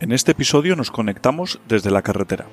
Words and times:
En 0.00 0.12
este 0.12 0.32
episodio 0.32 0.76
nos 0.76 0.90
conectamos 0.90 1.60
desde 1.68 1.90
la 1.90 2.00
carretera. 2.00 2.46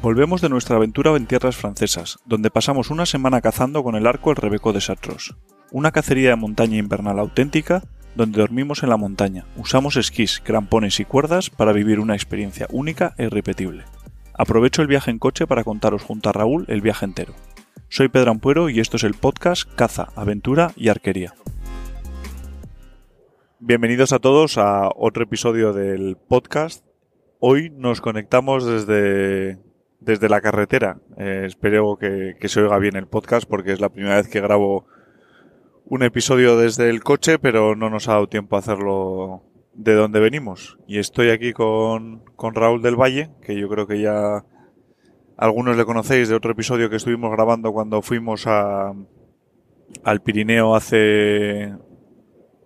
Volvemos 0.00 0.40
de 0.40 0.48
nuestra 0.48 0.76
aventura 0.76 1.14
en 1.14 1.26
tierras 1.26 1.56
francesas, 1.56 2.18
donde 2.24 2.50
pasamos 2.50 2.88
una 2.88 3.04
semana 3.04 3.42
cazando 3.42 3.84
con 3.84 3.96
el 3.96 4.06
arco 4.06 4.30
El 4.30 4.36
Rebeco 4.36 4.72
de 4.72 4.80
Chartros, 4.80 5.36
una 5.70 5.92
cacería 5.92 6.30
de 6.30 6.36
montaña 6.36 6.78
invernal 6.78 7.18
auténtica 7.18 7.82
donde 8.14 8.40
dormimos 8.40 8.82
en 8.82 8.88
la 8.88 8.96
montaña, 8.96 9.44
usamos 9.56 9.96
esquís, 9.96 10.40
crampones 10.42 11.00
y 11.00 11.04
cuerdas 11.04 11.50
para 11.50 11.72
vivir 11.72 12.00
una 12.00 12.14
experiencia 12.14 12.66
única 12.70 13.14
e 13.18 13.24
irrepetible. 13.24 13.84
Aprovecho 14.32 14.80
el 14.80 14.88
viaje 14.88 15.10
en 15.10 15.18
coche 15.18 15.46
para 15.46 15.64
contaros 15.64 16.02
junto 16.02 16.30
a 16.30 16.32
Raúl 16.32 16.64
el 16.68 16.80
viaje 16.80 17.04
entero. 17.04 17.34
Soy 17.90 18.08
Pedro 18.08 18.30
Ampuero 18.30 18.70
y 18.70 18.80
esto 18.80 18.96
es 18.96 19.04
el 19.04 19.12
podcast 19.12 19.70
Caza, 19.74 20.08
Aventura 20.16 20.72
y 20.76 20.88
Arquería. 20.88 21.34
Bienvenidos 23.66 24.12
a 24.12 24.18
todos 24.18 24.58
a 24.58 24.90
otro 24.94 25.24
episodio 25.24 25.72
del 25.72 26.18
podcast. 26.18 26.84
Hoy 27.38 27.70
nos 27.70 28.02
conectamos 28.02 28.66
desde, 28.66 29.58
desde 30.00 30.28
la 30.28 30.42
carretera. 30.42 30.98
Eh, 31.16 31.44
espero 31.46 31.96
que, 31.96 32.36
que 32.38 32.50
se 32.50 32.60
oiga 32.60 32.78
bien 32.78 32.94
el 32.94 33.06
podcast 33.06 33.48
porque 33.48 33.72
es 33.72 33.80
la 33.80 33.88
primera 33.88 34.16
vez 34.16 34.28
que 34.28 34.42
grabo 34.42 34.84
un 35.86 36.02
episodio 36.02 36.58
desde 36.58 36.90
el 36.90 37.02
coche, 37.02 37.38
pero 37.38 37.74
no 37.74 37.88
nos 37.88 38.06
ha 38.06 38.12
dado 38.12 38.28
tiempo 38.28 38.56
a 38.56 38.58
hacerlo 38.58 39.44
de 39.72 39.94
donde 39.94 40.20
venimos. 40.20 40.76
Y 40.86 40.98
estoy 40.98 41.30
aquí 41.30 41.54
con, 41.54 42.22
con 42.36 42.54
Raúl 42.54 42.82
del 42.82 43.00
Valle, 43.00 43.30
que 43.40 43.58
yo 43.58 43.70
creo 43.70 43.86
que 43.86 43.98
ya 43.98 44.44
algunos 45.38 45.78
le 45.78 45.86
conocéis 45.86 46.28
de 46.28 46.34
otro 46.34 46.52
episodio 46.52 46.90
que 46.90 46.96
estuvimos 46.96 47.32
grabando 47.32 47.72
cuando 47.72 48.02
fuimos 48.02 48.46
a, 48.46 48.92
al 50.02 50.20
Pirineo 50.20 50.74
hace 50.74 51.72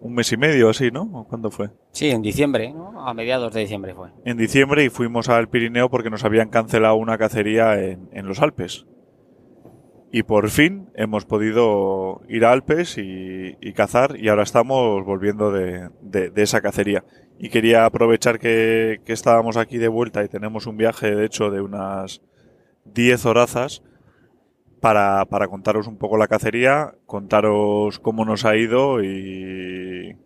un 0.01 0.15
mes 0.15 0.33
y 0.33 0.37
medio, 0.37 0.69
así, 0.69 0.91
¿no? 0.91 1.27
¿Cuándo 1.29 1.51
fue? 1.51 1.71
Sí, 1.93 2.11
en 2.11 2.23
diciembre, 2.23 2.73
¿no? 2.73 3.07
A 3.07 3.15
mediados 3.15 3.53
de 3.53 3.61
diciembre 3.61 3.95
fue. 3.95 4.11
En 4.25 4.37
diciembre 4.37 4.85
y 4.85 4.91
fuimos 4.91 5.29
al 5.29 5.49
Pirineo 5.49 5.91
porque 5.91 6.11
nos 6.11 6.25
habían 6.25 6.51
cancelado 6.51 6.97
una 6.97 7.19
cacería 7.19 7.83
en, 7.83 8.09
en 8.13 8.27
los 8.27 8.41
Alpes. 8.41 8.87
Y 10.11 10.23
por 10.23 10.49
fin 10.49 10.89
hemos 10.95 11.27
podido 11.27 12.23
ir 12.29 12.45
a 12.45 12.53
Alpes 12.53 12.97
y, 12.97 13.57
y 13.61 13.73
cazar 13.75 14.17
y 14.19 14.29
ahora 14.29 14.43
estamos 14.43 15.05
volviendo 15.05 15.51
de, 15.53 15.91
de, 16.01 16.31
de 16.31 16.43
esa 16.43 16.61
cacería. 16.61 17.05
Y 17.39 17.51
quería 17.51 17.85
aprovechar 17.85 18.39
que, 18.39 19.01
que, 19.05 19.13
estábamos 19.13 19.57
aquí 19.57 19.77
de 19.79 19.89
vuelta 19.89 20.25
y 20.25 20.29
tenemos 20.29 20.67
un 20.67 20.77
viaje, 20.77 21.15
de 21.15 21.27
hecho, 21.27 21.51
de 21.51 21.61
unas 21.61 22.23
10 22.87 23.27
horazas 23.27 23.83
para, 24.81 25.25
para 25.27 25.49
contaros 25.49 25.87
un 25.87 25.97
poco 25.99 26.17
la 26.17 26.29
cacería, 26.29 26.95
contaros 27.07 27.99
cómo 27.99 28.25
nos 28.25 28.45
ha 28.45 28.57
ido 28.57 29.03
y... 29.03 30.17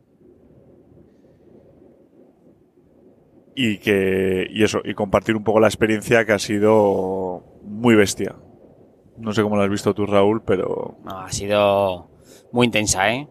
Y 3.54 3.78
que, 3.78 4.46
y 4.48 4.62
eso, 4.62 4.80
y 4.82 4.94
compartir 4.94 5.36
un 5.36 5.44
poco 5.44 5.60
la 5.60 5.66
experiencia 5.66 6.24
que 6.24 6.32
ha 6.32 6.38
sido 6.38 7.44
muy 7.62 7.94
bestia. 7.94 8.34
No 9.18 9.34
sé 9.34 9.42
cómo 9.42 9.56
lo 9.56 9.62
has 9.62 9.68
visto 9.68 9.92
tú, 9.92 10.06
Raúl, 10.06 10.42
pero. 10.42 10.96
No, 11.04 11.18
ha 11.18 11.30
sido 11.30 12.08
muy 12.50 12.64
intensa, 12.64 13.12
¿eh? 13.12 13.28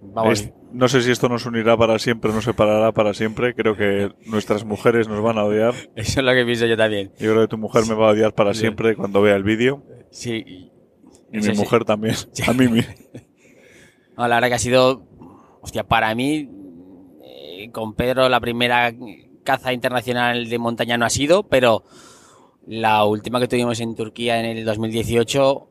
Vamos. 0.00 0.40
Es, 0.40 0.52
no 0.72 0.88
sé 0.88 1.02
si 1.02 1.10
esto 1.10 1.28
nos 1.28 1.46
unirá 1.46 1.76
para 1.76 1.98
siempre 1.98 2.30
o 2.30 2.34
nos 2.34 2.44
separará 2.44 2.92
para 2.92 3.14
siempre. 3.14 3.54
Creo 3.54 3.76
que 3.76 4.12
nuestras 4.26 4.64
mujeres 4.64 5.08
nos 5.08 5.22
van 5.22 5.38
a 5.38 5.44
odiar. 5.44 5.74
Eso 5.96 6.20
es 6.20 6.24
lo 6.24 6.32
que 6.32 6.44
pienso 6.44 6.66
yo 6.66 6.76
también. 6.76 7.10
Yo 7.18 7.32
creo 7.32 7.42
que 7.42 7.48
tu 7.48 7.58
mujer 7.58 7.84
me 7.88 7.94
va 7.94 8.08
a 8.08 8.12
odiar 8.12 8.34
para 8.34 8.54
siempre 8.54 8.94
cuando 8.94 9.22
vea 9.22 9.36
el 9.36 9.42
vídeo. 9.42 9.82
Sí. 10.10 10.70
Y, 11.32 11.38
mi 11.38 11.54
mujer 11.54 11.84
también. 11.84 12.14
Sí. 12.32 12.42
A 12.46 12.52
mí. 12.52 12.66
No, 14.16 14.28
la 14.28 14.36
verdad 14.36 14.48
que 14.48 14.54
ha 14.54 14.58
sido. 14.58 15.06
Hostia, 15.60 15.84
para 15.84 16.14
mí, 16.14 16.48
eh, 17.24 17.70
con 17.72 17.94
Pedro, 17.94 18.28
la 18.28 18.40
primera 18.40 18.94
caza 19.42 19.72
internacional 19.72 20.48
de 20.48 20.58
montaña 20.58 20.96
no 20.96 21.04
ha 21.04 21.10
sido, 21.10 21.48
pero 21.48 21.82
la 22.66 23.04
última 23.04 23.40
que 23.40 23.48
tuvimos 23.48 23.80
en 23.80 23.94
Turquía 23.94 24.38
en 24.38 24.58
el 24.58 24.64
2018, 24.64 25.70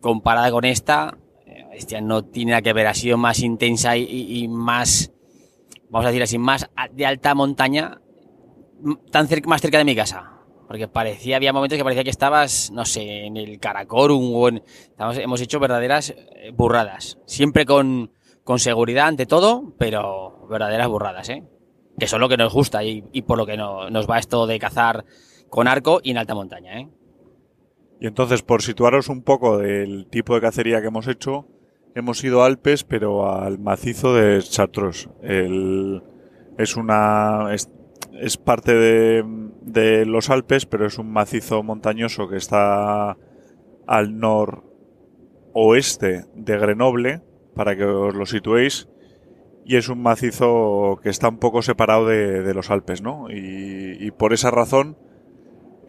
comparada 0.00 0.50
con 0.50 0.64
esta, 0.64 1.18
hostia, 1.76 2.00
no 2.00 2.24
tiene 2.24 2.52
nada 2.52 2.62
que 2.62 2.72
ver, 2.72 2.86
ha 2.86 2.94
sido 2.94 3.16
más 3.16 3.40
intensa 3.40 3.96
y, 3.96 4.46
más, 4.48 5.12
vamos 5.90 6.06
a 6.06 6.08
decir 6.08 6.22
así, 6.22 6.38
más 6.38 6.68
de 6.92 7.06
alta 7.06 7.34
montaña, 7.34 8.00
tan 9.10 9.28
cerca, 9.28 9.48
más 9.48 9.60
cerca 9.60 9.78
de 9.78 9.84
mi 9.84 9.96
casa. 9.96 10.34
Porque 10.66 10.86
parecía, 10.86 11.36
había 11.36 11.54
momentos 11.54 11.78
que 11.78 11.84
parecía 11.84 12.04
que 12.04 12.10
estabas, 12.10 12.70
no 12.72 12.84
sé, 12.84 13.24
en 13.24 13.38
el 13.38 13.58
Karakorum 13.58 14.34
o 14.34 14.48
en, 14.48 14.62
estamos, 14.66 15.16
hemos 15.16 15.40
hecho 15.40 15.60
verdaderas 15.60 16.10
eh, 16.10 16.52
burradas. 16.54 17.18
Siempre 17.24 17.64
con, 17.64 18.12
con 18.44 18.58
seguridad 18.58 19.06
ante 19.06 19.24
todo, 19.24 19.74
pero 19.78 20.46
verdaderas 20.48 20.88
burradas, 20.88 21.30
¿eh? 21.30 21.44
Que 21.98 22.06
son 22.06 22.20
lo 22.20 22.28
que 22.28 22.36
nos 22.36 22.52
gusta 22.52 22.84
y, 22.84 23.02
y 23.12 23.22
por 23.22 23.38
lo 23.38 23.46
que 23.46 23.56
no, 23.56 23.88
nos 23.88 24.08
va 24.08 24.18
esto 24.18 24.46
de 24.46 24.58
cazar 24.58 25.06
con 25.48 25.68
arco 25.68 26.00
y 26.02 26.10
en 26.10 26.18
alta 26.18 26.34
montaña. 26.34 26.78
¿eh? 26.80 26.88
Y 28.00 28.06
entonces, 28.06 28.42
por 28.42 28.62
situaros 28.62 29.08
un 29.08 29.22
poco 29.22 29.58
del 29.58 30.06
tipo 30.08 30.34
de 30.34 30.40
cacería 30.40 30.80
que 30.80 30.88
hemos 30.88 31.08
hecho, 31.08 31.46
hemos 31.98 32.22
ido 32.24 32.42
a 32.42 32.46
Alpes, 32.46 32.84
pero 32.84 33.32
al 33.32 33.58
macizo 33.58 34.14
de 34.14 34.40
Chartros. 34.42 35.08
El, 35.22 36.02
es 36.56 36.76
una. 36.76 37.52
Es, 37.52 37.70
es 38.12 38.36
parte 38.36 38.74
de, 38.74 39.24
de, 39.62 40.06
los 40.06 40.30
Alpes, 40.30 40.66
pero 40.66 40.86
es 40.86 40.98
un 40.98 41.10
macizo 41.10 41.62
montañoso 41.62 42.28
que 42.28 42.36
está 42.36 43.16
al 43.86 44.18
noroeste 44.18 44.64
de 46.34 46.58
Grenoble, 46.58 47.22
para 47.54 47.76
que 47.76 47.84
os 47.84 48.14
lo 48.14 48.26
situéis. 48.26 48.88
Y 49.64 49.76
es 49.76 49.88
un 49.88 50.02
macizo 50.02 50.98
que 51.02 51.10
está 51.10 51.28
un 51.28 51.38
poco 51.38 51.62
separado 51.62 52.06
de, 52.06 52.54
los 52.54 52.70
Alpes, 52.70 53.02
¿no? 53.02 53.26
Y 53.30 54.10
por 54.12 54.32
esa 54.32 54.50
razón 54.50 54.96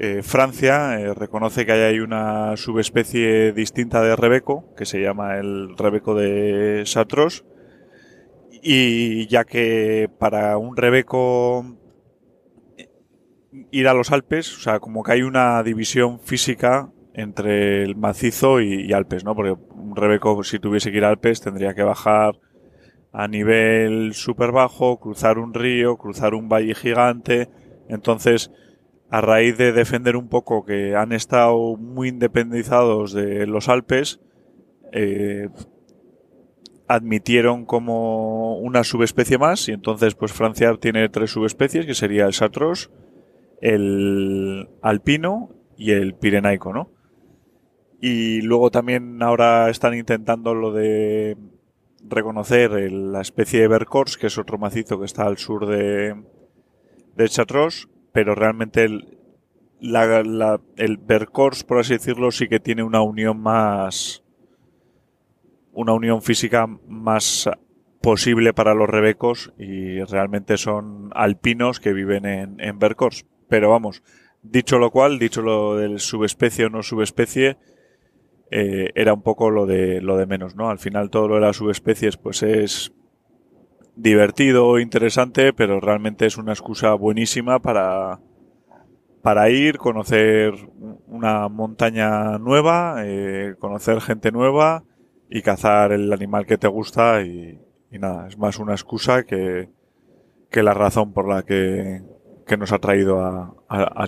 eh, 0.01 0.23
Francia 0.23 0.97
eh, 0.97 1.13
reconoce 1.13 1.65
que 1.65 1.73
hay 1.73 1.99
una 1.99 2.55
subespecie 2.55 3.51
distinta 3.51 4.01
de 4.01 4.15
rebeco, 4.15 4.73
que 4.77 4.85
se 4.85 5.01
llama 5.01 5.37
el 5.37 5.77
rebeco 5.77 6.15
de 6.15 6.83
Satros, 6.85 7.43
y 8.49 9.27
ya 9.27 9.43
que 9.43 10.09
para 10.17 10.57
un 10.57 10.77
rebeco 10.77 11.65
ir 13.71 13.89
a 13.89 13.93
los 13.93 14.13
Alpes, 14.13 14.55
o 14.55 14.61
sea, 14.61 14.79
como 14.79 15.03
que 15.03 15.11
hay 15.11 15.21
una 15.21 15.61
división 15.63 16.21
física 16.21 16.89
entre 17.13 17.83
el 17.83 17.97
macizo 17.97 18.61
y, 18.61 18.85
y 18.85 18.93
Alpes, 18.93 19.25
¿no? 19.25 19.35
Porque 19.35 19.51
un 19.51 19.97
rebeco, 19.97 20.45
si 20.45 20.59
tuviese 20.59 20.91
que 20.91 20.97
ir 20.99 21.03
a 21.03 21.09
Alpes, 21.09 21.41
tendría 21.41 21.73
que 21.73 21.83
bajar 21.83 22.39
a 23.11 23.27
nivel 23.27 24.13
súper 24.13 24.53
bajo, 24.53 24.97
cruzar 24.97 25.39
un 25.39 25.53
río, 25.53 25.97
cruzar 25.97 26.35
un 26.35 26.47
valle 26.47 26.73
gigante, 26.73 27.49
entonces 27.89 28.49
a 29.09 29.21
raíz 29.21 29.57
de 29.57 29.71
defender 29.71 30.15
un 30.15 30.29
poco 30.29 30.65
que 30.65 30.95
han 30.95 31.11
estado 31.11 31.75
muy 31.77 32.09
independizados 32.09 33.13
de 33.13 33.47
los 33.47 33.67
Alpes, 33.69 34.19
eh, 34.91 35.49
admitieron 36.87 37.65
como 37.65 38.57
una 38.57 38.83
subespecie 38.83 39.37
más 39.37 39.67
y 39.69 39.73
entonces 39.73 40.15
pues 40.15 40.33
Francia 40.33 40.75
tiene 40.79 41.09
tres 41.09 41.31
subespecies 41.31 41.85
que 41.85 41.93
sería 41.93 42.25
el 42.25 42.33
Satros, 42.33 42.91
el 43.61 44.69
alpino 44.81 45.49
y 45.77 45.91
el 45.91 46.15
pirenaico, 46.15 46.73
¿no? 46.73 46.91
Y 48.01 48.41
luego 48.41 48.71
también 48.71 49.21
ahora 49.21 49.69
están 49.69 49.93
intentando 49.93 50.55
lo 50.55 50.71
de 50.71 51.37
reconocer 52.07 52.71
la 52.91 53.21
especie 53.21 53.61
de 53.61 53.67
Vercors, 53.67 54.17
que 54.17 54.27
es 54.27 54.37
otro 54.37 54.57
macizo 54.57 54.99
que 54.99 55.05
está 55.05 55.25
al 55.25 55.37
sur 55.37 55.67
de, 55.67 56.15
de 57.15 57.27
pero 58.11 58.35
realmente 58.35 58.83
el, 58.83 59.17
la, 59.79 60.23
la, 60.23 60.59
el 60.77 60.97
Vercors, 60.97 61.63
por 61.63 61.79
así 61.79 61.93
decirlo, 61.93 62.31
sí 62.31 62.47
que 62.47 62.59
tiene 62.59 62.83
una 62.83 63.01
unión 63.01 63.39
más. 63.39 64.23
una 65.71 65.93
unión 65.93 66.21
física 66.21 66.67
más 66.87 67.49
posible 68.01 68.53
para 68.53 68.73
los 68.73 68.89
rebecos 68.89 69.53
y 69.57 70.01
realmente 70.03 70.57
son 70.57 71.09
alpinos 71.13 71.79
que 71.79 71.93
viven 71.93 72.25
en, 72.25 72.59
en 72.59 72.79
Vercors. 72.79 73.25
Pero 73.47 73.69
vamos, 73.69 74.03
dicho 74.41 74.77
lo 74.77 74.91
cual, 74.91 75.19
dicho 75.19 75.41
lo 75.41 75.77
del 75.77 75.99
subespecie 75.99 76.65
o 76.65 76.69
no 76.69 76.83
subespecie, 76.83 77.57
eh, 78.51 78.91
era 78.95 79.13
un 79.13 79.21
poco 79.21 79.51
lo 79.51 79.65
de, 79.65 80.01
lo 80.01 80.17
de 80.17 80.25
menos, 80.25 80.55
¿no? 80.55 80.69
Al 80.69 80.79
final 80.79 81.09
todo 81.09 81.27
lo 81.27 81.35
de 81.35 81.41
las 81.41 81.57
subespecies 81.57 82.17
pues 82.17 82.41
es 82.43 82.91
divertido, 83.99 84.79
interesante, 84.79 85.51
pero 85.53 85.79
realmente 85.79 86.25
es 86.25 86.37
una 86.37 86.53
excusa 86.53 86.93
buenísima 86.93 87.59
para, 87.59 88.19
para 89.21 89.49
ir, 89.49 89.77
conocer 89.77 90.53
una 91.07 91.49
montaña 91.49 92.37
nueva, 92.37 93.03
eh, 93.03 93.55
conocer 93.59 93.99
gente 93.99 94.31
nueva 94.31 94.83
y 95.29 95.41
cazar 95.41 95.91
el 95.91 96.11
animal 96.13 96.45
que 96.45 96.57
te 96.57 96.67
gusta 96.67 97.21
y, 97.21 97.59
y 97.91 97.99
nada, 97.99 98.27
es 98.27 98.37
más 98.37 98.57
una 98.57 98.73
excusa 98.73 99.23
que, 99.23 99.69
que, 100.49 100.63
la 100.63 100.73
razón 100.73 101.11
por 101.11 101.27
la 101.27 101.43
que, 101.43 102.01
que 102.47 102.57
nos 102.57 102.71
ha 102.71 102.79
traído 102.79 103.19
a, 103.19 103.53
a. 103.67 104.07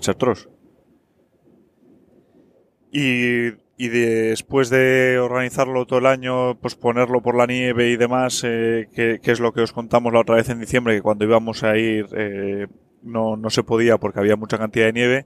Y, 2.93 3.51
y 3.81 3.87
después 3.87 4.69
de 4.69 5.17
organizarlo 5.17 5.87
todo 5.87 5.97
el 5.97 6.05
año, 6.05 6.53
pues 6.59 6.75
ponerlo 6.75 7.23
por 7.23 7.35
la 7.35 7.47
nieve 7.47 7.89
y 7.89 7.97
demás, 7.97 8.43
eh, 8.45 8.87
que, 8.93 9.19
que, 9.19 9.31
es 9.31 9.39
lo 9.39 9.53
que 9.53 9.61
os 9.61 9.73
contamos 9.73 10.13
la 10.13 10.19
otra 10.19 10.35
vez 10.35 10.49
en 10.49 10.59
diciembre, 10.59 10.93
que 10.93 11.01
cuando 11.01 11.25
íbamos 11.25 11.63
a 11.63 11.75
ir 11.77 12.05
eh, 12.15 12.67
no, 13.01 13.37
no 13.37 13.49
se 13.49 13.63
podía 13.63 13.97
porque 13.97 14.19
había 14.19 14.35
mucha 14.35 14.59
cantidad 14.59 14.85
de 14.85 14.93
nieve. 14.93 15.25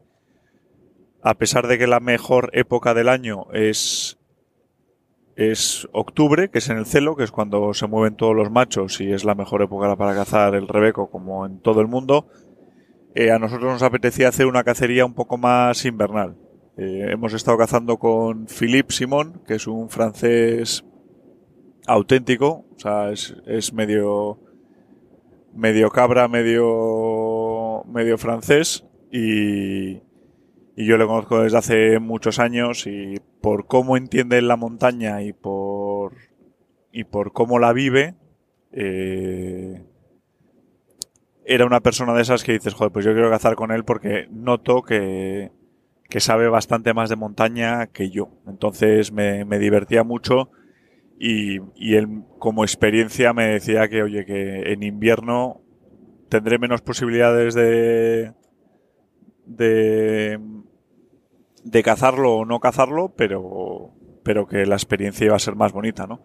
A 1.22 1.34
pesar 1.34 1.68
de 1.68 1.78
que 1.78 1.86
la 1.86 2.00
mejor 2.00 2.50
época 2.54 2.94
del 2.94 3.10
año 3.10 3.48
es, 3.52 4.19
es 5.36 5.90
octubre, 5.92 6.50
que 6.50 6.60
es 6.60 6.69
en 6.69 6.78
el 6.78 6.86
celo, 6.86 7.18
que 7.18 7.25
es 7.25 7.31
cuando 7.31 7.74
se 7.74 7.88
mueven 7.88 8.16
todos 8.16 8.38
los 8.38 8.52
machos 8.52 9.02
y 9.02 9.12
es 9.12 9.25
la 9.25 9.36
mejor 9.36 9.63
época 9.63 9.94
para 9.98 10.16
cazar 10.16 10.56
el 10.56 10.69
rebeco 10.69 11.10
como 11.10 11.46
en 11.46 11.60
todo 11.60 11.81
el 11.81 11.88
mundo, 11.88 12.30
eh, 13.16 13.31
a 13.31 13.38
nosotros 13.38 13.74
nos 13.74 13.84
apetecía 13.84 14.30
hacer 14.30 14.46
una 14.46 14.63
cacería 14.63 15.06
un 15.06 15.13
poco 15.13 15.38
más 15.38 15.84
invernal. 15.84 16.38
Eh, 16.77 17.07
hemos 17.12 17.33
estado 17.33 17.57
cazando 17.57 17.98
con 17.98 18.48
Philippe 18.48 18.94
Simon, 18.94 19.42
que 19.48 19.56
es 19.56 19.68
un 19.68 19.89
francés 19.89 20.83
auténtico, 21.88 22.66
o 22.75 22.80
sea, 22.80 23.12
es, 23.12 23.74
medio 23.74 24.39
medio 25.54 25.89
cabra, 25.89 26.27
medio 26.27 27.83
medio 27.88 28.18
francés 28.18 28.86
y, 29.10 30.01
y 30.75 30.86
yo 30.86 30.98
le 30.98 31.06
conozco 31.06 31.44
desde 31.44 31.57
hace 31.57 32.00
muchos 32.00 32.39
años 32.39 32.88
y 32.88 33.21
por 33.39 33.68
cómo 33.68 33.95
entiende 33.95 34.42
la 34.42 34.57
montaña 34.57 35.21
y 35.21 35.31
por 35.31 36.13
y 36.92 37.06
por 37.06 37.31
cómo 37.31 37.60
la 37.60 37.71
vive 37.71 38.16
eh, 38.78 39.81
era 41.45 41.66
una 41.66 41.80
persona 41.80 42.13
de 42.13 42.21
esas 42.24 42.44
que 42.44 42.54
dices, 42.54 42.74
joder, 42.74 42.92
pues 42.92 43.06
yo 43.06 43.13
quiero 43.13 43.30
cazar 43.30 43.56
con 43.56 43.71
él 43.71 43.86
porque 43.86 44.28
noto 44.31 44.81
que, 44.81 45.51
que 46.10 46.19
sabe 46.19 46.50
bastante 46.50 46.94
más 46.94 47.10
de 47.10 47.16
montaña 47.16 47.88
que 47.88 48.10
yo. 48.10 48.30
Entonces 48.48 49.12
me, 49.12 49.46
me 49.46 49.60
divertía 49.60 50.04
mucho 50.04 50.52
y, 51.19 51.60
y, 51.75 51.96
él 51.96 52.24
como 52.40 52.63
experiencia 52.63 53.34
me 53.34 53.48
decía 53.48 53.88
que, 53.88 54.04
oye, 54.04 54.25
que 54.25 54.74
en 54.74 54.84
invierno 54.84 55.62
tendré 56.30 56.60
menos 56.60 56.81
posibilidades 56.81 57.54
de, 57.54 58.34
de, 59.46 60.40
de 61.63 61.84
cazarlo 61.84 62.36
o 62.36 62.46
no 62.46 62.60
cazarlo, 62.60 63.13
pero, 63.16 63.94
pero 64.24 64.46
que 64.48 64.66
la 64.66 64.75
experiencia 64.75 65.25
iba 65.25 65.36
a 65.36 65.40
ser 65.40 65.56
más 65.56 65.72
bonita, 65.72 66.06
¿no? 66.06 66.24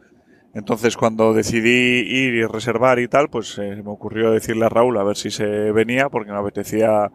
Entonces 0.53 0.97
cuando 0.97 1.32
decidí 1.32 2.00
ir 2.00 2.35
y 2.35 2.44
reservar 2.44 2.99
y 2.99 3.06
tal, 3.06 3.29
pues 3.31 3.56
eh, 3.59 3.82
me 3.85 3.91
ocurrió 3.91 4.32
decirle 4.32 4.67
a 4.67 4.69
Raúl 4.69 4.99
a 4.99 5.05
ver 5.05 5.17
si 5.17 5.31
se 5.31 5.47
venía 5.71 6.09
porque 6.09 6.32
me 6.32 6.38
apetecía 6.38 7.12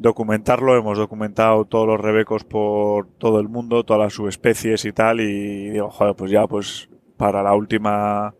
documentarlo. 0.00 0.76
Hemos 0.76 0.98
documentado 0.98 1.64
todos 1.64 1.86
los 1.86 2.00
rebecos 2.00 2.44
por 2.44 3.06
todo 3.18 3.38
el 3.38 3.48
mundo, 3.48 3.84
todas 3.84 4.02
las 4.02 4.14
subespecies 4.14 4.84
y 4.84 4.92
tal. 4.92 5.20
Y 5.20 5.70
digo, 5.70 5.90
joder, 5.90 6.16
pues 6.16 6.30
ya, 6.30 6.46
pues 6.46 6.88
para 7.16 7.42
la 7.42 7.54
última 7.54 8.34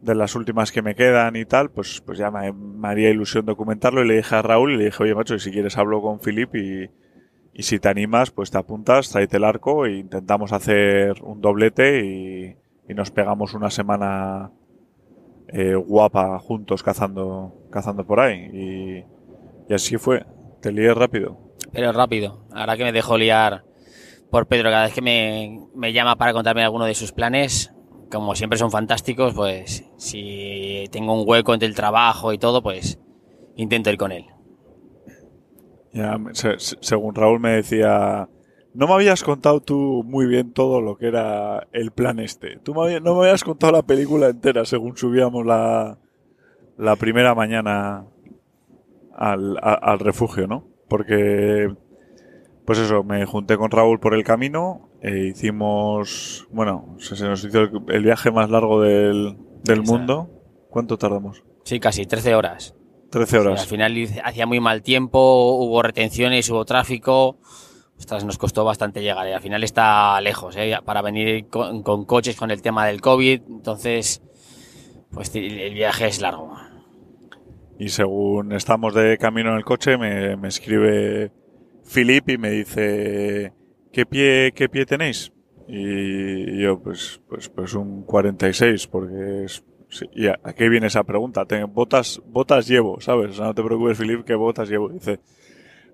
de 0.00 0.14
las 0.14 0.34
últimas 0.34 0.72
que 0.72 0.82
me 0.82 0.94
quedan 0.94 1.36
y 1.36 1.44
tal, 1.44 1.70
pues, 1.70 2.02
pues 2.04 2.18
ya 2.18 2.30
me, 2.30 2.52
me 2.52 2.88
haría 2.88 3.10
ilusión 3.10 3.46
documentarlo. 3.46 4.04
Y 4.04 4.08
le 4.08 4.16
dije 4.16 4.34
a 4.34 4.42
Raúl 4.42 4.72
y 4.72 4.76
le 4.76 4.84
dije, 4.86 5.02
oye, 5.02 5.14
macho, 5.14 5.36
y 5.36 5.40
si 5.40 5.50
quieres 5.50 5.78
hablo 5.78 6.02
con 6.02 6.20
Filip 6.20 6.54
y, 6.56 6.90
y 7.54 7.62
si 7.62 7.78
te 7.78 7.88
animas, 7.88 8.30
pues 8.30 8.50
te 8.50 8.58
apuntas, 8.58 9.10
tráete 9.10 9.38
el 9.38 9.44
arco 9.44 9.86
e 9.86 9.96
intentamos 9.96 10.52
hacer 10.52 11.22
un 11.22 11.40
doblete 11.40 12.04
y 12.04 12.56
y 12.88 12.94
nos 12.94 13.10
pegamos 13.10 13.54
una 13.54 13.70
semana 13.70 14.50
eh, 15.48 15.74
guapa 15.74 16.38
juntos 16.38 16.82
cazando 16.82 17.54
cazando 17.70 18.06
por 18.06 18.20
ahí 18.20 18.50
y, 18.52 19.04
y, 19.68 19.74
así 19.74 19.96
fue 19.96 20.24
te 20.62 20.72
lié 20.72 20.94
rápido. 20.94 21.38
Pero 21.72 21.92
rápido. 21.92 22.46
Ahora 22.52 22.76
que 22.76 22.84
me 22.84 22.92
dejo 22.92 23.18
liar 23.18 23.64
por 24.30 24.46
Pedro. 24.46 24.70
Cada 24.70 24.84
vez 24.84 24.94
que 24.94 25.02
me, 25.02 25.60
me 25.74 25.92
llama 25.92 26.16
para 26.16 26.32
contarme 26.32 26.64
alguno 26.64 26.86
de 26.86 26.94
sus 26.94 27.12
planes 27.12 27.72
como 28.12 28.34
siempre 28.34 28.58
son 28.58 28.70
fantásticos 28.70 29.32
pues 29.32 29.84
si 29.96 30.84
tengo 30.92 31.18
un 31.18 31.26
hueco 31.26 31.54
entre 31.54 31.66
el 31.66 31.74
trabajo 31.74 32.32
y 32.32 32.38
todo 32.38 32.62
pues 32.62 33.00
intento 33.56 33.90
ir 33.90 33.96
con 33.96 34.12
él. 34.12 34.26
Ya, 35.94 36.18
se, 36.32 36.56
según 36.58 37.14
Raúl 37.14 37.40
me 37.40 37.52
decía 37.52 38.28
no 38.74 38.86
me 38.86 38.94
habías 38.94 39.22
contado 39.22 39.60
tú 39.60 40.02
muy 40.04 40.26
bien 40.26 40.52
todo 40.52 40.80
lo 40.80 40.96
que 40.96 41.06
era 41.06 41.66
el 41.72 41.90
plan 41.90 42.18
este. 42.18 42.58
Tú 42.62 42.74
me 42.74 42.82
habías, 42.82 43.02
no 43.02 43.14
me 43.14 43.26
habías 43.26 43.44
contado 43.44 43.72
la 43.72 43.82
película 43.82 44.28
entera 44.28 44.64
según 44.64 44.96
subíamos 44.96 45.44
la, 45.46 45.98
la 46.76 46.96
primera 46.96 47.34
mañana 47.34 48.06
al, 49.22 49.56
a, 49.62 49.74
al 49.74 50.00
refugio, 50.00 50.48
¿no? 50.48 50.64
Porque, 50.88 51.72
pues 52.66 52.78
eso, 52.80 53.04
me 53.04 53.24
junté 53.24 53.56
con 53.56 53.70
Raúl 53.70 54.00
por 54.00 54.14
el 54.14 54.24
camino 54.24 54.90
e 55.00 55.28
hicimos, 55.28 56.48
bueno, 56.50 56.96
se 56.98 57.24
nos 57.24 57.44
hizo 57.44 57.60
el, 57.60 57.70
el 57.88 58.02
viaje 58.02 58.32
más 58.32 58.50
largo 58.50 58.80
del, 58.80 59.36
del 59.62 59.82
mundo. 59.82 60.28
¿Cuánto 60.70 60.98
tardamos? 60.98 61.44
Sí, 61.64 61.78
casi 61.78 62.04
13 62.04 62.34
horas. 62.34 62.74
13 63.10 63.38
horas. 63.38 63.60
Sí, 63.60 63.64
al 63.64 63.68
final 63.68 64.22
hacía 64.24 64.46
muy 64.46 64.58
mal 64.58 64.82
tiempo, 64.82 65.56
hubo 65.56 65.82
retenciones, 65.82 66.50
hubo 66.50 66.64
tráfico. 66.64 67.38
Ostras, 67.96 68.24
nos 68.24 68.38
costó 68.38 68.64
bastante 68.64 69.02
llegar. 69.02 69.28
Y 69.28 69.32
al 69.32 69.40
final 69.40 69.62
está 69.62 70.20
lejos, 70.20 70.56
¿eh? 70.56 70.76
Para 70.84 71.02
venir 71.02 71.46
con, 71.46 71.84
con, 71.84 72.06
coches 72.06 72.34
con 72.34 72.50
el 72.50 72.60
tema 72.60 72.86
del 72.86 73.00
COVID. 73.00 73.42
Entonces, 73.48 74.22
pues 75.12 75.32
el 75.36 75.74
viaje 75.74 76.08
es 76.08 76.20
largo. 76.20 76.56
Y 77.82 77.88
según 77.88 78.52
estamos 78.52 78.94
de 78.94 79.18
camino 79.18 79.50
en 79.50 79.56
el 79.56 79.64
coche, 79.64 79.98
me, 79.98 80.36
me 80.36 80.46
escribe 80.46 81.32
Filip 81.82 82.28
y 82.28 82.38
me 82.38 82.50
dice, 82.50 83.52
¿qué 83.90 84.06
pie, 84.06 84.52
qué 84.54 84.68
pie 84.68 84.86
tenéis? 84.86 85.32
Y 85.66 86.62
yo, 86.62 86.80
pues, 86.80 87.20
pues, 87.28 87.48
pues 87.48 87.74
un 87.74 88.04
46, 88.04 88.86
porque 88.86 89.46
es, 89.46 89.64
sí, 89.88 90.08
¿y 90.14 90.28
a, 90.28 90.38
qué 90.56 90.68
viene 90.68 90.86
esa 90.86 91.02
pregunta? 91.02 91.44
Botas, 91.70 92.22
botas 92.24 92.68
llevo, 92.68 93.00
¿sabes? 93.00 93.40
No 93.40 93.52
te 93.52 93.64
preocupes, 93.64 93.98
Filip, 93.98 94.24
que 94.24 94.36
botas 94.36 94.68
llevo. 94.68 94.88
Dice, 94.88 95.18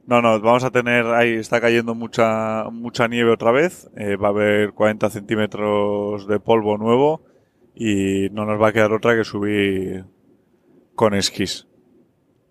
no, 0.06 0.20
no, 0.20 0.38
vamos 0.42 0.64
a 0.64 0.70
tener, 0.70 1.06
ahí 1.06 1.36
está 1.36 1.58
cayendo 1.58 1.94
mucha, 1.94 2.64
mucha 2.70 3.08
nieve 3.08 3.32
otra 3.32 3.50
vez, 3.50 3.90
eh, 3.96 4.16
va 4.16 4.28
a 4.28 4.32
haber 4.32 4.74
40 4.74 5.08
centímetros 5.08 6.26
de 6.26 6.38
polvo 6.38 6.76
nuevo 6.76 7.22
y 7.74 8.28
no 8.32 8.44
nos 8.44 8.60
va 8.60 8.68
a 8.68 8.72
quedar 8.74 8.92
otra 8.92 9.16
que 9.16 9.24
subir 9.24 10.04
con 10.94 11.14
esquís. 11.14 11.64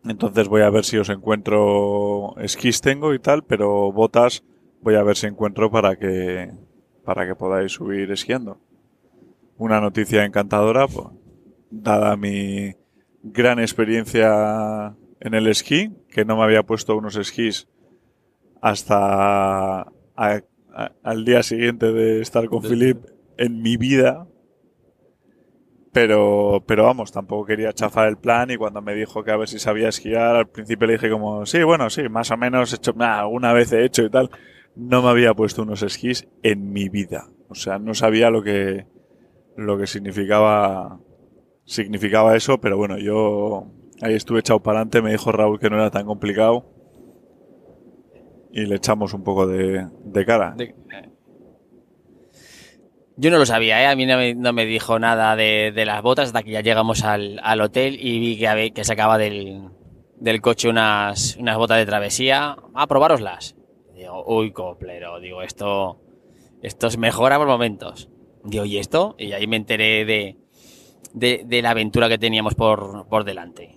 Entonces 0.10 0.48
voy 0.48 0.62
a 0.62 0.70
ver 0.70 0.86
si 0.86 0.98
os 0.98 1.10
encuentro 1.10 2.36
esquís 2.38 2.82
tengo 2.82 3.14
y 3.14 3.20
tal, 3.20 3.44
pero 3.44 3.92
botas 3.92 4.44
voy 4.82 4.96
a 4.96 5.04
ver 5.04 5.18
si 5.18 5.28
encuentro 5.28 5.70
para 5.72 5.96
que, 5.96 6.52
para 7.04 7.26
que 7.28 7.36
podáis 7.36 7.72
subir 7.72 8.12
esquiando. 8.12 8.60
Una 9.58 9.82
noticia 9.82 10.24
encantadora, 10.24 10.88
pues, 10.88 11.08
dada 11.70 12.16
mi 12.16 12.76
gran 13.24 13.60
experiencia 13.60 14.96
en 15.20 15.34
el 15.34 15.48
esquí, 15.48 15.92
que 16.10 16.26
no 16.26 16.38
me 16.38 16.44
había 16.44 16.64
puesto 16.64 16.96
unos 16.96 17.16
esquís 17.16 17.68
hasta 18.62 19.82
a, 19.82 19.88
a, 20.16 20.92
al 21.04 21.26
día 21.26 21.44
siguiente 21.44 21.92
de 21.92 22.22
estar 22.22 22.48
con 22.48 22.62
Philip 22.62 23.04
en 23.38 23.62
mi 23.62 23.78
vida. 23.78 24.28
Pero, 25.94 26.64
pero 26.68 26.84
vamos, 26.84 27.12
tampoco 27.12 27.46
quería 27.46 27.74
chafar 27.74 28.08
el 28.08 28.18
plan 28.18 28.52
y 28.52 28.58
cuando 28.58 28.82
me 28.82 28.94
dijo 28.94 29.24
que 29.24 29.32
a 29.32 29.38
ver 29.38 29.48
si 29.48 29.58
sabía 29.58 29.90
esquiar, 29.90 30.36
al 30.36 30.48
principio 30.48 30.88
le 30.88 30.94
dije 30.94 31.10
como, 31.10 31.46
sí, 31.46 31.64
bueno, 31.64 31.90
sí, 31.90 32.10
más 32.10 32.30
o 32.32 32.38
menos 32.38 32.74
he 32.74 32.76
hecho, 32.76 32.94
nah, 32.94 33.20
alguna 33.20 33.54
vez 33.54 33.72
he 33.72 33.84
hecho 33.84 34.04
y 34.04 34.10
tal. 34.10 34.30
No 34.76 35.02
me 35.02 35.10
había 35.10 35.34
puesto 35.34 35.64
unos 35.64 35.82
esquís 35.82 36.28
en 36.44 36.72
mi 36.72 36.90
vida. 36.90 37.30
O 37.50 37.56
sea, 37.56 37.80
no 37.80 37.94
sabía 37.94 38.30
lo 38.30 38.44
que, 38.44 38.86
lo 39.56 39.78
que 39.78 39.88
significaba, 39.88 41.00
significaba 41.66 42.36
eso, 42.36 42.60
pero 42.60 42.78
bueno, 42.78 42.98
yo 42.98 43.72
Ahí 44.02 44.14
estuve 44.14 44.40
echado 44.40 44.62
para 44.62 44.80
adelante, 44.80 45.02
me 45.02 45.12
dijo 45.12 45.32
Raúl 45.32 45.60
que 45.60 45.70
no 45.70 45.78
era 45.78 45.90
tan 45.90 46.06
complicado. 46.06 46.66
Y 48.52 48.66
le 48.66 48.76
echamos 48.76 49.14
un 49.14 49.24
poco 49.24 49.48
de, 49.48 49.88
de 50.06 50.26
cara. 50.26 50.56
Yo 53.20 53.32
no 53.32 53.40
lo 53.40 53.48
sabía, 53.48 53.82
¿eh? 53.82 53.88
a 53.88 53.96
mí 53.96 54.06
no 54.06 54.16
me, 54.16 54.36
no 54.36 54.54
me 54.54 54.68
dijo 54.68 55.00
nada 55.00 55.36
de, 55.36 55.72
de, 55.74 55.86
las 55.86 56.04
botas 56.04 56.28
hasta 56.28 56.44
que 56.44 56.52
ya 56.52 56.62
llegamos 56.62 57.04
al, 57.04 57.40
al 57.42 57.62
hotel 57.62 57.98
y 58.00 58.20
vi 58.20 58.38
que, 58.38 58.72
que 58.74 58.84
sacaba 58.84 59.18
del, 59.18 59.70
del 60.20 60.40
coche 60.40 60.70
unas, 60.70 61.36
unas 61.38 61.58
botas 61.58 61.78
de 61.78 61.88
travesía. 61.88 62.50
A 62.50 62.58
ah, 62.76 62.88
probároslas. 62.88 63.56
Digo, 63.96 64.24
uy, 64.28 64.52
coplero, 64.52 65.20
digo, 65.20 65.42
esto, 65.42 66.00
esto 66.62 66.92
se 66.92 67.00
mejora 67.00 67.40
por 67.40 67.48
momentos. 67.48 68.08
Digo, 68.44 68.66
¿y 68.66 68.78
esto? 68.78 69.16
Y 69.18 69.32
ahí 69.32 69.48
me 69.48 69.56
enteré 69.56 70.06
de, 70.06 70.38
de, 71.14 71.62
la 71.64 71.72
aventura 71.72 72.10
que 72.10 72.20
teníamos 72.20 72.54
por, 72.54 73.08
por 73.08 73.24
delante 73.24 73.74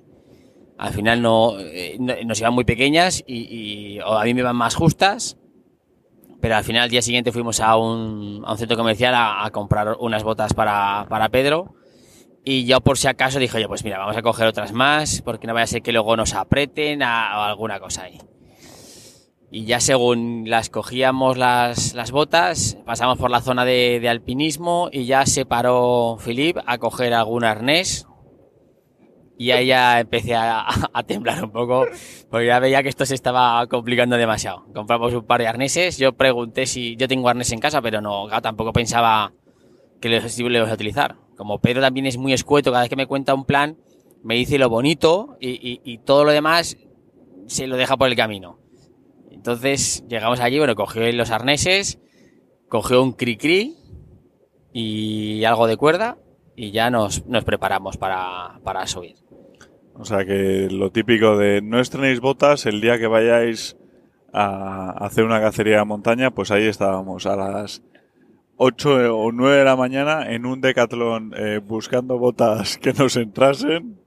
al 0.77 0.95
final 0.95 1.21
no, 1.21 1.61
eh, 1.61 1.99
no, 2.01 2.15
nos 2.25 2.41
iban 2.41 2.55
muy 2.55 2.65
pequeñas 2.65 3.23
y 3.27 3.99
a 4.03 4.25
mí 4.25 4.33
me 4.33 4.41
iban 4.41 4.57
más 4.57 4.75
justas. 4.75 5.37
Pero 6.41 6.57
al 6.57 6.65
final, 6.65 6.85
al 6.85 6.91
día 6.91 7.03
siguiente, 7.03 7.33
fuimos 7.33 7.61
a 7.61 7.77
un, 7.77 8.43
a 8.47 8.53
un 8.53 8.59
centro 8.59 8.77
comercial 8.77 9.15
a, 9.15 9.45
a, 9.45 9.51
comprar 9.51 9.97
unas 10.01 10.23
botas 10.23 10.55
para, 10.55 11.07
para 11.09 11.29
Pedro. 11.29 11.75
Y 12.45 12.65
yo, 12.65 12.81
por 12.81 12.97
si 12.97 13.09
acaso, 13.09 13.39
dije, 13.39 13.59
oye, 13.59 13.69
pues 13.69 13.85
mira, 13.85 13.99
vamos 13.99 14.17
a 14.17 14.23
coger 14.23 14.47
otras 14.47 14.73
más, 14.73 15.21
porque 15.23 15.47
no 15.47 15.53
vaya 15.53 15.65
a 15.65 15.67
ser 15.67 15.83
que 15.83 15.93
luego 15.93 16.17
nos 16.17 16.35
apreten 16.35 17.03
a, 17.03 17.33
a 17.33 17.49
alguna 17.51 17.79
cosa 17.79 18.05
ahí. 18.05 18.19
Y 19.53 19.65
ya 19.65 19.81
según 19.81 20.45
las 20.47 20.71
cogíamos 20.71 21.37
las, 21.37 21.93
las 21.95 22.13
botas, 22.13 22.79
pasamos 22.87 23.19
por 23.19 23.31
la 23.31 23.41
zona 23.41 23.65
de, 23.65 23.99
de 24.01 24.09
alpinismo 24.09 24.89
y 24.93 25.07
ya 25.07 25.27
se 25.27 25.45
paró 25.45 26.19
Philip 26.25 26.57
a 26.67 26.79
coger 26.79 27.13
algún 27.15 27.45
arnés. 27.45 28.07
Y 29.41 29.53
ahí 29.53 29.69
ya 29.69 30.01
empecé 30.01 30.35
a, 30.37 30.67
temblar 31.07 31.43
un 31.43 31.51
poco, 31.51 31.87
porque 32.29 32.47
ya 32.47 32.59
veía 32.59 32.83
que 32.83 32.91
esto 32.91 33.07
se 33.07 33.15
estaba 33.15 33.67
complicando 33.69 34.19
demasiado. 34.19 34.67
Compramos 34.75 35.15
un 35.15 35.25
par 35.25 35.41
de 35.41 35.49
arneses, 35.49 35.97
yo 35.97 36.13
pregunté 36.13 36.67
si 36.67 36.95
yo 36.97 37.09
tengo 37.09 37.27
arnés 37.27 37.51
en 37.51 37.59
casa, 37.59 37.81
pero 37.81 38.03
no, 38.03 38.29
tampoco 38.43 38.75
pensaba 38.75 39.33
que 39.99 40.11
los 40.11 40.39
iba 40.39 40.69
a 40.69 40.75
utilizar. 40.75 41.17
Como 41.39 41.59
Pedro 41.59 41.81
también 41.81 42.05
es 42.05 42.19
muy 42.19 42.35
escueto, 42.35 42.71
cada 42.71 42.83
vez 42.83 42.91
que 42.91 42.97
me 42.97 43.07
cuenta 43.07 43.33
un 43.33 43.47
plan, 43.47 43.79
me 44.23 44.35
dice 44.35 44.59
lo 44.59 44.69
bonito 44.69 45.39
y 45.41 45.97
todo 46.05 46.27
lo 46.27 46.33
demás 46.33 46.77
se 47.47 47.67
lo 47.67 47.79
deja 47.79 47.97
por 47.97 48.09
el 48.09 48.17
camino. 48.17 48.59
Entonces 49.31 50.05
llegamos 50.07 50.41
allí, 50.41 50.59
bueno, 50.59 50.75
cogió 50.75 51.11
los 51.13 51.31
arneses, 51.31 51.99
cogió 52.69 53.03
un 53.03 53.15
cri-cri 53.15 53.75
y 54.75 55.45
algo 55.45 55.67
de 55.67 55.79
cuerda 55.79 56.19
y 56.57 56.73
ya 56.73 56.91
nos, 56.91 57.25
nos 57.25 57.43
preparamos 57.45 57.97
para, 57.97 58.61
para 58.63 58.87
subir. 58.87 59.17
O 60.01 60.05
sea 60.07 60.25
que 60.25 60.69
lo 60.71 60.91
típico 60.91 61.37
de 61.37 61.61
no 61.61 61.79
estrenéis 61.79 62.21
botas 62.21 62.65
el 62.65 62.81
día 62.81 62.99
que 62.99 63.07
vayáis 63.07 63.77
a 64.33 64.93
hacer 65.05 65.25
una 65.25 65.43
cacería 65.43 65.77
de 65.77 65.85
montaña, 65.85 66.31
pues 66.31 66.51
ahí 66.51 66.65
estábamos 66.65 67.27
a 67.27 67.37
las 67.37 67.83
8 68.57 69.15
o 69.15 69.31
9 69.31 69.59
de 69.59 69.65
la 69.65 69.77
mañana 69.77 70.33
en 70.33 70.47
un 70.47 70.63
decatlón 70.63 71.35
eh, 71.37 71.61
buscando 71.63 72.19
botas 72.19 72.79
que 72.79 72.95
nos 72.95 73.15
entrasen. 73.17 74.01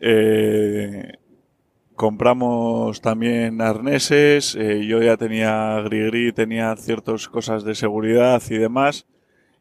Eh, 0.00 1.12
compramos 1.94 3.02
también 3.02 3.60
arneses, 3.60 4.54
eh, 4.54 4.86
yo 4.86 5.02
ya 5.02 5.18
tenía 5.18 5.82
gris 5.82 6.32
tenía 6.32 6.74
ciertas 6.76 7.28
cosas 7.28 7.64
de 7.64 7.74
seguridad 7.74 8.42
y 8.48 8.56
demás. 8.56 9.06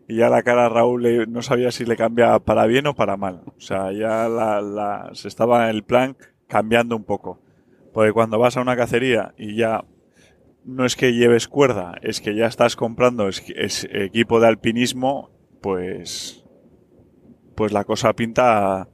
Y 0.08 0.16
ya 0.18 0.30
la 0.30 0.42
cara 0.44 0.66
a 0.66 0.70
Raúl 0.70 1.04
le- 1.04 1.28
no 1.28 1.42
sabía 1.42 1.72
si 1.72 1.86
le 1.86 1.98
cambiaba 1.98 2.40
para 2.40 2.66
bien 2.66 2.88
o 2.88 2.96
para 2.96 3.18
mal. 3.18 3.42
O 3.58 3.60
sea, 3.60 3.92
ya 3.92 4.30
la, 4.30 4.62
la- 4.62 5.10
se 5.14 5.28
estaba 5.28 5.70
el 5.70 5.84
plan 5.84 6.16
cambiando 6.48 6.96
un 6.96 7.04
poco. 7.04 7.42
Porque 7.94 8.14
cuando 8.14 8.40
vas 8.40 8.56
a 8.58 8.62
una 8.62 8.78
cacería 8.78 9.34
y 9.38 9.56
ya 9.58 9.84
no 10.64 10.86
es 10.86 10.96
que 10.96 11.14
lleves 11.14 11.48
cuerda, 11.48 11.96
es 12.02 12.22
que 12.22 12.36
ya 12.36 12.46
estás 12.46 12.76
comprando 12.76 13.28
es, 13.28 13.44
es 13.56 13.88
equipo 13.92 14.40
de 14.40 14.48
alpinismo, 14.48 15.30
pues, 15.62 16.46
pues 17.56 17.72
la 17.74 17.84
cosa 17.86 18.14
pinta 18.14 18.88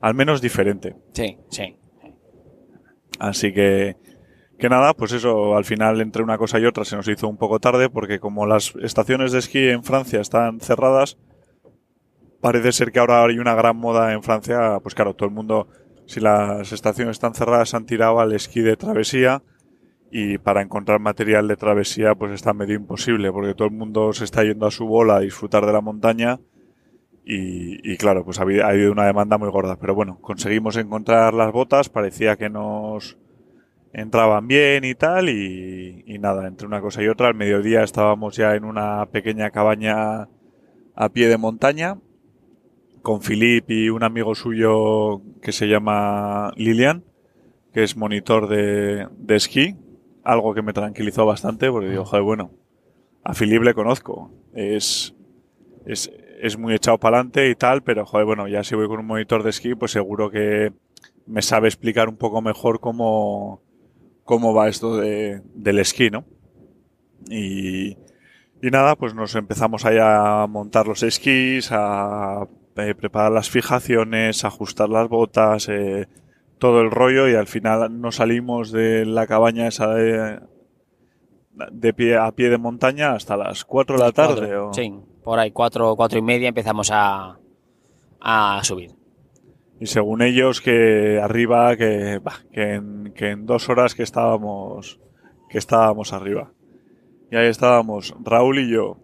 al 0.00 0.14
menos 0.14 0.40
diferente. 0.42 0.94
Sí, 1.14 1.38
sí. 1.50 1.76
Así 3.18 3.52
que, 3.52 3.96
que 4.60 4.68
nada, 4.68 4.94
pues 4.94 5.12
eso, 5.12 5.56
al 5.56 5.64
final 5.64 6.00
entre 6.00 6.22
una 6.22 6.38
cosa 6.38 6.60
y 6.60 6.66
otra 6.66 6.84
se 6.84 6.94
nos 6.94 7.08
hizo 7.08 7.26
un 7.28 7.36
poco 7.36 7.58
tarde 7.58 7.88
porque 7.88 8.20
como 8.20 8.46
las 8.46 8.74
estaciones 8.82 9.32
de 9.32 9.40
esquí 9.40 9.68
en 9.68 9.82
Francia 9.82 10.20
están 10.20 10.60
cerradas, 10.60 11.18
parece 12.40 12.72
ser 12.72 12.92
que 12.92 13.00
ahora 13.00 13.24
hay 13.24 13.38
una 13.38 13.54
gran 13.54 13.76
moda 13.76 14.12
en 14.12 14.22
Francia, 14.22 14.78
pues 14.82 14.94
claro, 14.94 15.14
todo 15.14 15.28
el 15.28 15.34
mundo, 15.34 15.68
si 16.06 16.20
las 16.20 16.72
estaciones 16.72 17.12
están 17.12 17.34
cerradas, 17.34 17.74
han 17.74 17.86
tirado 17.86 18.20
al 18.20 18.32
esquí 18.32 18.60
de 18.60 18.76
travesía 18.76 19.42
y 20.12 20.38
para 20.38 20.60
encontrar 20.60 21.00
material 21.00 21.48
de 21.48 21.56
travesía 21.56 22.14
pues 22.14 22.32
está 22.32 22.52
medio 22.52 22.74
imposible 22.74 23.32
porque 23.32 23.54
todo 23.54 23.68
el 23.68 23.74
mundo 23.74 24.12
se 24.12 24.24
está 24.24 24.44
yendo 24.44 24.66
a 24.66 24.70
su 24.70 24.86
bola 24.86 25.16
a 25.16 25.20
disfrutar 25.20 25.64
de 25.64 25.72
la 25.72 25.80
montaña 25.80 26.38
y, 27.32 27.96
claro, 27.96 28.24
pues 28.24 28.40
ha 28.40 28.42
ha 28.42 28.68
habido 28.68 28.90
una 28.90 29.06
demanda 29.06 29.38
muy 29.38 29.50
gorda. 29.50 29.76
Pero 29.76 29.94
bueno, 29.94 30.18
conseguimos 30.20 30.76
encontrar 30.76 31.32
las 31.32 31.52
botas, 31.52 31.88
parecía 31.88 32.34
que 32.36 32.50
nos 32.50 33.18
entraban 33.92 34.46
bien 34.46 34.84
y 34.84 34.94
tal, 34.94 35.28
y, 35.28 36.04
y 36.06 36.18
nada, 36.18 36.46
entre 36.46 36.66
una 36.66 36.80
cosa 36.80 37.02
y 37.02 37.08
otra, 37.08 37.28
al 37.28 37.34
mediodía 37.34 37.82
estábamos 37.82 38.36
ya 38.36 38.54
en 38.54 38.64
una 38.64 39.06
pequeña 39.06 39.50
cabaña 39.50 40.28
a 40.94 41.08
pie 41.12 41.28
de 41.28 41.38
montaña, 41.38 41.98
con 43.02 43.20
Philip 43.20 43.70
y 43.70 43.88
un 43.88 44.02
amigo 44.02 44.34
suyo 44.34 45.22
que 45.40 45.52
se 45.52 45.66
llama 45.66 46.52
Lilian, 46.56 47.04
que 47.72 47.82
es 47.82 47.96
monitor 47.96 48.48
de, 48.48 49.08
de 49.16 49.36
esquí, 49.36 49.76
algo 50.22 50.54
que 50.54 50.62
me 50.62 50.72
tranquilizó 50.72 51.24
bastante, 51.24 51.70
porque 51.70 51.88
digo, 51.88 52.04
joder, 52.04 52.22
bueno, 52.22 52.50
a 53.24 53.34
Philip 53.34 53.62
le 53.62 53.74
conozco, 53.74 54.30
es, 54.54 55.14
es, 55.86 56.12
es 56.40 56.58
muy 56.58 56.74
echado 56.74 56.98
para 56.98 57.18
adelante 57.18 57.48
y 57.48 57.54
tal, 57.54 57.82
pero 57.82 58.04
joder, 58.06 58.26
bueno, 58.26 58.48
ya 58.48 58.64
si 58.64 58.74
voy 58.74 58.86
con 58.86 59.00
un 59.00 59.06
monitor 59.06 59.42
de 59.42 59.50
esquí, 59.50 59.74
pues 59.74 59.92
seguro 59.92 60.30
que 60.30 60.72
me 61.26 61.42
sabe 61.42 61.68
explicar 61.68 62.08
un 62.08 62.16
poco 62.16 62.42
mejor 62.42 62.80
cómo, 62.80 63.62
cómo 64.30 64.54
va 64.54 64.68
esto 64.68 64.96
de, 64.96 65.42
del 65.54 65.78
esquí, 65.80 66.08
¿no? 66.08 66.24
Y, 67.28 67.90
y 68.62 68.70
nada, 68.70 68.94
pues 68.96 69.12
nos 69.14 69.34
empezamos 69.34 69.84
ahí 69.84 69.98
a 70.00 70.46
montar 70.48 70.86
los 70.86 71.02
esquís, 71.02 71.70
a 71.72 72.46
eh, 72.76 72.94
preparar 72.94 73.32
las 73.32 73.50
fijaciones, 73.50 74.44
a 74.44 74.48
ajustar 74.48 74.88
las 74.88 75.08
botas, 75.08 75.68
eh, 75.68 76.06
todo 76.58 76.80
el 76.80 76.90
rollo 76.90 77.28
y 77.28 77.34
al 77.34 77.46
final 77.48 78.00
nos 78.00 78.16
salimos 78.16 78.70
de 78.70 79.04
la 79.04 79.26
cabaña 79.26 79.66
esa 79.66 79.88
de, 79.94 80.40
de 81.72 81.92
pie 81.92 82.16
a 82.16 82.30
pie 82.32 82.50
de 82.50 82.58
montaña 82.58 83.12
hasta 83.14 83.36
las 83.36 83.64
4 83.64 83.96
de 83.98 84.04
la 84.04 84.12
tarde. 84.12 84.34
Cuatro, 84.48 84.68
o- 84.70 84.74
Sí, 84.74 84.94
por 85.24 85.38
ahí, 85.38 85.50
cuatro, 85.50 85.94
cuatro 85.96 86.18
y 86.18 86.22
media 86.22 86.48
empezamos 86.48 86.90
a, 86.92 87.38
a 88.20 88.60
subir. 88.62 88.92
Y 89.80 89.86
según 89.86 90.20
ellos 90.20 90.60
que 90.60 91.18
arriba, 91.20 91.74
que, 91.76 92.20
bah, 92.22 92.40
que, 92.52 92.74
en, 92.74 93.46
dos 93.46 93.68
horas 93.70 93.94
que 93.94 94.02
estábamos, 94.02 95.00
que 95.48 95.56
estábamos 95.56 96.12
arriba. 96.12 96.52
Y 97.30 97.36
ahí 97.36 97.48
estábamos 97.48 98.14
Raúl 98.22 98.58
y 98.58 98.70
yo 98.70 98.98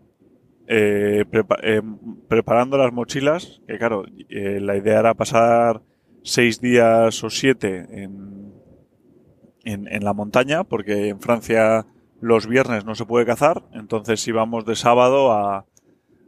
eh, 0.68 1.24
eh, 1.62 1.82
preparando 2.28 2.76
las 2.76 2.92
mochilas, 2.92 3.62
que 3.66 3.78
claro, 3.78 4.04
eh, 4.28 4.60
la 4.60 4.76
idea 4.76 5.00
era 5.00 5.14
pasar 5.14 5.80
seis 6.22 6.60
días 6.60 7.24
o 7.24 7.30
siete 7.30 7.86
en, 8.02 8.52
en, 9.64 9.88
en 9.88 10.04
la 10.04 10.12
montaña, 10.12 10.64
porque 10.64 11.08
en 11.08 11.20
Francia 11.20 11.86
los 12.20 12.46
viernes 12.46 12.84
no 12.84 12.94
se 12.94 13.06
puede 13.06 13.24
cazar, 13.24 13.62
entonces 13.72 14.26
íbamos 14.28 14.66
de 14.66 14.76
sábado 14.76 15.32
a, 15.32 15.64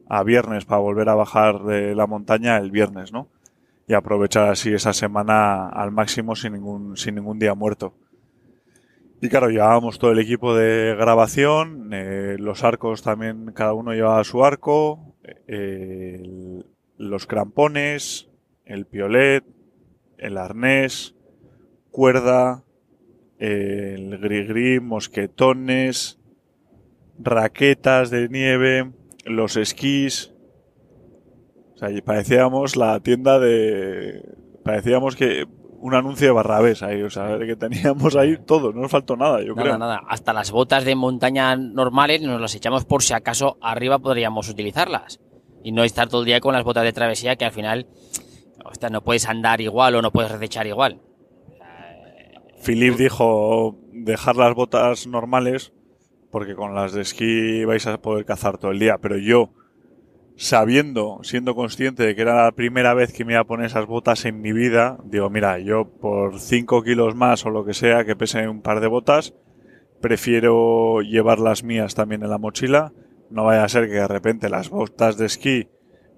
a 0.09 0.23
viernes 0.23 0.65
para 0.65 0.81
volver 0.81 1.09
a 1.09 1.15
bajar 1.15 1.65
de 1.65 1.95
la 1.95 2.07
montaña 2.07 2.57
el 2.57 2.71
viernes, 2.71 3.13
¿no? 3.13 3.29
Y 3.89 3.95
aprovechar 3.95 4.51
así 4.51 4.73
esa 4.73 4.93
semana 4.93 5.69
al 5.69 5.91
máximo 5.91 6.37
sin 6.37 6.53
ningún, 6.53 6.97
sin 6.97 7.15
ningún 7.15 7.39
día 7.39 7.55
muerto. 7.55 7.95
Y 9.21 9.29
claro, 9.29 9.49
llevábamos 9.49 9.99
todo 9.99 10.13
el 10.13 10.21
equipo 10.21 10.55
de 10.55 10.95
grabación, 10.95 11.91
eh, 11.93 12.37
los 12.39 12.63
arcos 12.63 13.03
también, 13.03 13.53
cada 13.53 13.73
uno 13.73 13.93
llevaba 13.93 14.23
su 14.23 14.45
arco, 14.45 15.17
los 16.99 17.27
crampones, 17.27 18.29
el 18.65 18.87
piolet, 18.87 19.45
el 20.19 20.37
arnés, 20.37 21.17
cuerda, 21.91 22.65
el 23.39 24.19
gris 24.19 24.83
mosquetones, 24.83 26.21
raquetas 27.19 28.11
de 28.11 28.29
nieve, 28.29 28.93
los 29.25 29.57
esquís, 29.57 30.33
o 31.79 31.81
sea, 31.81 31.91
y 31.93 32.01
parecíamos 32.03 32.75
la 32.75 32.99
tienda 32.99 33.39
de. 33.39 34.21
Parecíamos 34.65 35.15
que 35.15 35.47
un 35.81 35.95
anuncio 35.95 36.27
de 36.27 36.33
Barrabés 36.33 36.83
ahí, 36.83 37.03
o 37.03 37.09
sea, 37.11 37.39
que 37.39 37.55
teníamos 37.55 38.17
ahí 38.17 38.37
todo, 38.45 38.73
no 38.73 38.81
nos 38.81 38.91
faltó 38.91 39.17
nada, 39.17 39.41
yo 39.43 39.55
Nada, 39.55 39.63
creo. 39.63 39.79
nada. 39.79 40.01
Hasta 40.09 40.33
las 40.33 40.51
botas 40.51 40.85
de 40.85 40.97
montaña 40.97 41.55
normales 41.55 42.21
nos 42.21 42.41
las 42.41 42.53
echamos 42.57 42.85
por 42.85 43.05
si 43.05 43.15
acaso 43.15 43.59
arriba 43.63 44.01
podríamos 44.01 44.49
utilizarlas. 44.49 45.21
Y 45.63 45.71
no 45.71 45.85
estar 45.85 46.09
todo 46.09 46.23
el 46.23 46.27
día 46.27 46.41
con 46.41 46.53
las 46.53 46.65
botas 46.65 46.83
de 46.83 46.93
travesía 46.93 47.37
que 47.37 47.45
al 47.45 47.53
final 47.53 47.87
hostia, 48.65 48.89
no 48.91 49.03
puedes 49.05 49.29
andar 49.29 49.61
igual 49.61 49.95
o 49.95 50.03
no 50.03 50.11
puedes 50.11 50.33
recechar 50.33 50.67
igual. 50.67 51.01
Philip 52.65 52.97
dijo 52.97 53.79
dejar 53.93 54.35
las 54.37 54.55
botas 54.55 55.07
normales 55.07 55.73
porque 56.31 56.55
con 56.57 56.75
las 56.75 56.93
de 56.93 57.03
esquí 57.03 57.65
vais 57.65 57.87
a 57.87 58.01
poder 58.03 58.25
cazar 58.25 58.59
todo 58.59 58.73
el 58.73 58.79
día, 58.81 58.99
pero 59.01 59.17
yo 59.17 59.51
sabiendo, 60.39 61.19
siendo 61.23 61.57
consciente 61.57 62.05
de 62.05 62.15
que 62.15 62.23
era 62.23 62.45
la 62.45 62.53
primera 62.53 62.95
vez 62.95 63.13
que 63.13 63.25
me 63.25 63.33
iba 63.33 63.41
a 63.41 63.47
poner 63.47 63.67
esas 63.67 63.87
botas 63.87 64.25
en 64.25 64.41
mi 64.41 64.53
vida, 64.53 64.97
digo, 65.05 65.29
mira, 65.29 65.59
yo 65.59 65.91
por 65.91 66.39
5 66.39 66.85
kilos 66.85 67.17
más 67.17 67.45
o 67.45 67.51
lo 67.51 67.65
que 67.65 67.75
sea 67.75 68.05
que 68.05 68.15
pese 68.15 68.47
un 68.47 68.63
par 68.63 68.81
de 68.81 68.87
botas, 68.87 69.35
prefiero 70.01 71.01
llevar 71.01 71.41
las 71.41 71.65
mías 71.65 71.97
también 71.97 72.23
en 72.23 72.31
la 72.31 72.39
mochila. 72.39 72.93
No 73.31 73.45
vaya 73.45 73.65
a 73.65 73.69
ser 73.69 73.89
que 73.89 73.95
de 73.95 74.07
repente 74.07 74.49
las 74.49 74.71
botas 74.71 75.19
de 75.19 75.27
esquí 75.27 75.69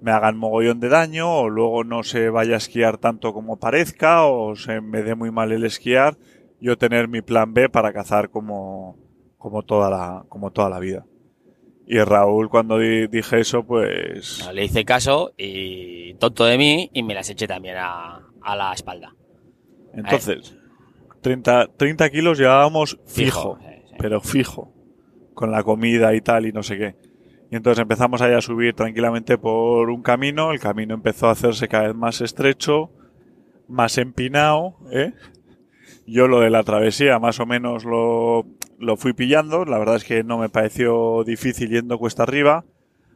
me 0.03 0.11
hagan 0.11 0.37
mogollón 0.37 0.81
de 0.81 0.91
daño 0.91 1.41
o 1.41 1.49
luego 1.49 1.83
no 1.83 2.03
se 2.03 2.29
vaya 2.29 2.55
a 2.55 2.59
esquiar 2.59 2.99
tanto 2.99 3.33
como 3.33 3.59
parezca 3.59 4.27
o 4.27 4.55
se 4.55 4.83
me 4.83 5.03
dé 5.03 5.15
muy 5.15 5.31
mal 5.31 5.51
el 5.51 5.65
esquiar. 5.65 6.19
Yo 6.61 6.77
tener 6.77 7.09
mi 7.09 7.23
plan 7.23 7.55
B 7.55 7.71
para 7.71 7.95
cazar 7.95 8.29
como, 8.29 8.99
como, 9.39 9.63
toda, 9.63 9.89
la, 9.89 10.27
como 10.29 10.51
toda 10.51 10.69
la 10.69 10.79
vida. 10.79 11.07
Y 11.93 11.99
Raúl 12.05 12.49
cuando 12.49 12.79
di- 12.79 13.09
dije 13.09 13.41
eso, 13.41 13.65
pues... 13.65 14.49
Le 14.55 14.65
hice 14.65 14.85
caso 14.85 15.33
y 15.37 16.15
tonto 16.15 16.45
de 16.45 16.57
mí 16.57 16.89
y 16.93 17.03
me 17.03 17.15
las 17.15 17.29
eché 17.31 17.49
también 17.49 17.79
a, 17.79 18.29
a 18.43 18.55
la 18.57 18.73
espalda. 18.73 19.17
Entonces, 19.93 20.57
30, 21.21 21.71
30 21.77 22.11
kilos 22.11 22.39
llevábamos 22.39 22.97
fijo. 23.07 23.59
Sí, 23.61 23.67
sí. 23.89 23.95
pero 23.99 24.21
fijo, 24.21 24.73
con 25.35 25.51
la 25.51 25.65
comida 25.65 26.15
y 26.15 26.21
tal 26.21 26.47
y 26.47 26.53
no 26.53 26.63
sé 26.63 26.79
qué. 26.79 26.95
Y 27.51 27.57
entonces 27.57 27.83
empezamos 27.83 28.23
ahí 28.23 28.35
a 28.35 28.41
subir 28.41 28.73
tranquilamente 28.75 29.37
por 29.37 29.91
un 29.91 30.03
camino, 30.03 30.53
el 30.53 30.61
camino 30.61 30.95
empezó 30.95 31.27
a 31.27 31.33
hacerse 31.33 31.67
cada 31.67 31.89
vez 31.89 31.97
más 31.97 32.21
estrecho, 32.21 32.93
más 33.67 33.99
empinado, 33.99 34.77
¿eh? 34.93 35.13
Yo 36.11 36.27
lo 36.27 36.41
de 36.41 36.51
la 36.51 36.65
travesía 36.65 37.21
más 37.21 37.39
o 37.39 37.47
menos 37.47 37.85
lo, 37.85 38.45
lo 38.81 38.97
fui 38.97 39.13
pillando, 39.13 39.65
la 39.65 39.79
verdad 39.79 39.95
es 39.95 40.03
que 40.03 40.25
no 40.25 40.39
me 40.39 40.49
pareció 40.49 41.23
difícil 41.23 41.71
yendo 41.71 41.99
cuesta 41.99 42.25
arriba, 42.25 42.65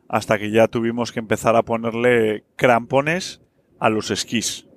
hasta 0.09 0.39
que 0.39 0.53
ya 0.53 0.69
tuvimos 0.69 1.11
que 1.11 1.19
empezar 1.19 1.57
a 1.57 1.65
ponerle 1.65 2.45
crampones 2.55 3.43
a 3.81 3.89
los 3.89 4.13
esquís. 4.13 4.69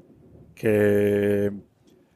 Que, 0.56 1.52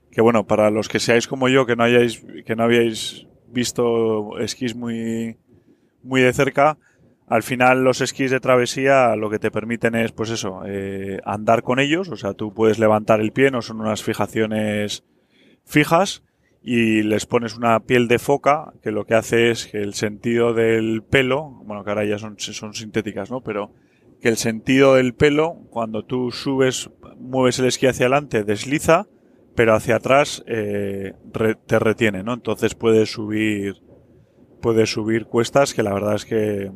que 0.10 0.22
bueno, 0.22 0.48
para 0.48 0.72
los 0.72 0.90
que 0.90 1.00
seáis 1.00 1.28
como 1.28 1.50
yo, 1.50 1.68
que 1.68 1.76
no 1.76 1.84
hayáis, 1.84 2.26
que 2.48 2.56
no 2.56 2.64
habíais 2.64 3.28
visto 3.48 4.40
esquís 4.40 4.76
muy, 4.76 5.38
muy 6.02 6.22
de 6.22 6.34
cerca, 6.34 6.80
al 7.28 7.44
final 7.44 7.84
los 7.84 8.02
esquís 8.02 8.32
de 8.32 8.40
travesía 8.40 9.16
lo 9.16 9.30
que 9.30 9.38
te 9.38 9.52
permiten 9.52 9.94
es, 9.94 10.14
pues 10.14 10.32
eso, 10.32 10.64
eh, 10.66 11.20
andar 11.26 11.62
con 11.62 11.78
ellos, 11.78 12.10
o 12.10 12.16
sea, 12.16 12.34
tú 12.34 12.56
puedes 12.56 12.80
levantar 12.80 13.22
el 13.22 13.34
pie, 13.34 13.52
no 13.52 13.62
son 13.62 13.82
unas 13.82 14.02
fijaciones 14.02 15.04
fijas, 15.66 16.24
y 16.64 17.02
les 17.02 17.26
pones 17.26 17.58
una 17.58 17.80
piel 17.80 18.08
de 18.08 18.20
foca 18.20 18.74
que 18.84 18.92
lo 18.92 19.06
que 19.06 19.16
hace 19.16 19.50
es 19.50 19.66
que 19.66 19.80
el 19.82 19.96
sentido 19.96 20.54
del 20.54 21.02
pelo, 21.02 21.50
bueno, 21.66 21.84
que 21.84 21.90
ahora 21.90 22.06
ya 22.06 22.20
son, 22.20 22.38
son 22.40 22.74
sintéticas, 22.76 23.32
¿no? 23.32 23.42
Pero 23.42 23.72
que 24.22 24.30
el 24.30 24.38
sentido 24.38 24.94
del 24.96 25.16
pelo, 25.16 25.56
cuando 25.72 26.04
tú 26.06 26.30
subes, 26.32 26.92
mueves 27.18 27.58
el 27.58 27.66
esquí 27.66 27.88
hacia 27.88 28.06
adelante, 28.06 28.44
desliza, 28.44 29.08
pero 29.56 29.74
hacia 29.74 29.96
atrás 29.96 30.44
eh, 30.46 31.14
re- 31.34 31.56
te 31.56 31.80
retiene, 31.80 32.22
¿no? 32.22 32.34
Entonces 32.36 32.76
puedes 32.76 33.12
subir, 33.12 33.82
puedes 34.62 34.92
subir 34.92 35.26
cuestas 35.26 35.74
que 35.74 35.82
la 35.82 35.94
verdad 35.96 36.14
es 36.14 36.26
que 36.26 36.72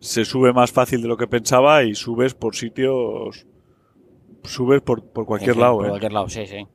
se 0.00 0.24
sube 0.24 0.52
más 0.52 0.72
fácil 0.72 1.00
de 1.00 1.08
lo 1.08 1.16
que 1.16 1.28
pensaba 1.28 1.84
y 1.84 1.94
subes 1.94 2.34
por 2.34 2.56
sitios, 2.56 3.46
subes 4.42 4.82
por, 4.82 5.04
por 5.12 5.24
cualquier 5.26 5.52
fin, 5.52 5.60
lado, 5.62 5.76
Por 5.76 5.86
¿eh? 5.86 5.88
cualquier 5.90 6.12
lado, 6.12 6.28
sí, 6.28 6.44
sí. 6.48 6.66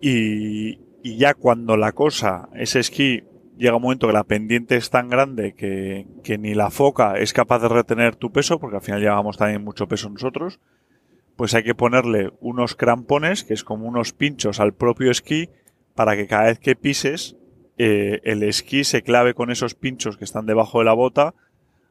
Y, 0.00 0.78
y 1.02 1.16
ya 1.16 1.34
cuando 1.34 1.76
la 1.76 1.92
cosa, 1.92 2.48
ese 2.54 2.80
esquí, 2.80 3.24
llega 3.56 3.76
un 3.76 3.82
momento 3.82 4.06
que 4.06 4.12
la 4.12 4.24
pendiente 4.24 4.76
es 4.76 4.90
tan 4.90 5.08
grande 5.08 5.54
que, 5.54 6.06
que 6.22 6.38
ni 6.38 6.54
la 6.54 6.70
foca 6.70 7.18
es 7.18 7.32
capaz 7.32 7.58
de 7.60 7.68
retener 7.68 8.14
tu 8.16 8.30
peso, 8.30 8.60
porque 8.60 8.76
al 8.76 8.82
final 8.82 9.00
llevamos 9.00 9.36
también 9.36 9.64
mucho 9.64 9.88
peso 9.88 10.08
nosotros, 10.08 10.60
pues 11.36 11.54
hay 11.54 11.64
que 11.64 11.74
ponerle 11.74 12.30
unos 12.40 12.74
crampones, 12.74 13.44
que 13.44 13.54
es 13.54 13.64
como 13.64 13.86
unos 13.88 14.12
pinchos 14.12 14.60
al 14.60 14.74
propio 14.74 15.10
esquí, 15.10 15.50
para 15.94 16.16
que 16.16 16.26
cada 16.28 16.44
vez 16.46 16.58
que 16.60 16.76
pises, 16.76 17.36
eh, 17.78 18.20
el 18.24 18.42
esquí 18.44 18.84
se 18.84 19.02
clave 19.02 19.34
con 19.34 19.50
esos 19.50 19.74
pinchos 19.74 20.16
que 20.16 20.24
están 20.24 20.46
debajo 20.46 20.78
de 20.80 20.84
la 20.84 20.92
bota 20.94 21.34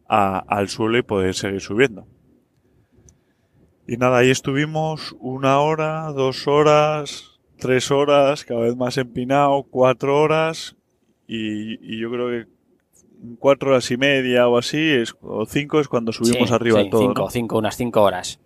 a- 0.08 0.40
al 0.40 0.70
suelo 0.70 0.98
y 0.98 1.02
poder 1.02 1.34
seguir 1.34 1.62
subiendo. 1.62 2.08
Y 3.88 3.96
nada, 3.98 4.18
ahí 4.18 4.30
estuvimos 4.32 5.16
una 5.20 5.60
hora, 5.60 6.12
dos 6.12 6.46
horas, 6.48 7.37
tres 7.60 7.92
horas, 7.92 8.46
cada 8.46 8.62
vez 8.62 8.76
más 8.76 8.98
empinado, 8.98 9.64
cuatro 9.70 10.20
horas, 10.20 10.76
y, 11.28 11.74
y 11.96 12.00
yo 12.00 12.10
creo 12.12 12.30
que 12.30 12.46
cuatro 13.40 13.72
horas 13.72 13.90
y 13.92 13.98
media 13.98 14.48
o 14.48 14.58
así, 14.58 14.78
es, 14.78 15.16
o 15.22 15.46
cinco 15.46 15.80
es 15.80 15.88
cuando 15.88 16.12
subimos 16.14 16.50
Sí, 16.50 16.54
arriba 16.56 16.82
sí, 16.84 16.90
todo. 16.90 17.02
Cinco, 17.02 17.22
¿no? 17.24 17.30
cinco, 17.30 17.58
unas 17.58 17.76
cinco 17.76 18.02
horas. 18.04 18.40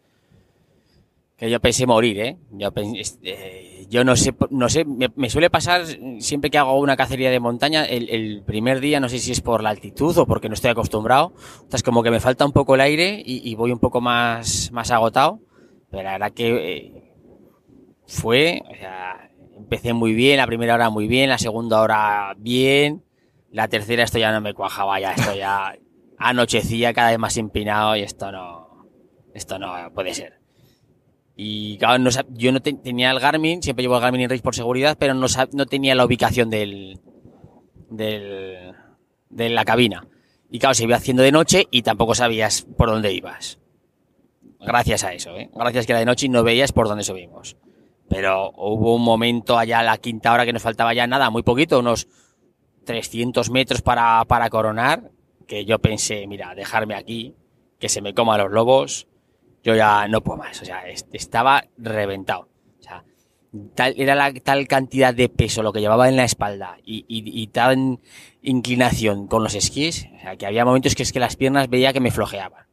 Que 1.38 1.50
yo 1.50 1.60
pensé 1.60 1.88
morir, 1.88 2.20
¿eh? 2.20 2.38
Yo, 2.52 2.70
eh, 3.24 3.88
yo 3.90 4.04
no 4.04 4.16
sé, 4.16 4.34
no 4.52 4.70
sé, 4.70 4.86
me, 4.86 5.10
me 5.16 5.28
suele 5.28 5.50
pasar 5.50 5.86
siempre 6.20 6.52
que 6.52 6.60
hago 6.60 6.80
una 6.80 6.96
cacería 6.96 7.32
de 7.32 7.40
montaña, 7.40 7.84
el, 7.84 8.10
el 8.10 8.44
primer 8.44 8.80
día, 8.80 9.00
no 9.00 9.10
sé 9.10 9.18
si 9.18 9.32
es 9.32 9.42
por 9.42 9.64
la 9.64 9.72
altitud 9.72 10.16
o 10.20 10.28
porque 10.28 10.50
no 10.50 10.54
estoy 10.54 10.70
acostumbrado, 10.70 11.34
es 11.74 11.82
como 11.82 12.04
que 12.04 12.12
me 12.12 12.20
falta 12.20 12.46
un 12.46 12.52
poco 12.52 12.76
el 12.76 12.82
aire 12.82 13.24
y, 13.26 13.42
y 13.50 13.56
voy 13.56 13.72
un 13.72 13.80
poco 13.80 14.02
más, 14.02 14.70
más 14.72 14.92
agotado, 14.92 15.40
pero 15.90 16.04
la 16.04 16.12
verdad 16.12 16.32
que 16.32 16.76
eh, 16.76 17.11
fue, 18.12 18.62
o 18.70 18.76
sea, 18.76 19.32
empecé 19.58 19.94
muy 19.94 20.14
bien, 20.14 20.38
la 20.38 20.48
primera 20.48 20.76
hora 20.76 20.90
muy 20.90 21.08
bien, 21.08 21.30
la 21.30 21.38
segunda 21.38 21.82
hora 21.82 22.34
bien, 22.38 23.04
la 23.52 23.68
tercera 23.68 24.04
esto 24.04 24.18
ya 24.20 24.32
no 24.32 24.42
me 24.42 24.54
cuajaba, 24.54 25.00
ya 25.00 25.14
esto 25.14 25.34
ya 25.36 25.76
anochecía 26.18 26.94
cada 26.94 27.10
vez 27.12 27.20
más 27.20 27.38
empinado 27.38 27.96
y 27.96 28.02
esto 28.02 28.32
no, 28.32 28.88
esto 29.34 29.58
no 29.60 29.92
puede 29.94 30.14
ser. 30.14 30.40
Y 31.36 31.78
claro, 31.78 31.98
no 31.98 32.10
yo 32.34 32.52
no 32.52 32.60
te- 32.62 32.74
tenía 32.74 33.10
el 33.12 33.20
Garmin, 33.20 33.64
siempre 33.64 33.84
llevo 33.84 33.96
el 33.96 34.02
Garmin 34.02 34.30
Race 34.30 34.44
por 34.44 34.54
seguridad, 34.54 34.98
pero 35.00 35.14
no, 35.14 35.28
no 35.54 35.66
tenía 35.66 35.96
la 35.96 36.06
ubicación 36.06 36.50
del, 36.50 37.00
del, 37.90 38.74
de 39.30 39.50
la 39.50 39.66
cabina. 39.66 40.08
Y 40.50 40.60
claro, 40.60 40.76
se 40.76 40.84
iba 40.84 40.98
haciendo 40.98 41.24
de 41.24 41.32
noche 41.32 41.68
y 41.72 41.82
tampoco 41.82 42.14
sabías 42.14 42.64
por 42.78 42.90
dónde 42.90 43.14
ibas. 43.14 43.58
Gracias 44.60 45.04
a 45.04 45.14
eso, 45.14 45.36
¿eh? 45.38 45.50
Gracias 45.56 45.86
que 45.88 45.94
era 45.94 46.00
de 46.00 46.06
noche 46.06 46.26
y 46.28 46.30
no 46.30 46.44
veías 46.44 46.72
por 46.74 46.88
dónde 46.88 47.04
subimos. 47.04 47.56
Pero 48.12 48.52
hubo 48.58 48.96
un 48.96 49.04
momento 49.04 49.58
allá 49.58 49.80
a 49.80 49.84
la 49.84 49.98
quinta 49.98 50.34
hora 50.34 50.46
que 50.46 50.52
nos 50.54 50.62
faltaba 50.62 50.94
ya 50.94 51.08
nada, 51.08 51.30
muy 51.30 51.44
poquito, 51.44 51.80
unos 51.80 52.08
300 52.86 53.50
metros 53.50 53.82
para, 53.82 54.24
para 54.26 54.50
coronar, 54.50 55.12
que 55.48 55.66
yo 55.66 55.80
pensé, 55.80 56.28
mira, 56.28 56.54
dejarme 56.54 56.96
aquí, 56.96 57.36
que 57.80 57.90
se 57.90 58.02
me 58.02 58.14
coman 58.14 58.40
los 58.40 58.52
lobos, 58.52 59.08
yo 59.64 59.76
ya 59.76 60.08
no 60.10 60.22
puedo 60.22 60.38
más. 60.40 60.62
O 60.62 60.66
sea, 60.66 60.88
es- 60.90 61.08
estaba 61.14 61.64
reventado. 61.78 62.50
O 62.80 62.84
sea, 62.84 63.04
tal, 63.76 63.94
era 63.98 64.16
la 64.16 64.34
tal 64.34 64.68
cantidad 64.68 65.14
de 65.14 65.30
peso 65.30 65.64
lo 65.64 65.72
que 65.72 65.80
llevaba 65.80 66.10
en 66.10 66.18
la 66.18 66.26
espalda 66.26 66.78
y, 66.84 67.06
y, 67.08 67.42
y 67.42 67.48
tal 67.48 68.00
inclinación 68.42 69.28
con 69.28 69.44
los 69.44 69.56
esquís, 69.56 70.08
o 70.18 70.20
sea, 70.20 70.36
que 70.36 70.46
había 70.46 70.66
momentos 70.66 70.96
que 70.96 71.04
es 71.04 71.14
que 71.14 71.20
las 71.20 71.36
piernas 71.38 71.70
veía 71.70 71.94
que 71.94 72.00
me 72.02 72.12
flojeaban. 72.12 72.66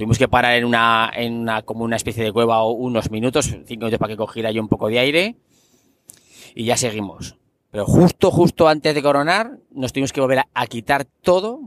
Tuvimos 0.00 0.16
que 0.16 0.28
parar 0.28 0.54
en 0.54 0.64
una, 0.64 1.10
en 1.14 1.34
una, 1.40 1.60
como 1.60 1.84
una 1.84 1.96
especie 1.96 2.24
de 2.24 2.32
cueva 2.32 2.62
o 2.62 2.70
unos 2.70 3.10
minutos, 3.10 3.44
cinco 3.66 3.84
minutos 3.84 3.98
para 3.98 4.14
que 4.14 4.16
cogiera 4.16 4.50
yo 4.50 4.62
un 4.62 4.68
poco 4.68 4.88
de 4.88 4.98
aire 4.98 5.36
y 6.54 6.64
ya 6.64 6.78
seguimos. 6.78 7.36
Pero 7.70 7.84
justo, 7.84 8.30
justo 8.30 8.66
antes 8.66 8.94
de 8.94 9.02
coronar, 9.02 9.58
nos 9.70 9.92
tuvimos 9.92 10.14
que 10.14 10.22
volver 10.22 10.38
a, 10.38 10.48
a 10.54 10.66
quitar 10.68 11.04
todo, 11.04 11.60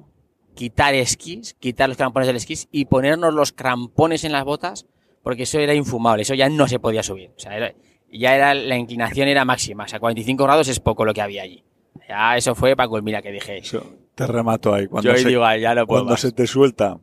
quitar 0.55 0.95
esquís, 0.95 1.53
quitar 1.59 1.87
los 1.89 1.95
crampones 1.99 2.25
del 2.25 2.35
esquís 2.37 2.67
y 2.71 2.85
ponernos 2.85 3.35
los 3.35 3.51
crampones 3.51 4.23
en 4.23 4.31
las 4.31 4.45
botas, 4.45 4.87
porque 5.21 5.43
eso 5.43 5.59
era 5.59 5.75
infumable, 5.75 6.23
eso 6.23 6.33
ya 6.33 6.49
no 6.49 6.67
se 6.67 6.79
podía 6.79 7.03
subir. 7.03 7.29
O 7.37 7.39
sea, 7.39 7.55
era- 7.55 7.75
ya 8.11 8.35
era, 8.35 8.55
la 8.55 8.77
inclinación 8.77 9.27
era 9.27 9.45
máxima, 9.45 9.83
o 9.83 9.87
sea, 9.87 9.99
45 9.99 10.43
grados 10.43 10.67
es 10.69 10.79
poco 10.79 11.05
lo 11.05 11.13
que 11.13 11.21
había 11.21 11.43
allí. 11.43 11.63
Ya 12.09 12.35
eso 12.35 12.55
fue 12.55 12.75
para 12.75 12.89
culminar 12.89 13.21
que 13.21 13.31
dije. 13.31 13.59
Eso 13.59 13.85
te 14.15 14.25
remato 14.25 14.73
ahí. 14.73 14.87
Cuando, 14.87 15.11
yo 15.11 15.17
se, 15.19 15.27
digo, 15.29 15.45
"Ay, 15.45 15.61
ya 15.61 15.75
no 15.75 15.85
puedo 15.85 16.01
cuando 16.01 16.13
más". 16.13 16.21
se 16.21 16.31
te 16.31 16.47
suelta 16.47 16.97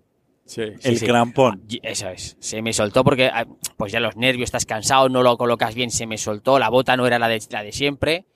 Sí, 0.44 0.62
el 0.82 0.98
sí. 0.98 1.06
crampón. 1.06 1.62
Y 1.68 1.78
Eso 1.82 2.08
es. 2.08 2.36
Se 2.40 2.60
me 2.60 2.72
soltó 2.72 3.04
porque, 3.04 3.26
ah, 3.32 3.46
pues 3.76 3.92
ya 3.92 4.00
los 4.00 4.16
nervios, 4.16 4.48
estás 4.48 4.66
cansado, 4.66 5.08
no 5.08 5.22
lo 5.22 5.36
colocas 5.36 5.74
bien, 5.74 5.90
se 5.90 6.06
me 6.06 6.18
soltó. 6.18 6.58
La 6.58 6.68
bota 6.68 6.96
no 6.96 7.06
era 7.06 7.18
la 7.20 7.28
de, 7.28 7.40
la 7.50 7.62
de 7.62 7.70
siempre. 7.72 8.26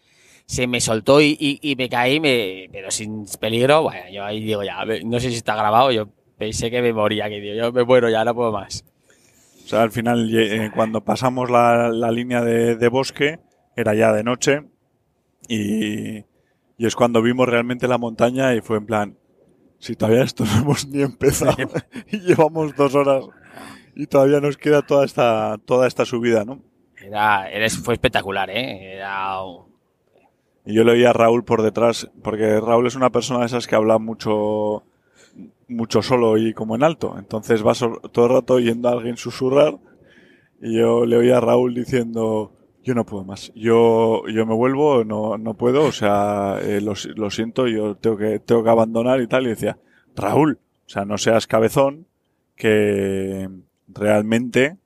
Se 0.46 0.66
me 0.66 0.80
soltó 0.80 1.20
y, 1.20 1.36
y- 1.40 1.58
y 1.62 1.74
me 1.74 1.88
caí, 1.88 2.20
me, 2.20 2.68
pero 2.70 2.90
sin 2.90 3.24
peligro. 3.40 3.82
Bueno, 3.82 4.08
yo 4.12 4.24
ahí 4.24 4.40
digo 4.44 4.62
ya, 4.62 4.84
no 5.04 5.18
sé 5.18 5.30
si 5.30 5.36
está 5.36 5.56
grabado. 5.56 5.90
Yo 5.90 6.08
pensé 6.38 6.70
que 6.70 6.82
me 6.82 6.92
moría, 6.92 7.28
que 7.28 7.40
digo, 7.40 7.54
yo 7.56 7.72
me 7.72 7.82
muero 7.84 8.08
ya, 8.10 8.24
no 8.24 8.34
puedo 8.34 8.52
más. 8.52 8.84
O 9.64 9.66
sea, 9.66 9.82
al 9.82 9.90
final, 9.90 10.30
eh, 10.32 10.70
cuando 10.74 11.02
pasamos 11.02 11.50
la, 11.50 11.88
la 11.88 12.10
línea 12.12 12.42
de, 12.42 12.76
de 12.76 12.88
bosque, 12.88 13.40
era 13.74 13.94
ya 13.94 14.12
de 14.12 14.22
noche 14.22 14.60
y, 15.48 16.18
y 16.18 16.86
es 16.86 16.94
cuando 16.94 17.22
vimos 17.22 17.48
realmente 17.48 17.88
la 17.88 17.98
montaña 17.98 18.54
y 18.54 18.60
fue 18.60 18.76
en 18.78 18.86
plan, 18.86 19.18
si 19.84 19.96
todavía 19.96 20.22
esto 20.22 20.44
no 20.46 20.60
hemos 20.62 20.86
ni 20.88 21.02
empezado 21.02 21.56
y 22.10 22.20
llevamos 22.20 22.74
dos 22.74 22.94
horas 22.94 23.24
y 23.94 24.06
todavía 24.06 24.40
nos 24.40 24.56
queda 24.56 24.80
toda 24.82 25.04
esta, 25.04 25.58
toda 25.66 25.86
esta 25.86 26.04
subida, 26.06 26.44
¿no? 26.44 26.60
Era, 26.96 27.50
era- 27.50 27.68
fue 27.68 27.94
espectacular, 27.94 28.48
¿eh? 28.48 28.94
Era. 28.94 29.36
Y 30.64 30.72
yo 30.74 30.84
le 30.84 30.92
oía 30.92 31.10
a 31.10 31.12
Raúl 31.12 31.44
por 31.44 31.60
detrás, 31.60 32.10
porque 32.22 32.58
Raúl 32.60 32.86
es 32.86 32.94
una 32.96 33.10
persona 33.10 33.40
de 33.40 33.46
esas 33.46 33.66
que 33.66 33.74
habla 33.76 33.98
mucho, 33.98 34.84
mucho 35.68 36.00
solo 36.00 36.38
y 36.38 36.54
como 36.54 36.74
en 36.74 36.82
alto. 36.82 37.16
Entonces 37.18 37.64
va 37.64 37.74
so- 37.74 38.00
todo 38.10 38.24
el 38.26 38.32
rato 38.32 38.54
oyendo 38.54 38.88
a 38.88 38.92
alguien 38.92 39.18
susurrar 39.18 39.76
y 40.62 40.78
yo 40.78 41.04
le 41.04 41.18
oía 41.18 41.36
a 41.36 41.40
Raúl 41.42 41.74
diciendo, 41.74 42.53
yo 42.84 42.94
no 42.94 43.06
puedo 43.06 43.24
más, 43.24 43.52
yo, 43.54 44.22
yo 44.28 44.46
me 44.46 44.54
vuelvo, 44.54 45.04
no, 45.04 45.38
no 45.38 45.54
puedo, 45.54 45.84
o 45.84 45.92
sea, 45.92 46.58
eh, 46.62 46.80
lo, 46.80 46.94
si- 46.94 47.08
lo 47.10 47.30
siento, 47.30 47.66
yo 47.66 47.96
tengo 47.96 48.16
que, 48.16 48.38
tengo 48.40 48.62
que 48.64 48.70
abandonar 48.70 49.20
y 49.20 49.26
tal. 49.26 49.46
Y 49.46 49.50
decía, 49.50 49.78
Raúl, 50.14 50.58
o 50.86 50.88
sea, 50.88 51.04
no 51.04 51.18
seas 51.18 51.46
cabezón, 51.46 52.06
que 52.56 53.48
realmente 53.88 54.76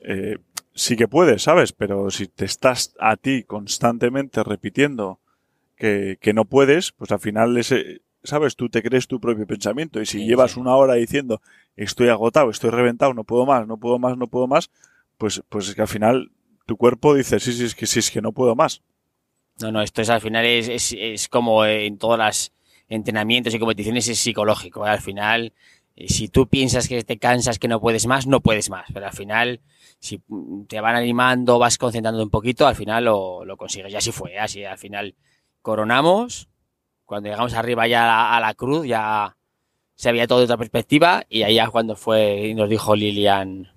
eh, 0.00 0.38
sí 0.74 0.96
que 0.96 1.08
puedes, 1.08 1.42
¿sabes? 1.42 1.72
Pero 1.72 2.10
si 2.10 2.26
te 2.26 2.44
estás 2.44 2.94
a 3.00 3.16
ti 3.16 3.44
constantemente 3.44 4.42
repitiendo 4.42 5.20
que, 5.76 6.18
que 6.20 6.32
no 6.34 6.44
puedes, 6.44 6.92
pues 6.92 7.12
al 7.12 7.20
final 7.20 7.56
ese, 7.58 8.02
¿sabes? 8.22 8.56
Tú 8.56 8.68
te 8.68 8.82
crees 8.82 9.08
tu 9.08 9.20
propio 9.20 9.46
pensamiento 9.46 10.00
y 10.00 10.06
si 10.06 10.20
Sí, 10.20 10.26
llevas 10.26 10.52
sí. 10.52 10.60
una 10.60 10.76
hora 10.76 10.94
diciendo 10.94 11.40
estoy 11.76 12.08
agotado, 12.08 12.50
estoy 12.50 12.70
reventado, 12.70 13.14
no 13.14 13.24
puedo 13.24 13.46
más, 13.46 13.66
no 13.66 13.78
puedo 13.78 13.98
más, 13.98 14.16
no 14.16 14.26
puedo 14.28 14.46
más, 14.46 14.70
pues, 15.18 15.42
pues 15.48 15.68
es 15.68 15.74
que 15.74 15.82
al 15.82 15.88
final 15.88 16.30
tu 16.70 16.76
cuerpo 16.76 17.16
dice 17.16 17.40
sí, 17.40 17.52
sí, 17.52 17.64
es 17.64 17.74
que 17.74 17.84
sí, 17.84 17.98
es 17.98 18.12
que 18.12 18.22
no 18.22 18.30
puedo 18.30 18.54
más. 18.54 18.80
No, 19.60 19.72
no, 19.72 19.82
esto 19.82 20.02
es 20.02 20.08
al 20.08 20.20
final 20.20 20.46
es, 20.46 20.94
es, 20.96 21.28
como 21.28 21.66
en 21.66 21.98
todas 21.98 22.16
las 22.16 22.52
entrenamientos 22.88 23.52
y 23.52 23.58
competiciones 23.58 24.06
es 24.06 24.20
psicológico. 24.20 24.84
Al 24.84 25.00
final, 25.00 25.52
eh, 25.96 26.08
si 26.08 26.28
tú 26.28 26.46
piensas 26.46 26.86
que 26.86 27.02
te 27.02 27.18
cansas, 27.18 27.58
que 27.58 27.66
no 27.66 27.80
puedes 27.80 28.06
más, 28.06 28.28
no 28.28 28.40
puedes 28.40 28.70
más. 28.70 28.86
Pero 28.94 29.06
al 29.06 29.12
final, 29.12 29.60
si 29.98 30.22
te 30.68 30.80
van 30.80 30.94
animando, 30.94 31.58
vas 31.58 31.76
concentrando 31.76 32.22
un 32.22 32.30
poquito, 32.30 32.68
al 32.68 32.76
final 32.76 33.06
lo, 33.06 33.44
lo 33.44 33.56
consigues. 33.56 33.92
Y 33.92 33.96
así 33.96 34.12
fue, 34.12 34.38
así 34.38 34.64
al 34.64 34.78
final 34.78 35.16
coronamos. 35.62 36.48
Cuando 37.04 37.30
llegamos 37.30 37.54
arriba 37.54 37.88
ya 37.88 38.36
a 38.36 38.38
la, 38.38 38.54
cruz, 38.54 38.86
ya 38.86 39.36
se 39.96 40.12
veía 40.12 40.28
todo 40.28 40.38
de 40.38 40.44
otra 40.44 40.56
perspectiva. 40.56 41.24
Y 41.28 41.42
ahí 41.42 41.58
cuando 41.72 41.96
fue 41.96 42.46
y 42.46 42.54
nos 42.54 42.70
dijo 42.70 42.94
Lilian, 42.94 43.72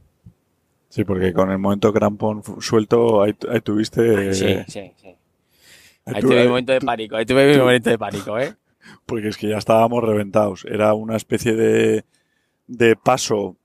Sí, 0.94 1.04
porque 1.06 1.34
con 1.34 1.50
el 1.50 1.58
momento 1.58 1.92
crampón 1.92 2.44
suelto, 2.60 3.24
ahí, 3.24 3.34
ahí 3.50 3.62
tuviste... 3.62 4.32
Sí, 4.36 4.46
eh, 4.46 4.66
sí, 4.68 4.92
sí. 4.96 5.08
ahí 5.08 5.18
Ahí 6.06 6.22
tu- 6.22 6.28
tuve 6.28 6.42
mi 6.44 6.48
momento 6.50 6.72
de 6.72 6.82
pánico, 6.82 7.16
ahí 7.16 7.26
tuve 7.26 7.52
mi 7.52 7.58
momento 7.58 7.90
de 7.90 7.98
pánico, 7.98 8.38
¿eh? 8.38 8.54
Porque 9.08 9.30
es 9.30 9.38
que 9.38 9.48
ya 9.48 9.58
estábamos 9.58 10.04
reventados. 10.04 10.66
Era 10.70 10.94
una 10.94 11.16
especie 11.16 11.56
de, 11.56 12.06
de 12.68 12.96
paso 12.96 13.58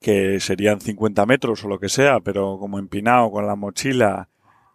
que 0.00 0.38
serían 0.38 0.80
50 0.80 1.26
metros 1.26 1.64
o 1.64 1.68
lo 1.68 1.80
que 1.80 1.88
sea, 1.88 2.20
pero 2.20 2.56
como 2.60 2.78
empinado 2.78 3.32
con 3.32 3.48
la 3.48 3.56
mochila, 3.56 4.28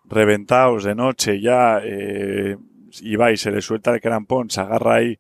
reventados 0.04 0.84
de 0.84 0.96
noche 0.96 1.40
ya, 1.40 1.80
eh, 1.82 2.58
y 3.00 3.16
va 3.16 3.32
y 3.32 3.38
se 3.38 3.52
le 3.52 3.62
suelta 3.62 3.94
el 3.94 4.02
crampón, 4.02 4.50
se 4.50 4.60
agarra 4.60 4.96
ahí 4.96 5.18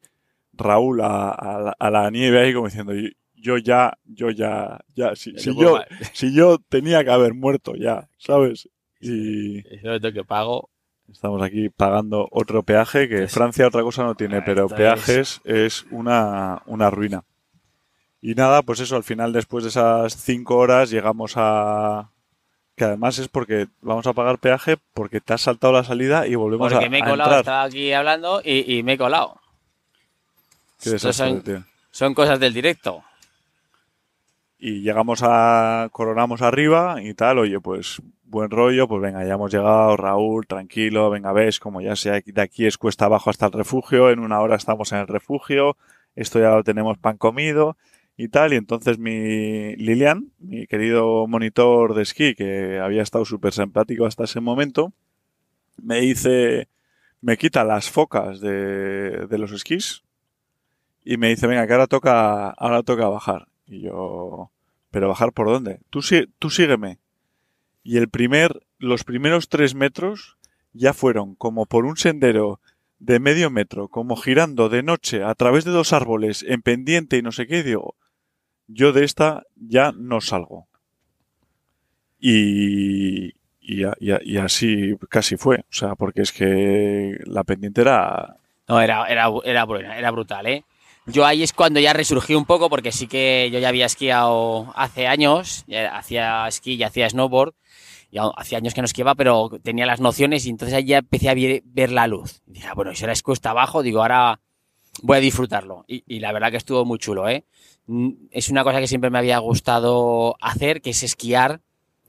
Raúl 0.51 0.99
a, 0.99 1.29
a 1.29 1.59
la, 1.61 1.75
a 1.79 1.89
la 1.89 2.11
nieve 2.11 2.41
ahí 2.41 2.53
como 2.53 2.67
diciendo, 2.67 2.93
"Yo- 2.93 3.07
yo 3.41 3.57
ya, 3.57 3.97
yo 4.05 4.29
ya, 4.29 4.79
ya, 4.95 5.15
si, 5.15 5.37
si 5.37 5.55
yo, 5.55 5.79
si 6.13 6.33
yo 6.33 6.57
tenía 6.69 7.03
que 7.03 7.11
haber 7.11 7.33
muerto 7.33 7.73
ya, 7.75 8.09
¿sabes? 8.17 8.69
Y 9.01 9.59
es 9.73 10.01
lo 10.01 10.11
que 10.13 10.23
pago. 10.25 10.69
estamos 11.11 11.41
aquí 11.41 11.69
pagando 11.69 12.27
otro 12.31 12.63
peaje 12.63 13.07
que 13.07 13.15
Entonces- 13.15 13.33
Francia 13.33 13.67
otra 13.67 13.81
cosa 13.83 14.03
no 14.03 14.15
tiene, 14.15 14.37
Ah, 14.37 14.43
pero 14.45 14.67
peajes 14.67 15.41
es 15.45 15.85
una, 15.91 16.61
una 16.65 16.89
ruina. 16.89 17.23
Y 18.21 18.35
nada, 18.35 18.61
pues 18.63 18.81
eso, 18.81 18.97
al 18.97 19.03
final 19.03 19.31
después 19.31 19.63
de 19.63 19.69
esas 19.69 20.13
cinco 20.17 20.57
horas 20.57 20.89
llegamos 20.89 21.33
a... 21.37 22.09
Que 22.75 22.83
además 22.85 23.17
es 23.19 23.27
porque 23.29 23.67
vamos 23.81 24.07
a 24.07 24.13
pagar 24.13 24.39
peaje 24.39 24.77
porque 24.93 25.19
te 25.21 25.33
has 25.33 25.41
saltado 25.41 25.71
la 25.73 25.83
salida 25.83 26.27
y 26.27 26.35
volvemos 26.35 26.71
Porque 26.71 26.85
a, 26.85 26.89
me 26.89 26.99
he 26.99 27.03
colado, 27.03 27.39
estaba 27.39 27.63
aquí 27.63 27.91
hablando 27.93 28.41
y, 28.43 28.77
y 28.77 28.83
me 28.83 28.93
he 28.93 28.97
colado. 28.97 29.39
Qué 30.81 30.91
desastre, 30.91 31.27
son, 31.29 31.41
tío. 31.41 31.63
son 31.91 32.13
cosas 32.13 32.39
del 32.39 32.53
directo. 32.53 33.03
Y 34.59 34.81
llegamos 34.81 35.21
a... 35.23 35.89
Coronamos 35.91 36.41
arriba 36.41 37.01
y 37.01 37.13
tal, 37.13 37.39
oye, 37.39 37.59
pues 37.59 38.01
buen 38.29 38.51
rollo, 38.51 38.87
pues 38.87 39.01
venga, 39.01 39.25
ya 39.25 39.33
hemos 39.33 39.51
llegado, 39.51 39.97
Raúl, 39.97 40.45
tranquilo, 40.45 41.09
venga, 41.09 41.33
ves, 41.33 41.59
como 41.59 41.81
ya 41.81 41.95
sea 41.95 42.21
de 42.23 42.41
aquí 42.41 42.65
es 42.67 42.77
cuesta 42.77 43.05
abajo 43.05 43.29
hasta 43.29 43.47
el 43.47 43.51
refugio, 43.53 44.11
en 44.11 44.19
una 44.19 44.39
hora 44.39 44.55
estamos 44.55 44.91
en 44.91 44.99
el 44.99 45.07
refugio, 45.07 45.77
esto 46.15 46.39
ya 46.39 46.51
lo 46.51 46.63
tenemos 46.63 46.97
pan 46.99 47.17
comido 47.17 47.75
y 48.17 48.27
tal, 48.27 48.53
y 48.53 48.57
entonces 48.57 48.99
mi 48.99 49.75
Lilian, 49.77 50.31
mi 50.37 50.67
querido 50.67 51.25
monitor 51.27 51.95
de 51.95 52.03
esquí, 52.03 52.35
que 52.35 52.79
había 52.79 53.01
estado 53.01 53.25
súper 53.25 53.53
simpático 53.53 54.05
hasta 54.05 54.25
ese 54.25 54.41
momento, 54.41 54.93
me 55.81 55.99
dice, 56.01 56.67
me 57.21 57.37
quita 57.37 57.63
las 57.63 57.89
focas 57.89 58.41
de, 58.41 59.25
de 59.27 59.37
los 59.39 59.51
esquís 59.51 60.03
y 61.03 61.17
me 61.17 61.29
dice, 61.29 61.47
venga, 61.47 61.65
que 61.65 61.73
ahora 61.73 61.87
toca, 61.87 62.51
ahora 62.51 62.83
toca 62.83 63.07
bajar. 63.07 63.48
Y 63.69 63.81
yo, 63.81 64.51
¿pero 64.89 65.07
bajar 65.07 65.31
por 65.31 65.47
dónde? 65.47 65.79
Tú, 65.91 66.01
tú 66.39 66.49
sígueme. 66.49 66.97
Y 67.83 67.97
el 67.97 68.09
primer, 68.09 68.65
los 68.79 69.03
primeros 69.03 69.47
tres 69.47 69.75
metros 69.75 70.37
ya 70.73 70.93
fueron 70.93 71.35
como 71.35 71.65
por 71.67 71.85
un 71.85 71.95
sendero 71.95 72.59
de 72.97 73.19
medio 73.19 73.49
metro, 73.49 73.87
como 73.87 74.17
girando 74.17 74.67
de 74.69 74.83
noche 74.83 75.23
a 75.23 75.33
través 75.35 75.63
de 75.63 75.71
dos 75.71 75.93
árboles 75.93 76.43
en 76.47 76.61
pendiente 76.61 77.17
y 77.17 77.21
no 77.21 77.31
sé 77.31 77.47
qué, 77.47 77.59
y 77.59 77.63
digo, 77.63 77.95
yo 78.67 78.91
de 78.91 79.05
esta 79.05 79.43
ya 79.55 79.93
no 79.95 80.19
salgo. 80.19 80.67
Y, 82.19 83.35
y, 83.61 84.37
así 84.37 84.95
casi 85.09 85.37
fue, 85.37 85.59
o 85.59 85.73
sea, 85.73 85.95
porque 85.95 86.21
es 86.21 86.33
que 86.33 87.17
la 87.25 87.45
pendiente 87.45 87.81
era... 87.81 88.35
No, 88.67 88.81
era, 88.81 89.07
era, 89.07 89.29
era, 89.45 89.97
era 89.97 90.11
brutal, 90.11 90.47
¿eh? 90.47 90.65
Yo 91.11 91.25
ahí 91.25 91.43
es 91.43 91.53
cuando 91.53 91.79
ya 91.79 91.93
resurgí 91.93 92.35
un 92.35 92.45
poco, 92.45 92.69
porque 92.69 92.91
sí 92.91 93.07
que 93.07 93.49
yo 93.51 93.59
ya 93.59 93.69
había 93.69 93.85
esquiado 93.85 94.71
hace 94.75 95.07
años, 95.07 95.65
hacía 95.91 96.47
esquí 96.47 96.73
y 96.73 96.83
hacía 96.83 97.09
snowboard, 97.09 97.53
y 98.11 98.17
hacía 98.17 98.57
años 98.57 98.73
que 98.73 98.81
no 98.81 98.85
esquiaba, 98.85 99.15
pero 99.15 99.49
tenía 99.61 99.85
las 99.85 99.99
nociones 99.99 100.45
y 100.45 100.49
entonces 100.49 100.75
ahí 100.75 100.85
ya 100.85 100.99
empecé 100.99 101.29
a 101.29 101.35
ver, 101.35 101.91
la 101.91 102.07
luz. 102.07 102.41
Dije, 102.45 102.67
ah, 102.67 102.73
bueno, 102.73 102.93
si 102.95 103.03
ahora 103.03 103.13
es 103.13 103.23
cuesta 103.23 103.51
abajo, 103.51 103.83
digo, 103.83 104.01
ahora 104.01 104.39
voy 105.01 105.17
a 105.17 105.21
disfrutarlo. 105.21 105.85
Y, 105.87 106.19
la 106.19 106.31
verdad 106.31 106.51
que 106.51 106.57
estuvo 106.57 106.85
muy 106.85 106.97
chulo, 106.97 107.29
¿eh? 107.29 107.45
Es 108.31 108.49
una 108.49 108.63
cosa 108.63 108.79
que 108.79 108.87
siempre 108.87 109.09
me 109.09 109.19
había 109.19 109.37
gustado 109.39 110.35
hacer, 110.41 110.81
que 110.81 110.91
es 110.91 111.03
esquiar 111.03 111.61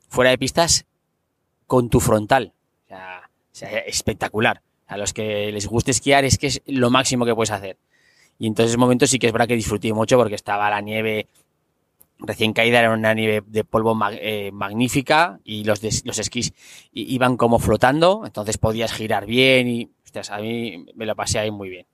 fuera 0.08 0.30
de 0.30 0.38
pistas 0.38 0.86
con 1.66 1.88
tu 1.88 2.00
frontal. 2.00 2.52
O 2.90 2.94
sea, 3.52 3.78
espectacular. 3.80 4.62
A 4.86 4.96
los 4.96 5.12
que 5.12 5.52
les 5.52 5.66
guste 5.66 5.92
esquiar 5.92 6.24
es 6.24 6.36
que 6.36 6.48
es 6.48 6.62
lo 6.66 6.90
máximo 6.90 7.24
que 7.24 7.34
puedes 7.34 7.50
hacer. 7.50 7.78
Y 8.40 8.48
entonces 8.48 8.70
ese 8.72 8.78
momento 8.78 9.06
sí 9.06 9.20
que 9.20 9.28
es 9.28 9.32
verdad 9.32 9.46
que 9.46 9.54
disfruté 9.54 9.92
mucho 9.92 10.16
porque 10.18 10.34
estaba 10.34 10.68
la 10.70 10.80
nieve 10.80 11.28
recién 12.18 12.52
caída, 12.52 12.80
era 12.80 12.92
una 12.92 13.14
nieve 13.14 13.42
de 13.46 13.64
polvo 13.64 13.94
mag- 13.94 14.18
eh, 14.20 14.50
magnífica 14.52 15.38
y 15.44 15.64
los, 15.64 15.80
los 16.04 16.18
esquís 16.18 16.52
iban 16.92 17.36
como 17.36 17.58
flotando, 17.58 18.22
entonces 18.26 18.58
podías 18.58 18.92
girar 18.92 19.26
bien 19.26 19.68
y, 19.68 19.90
a 20.30 20.38
mí 20.38 20.86
me 20.96 21.06
lo 21.06 21.14
pasé 21.14 21.38
ahí 21.38 21.50
muy 21.50 21.68
bien. 21.70 21.86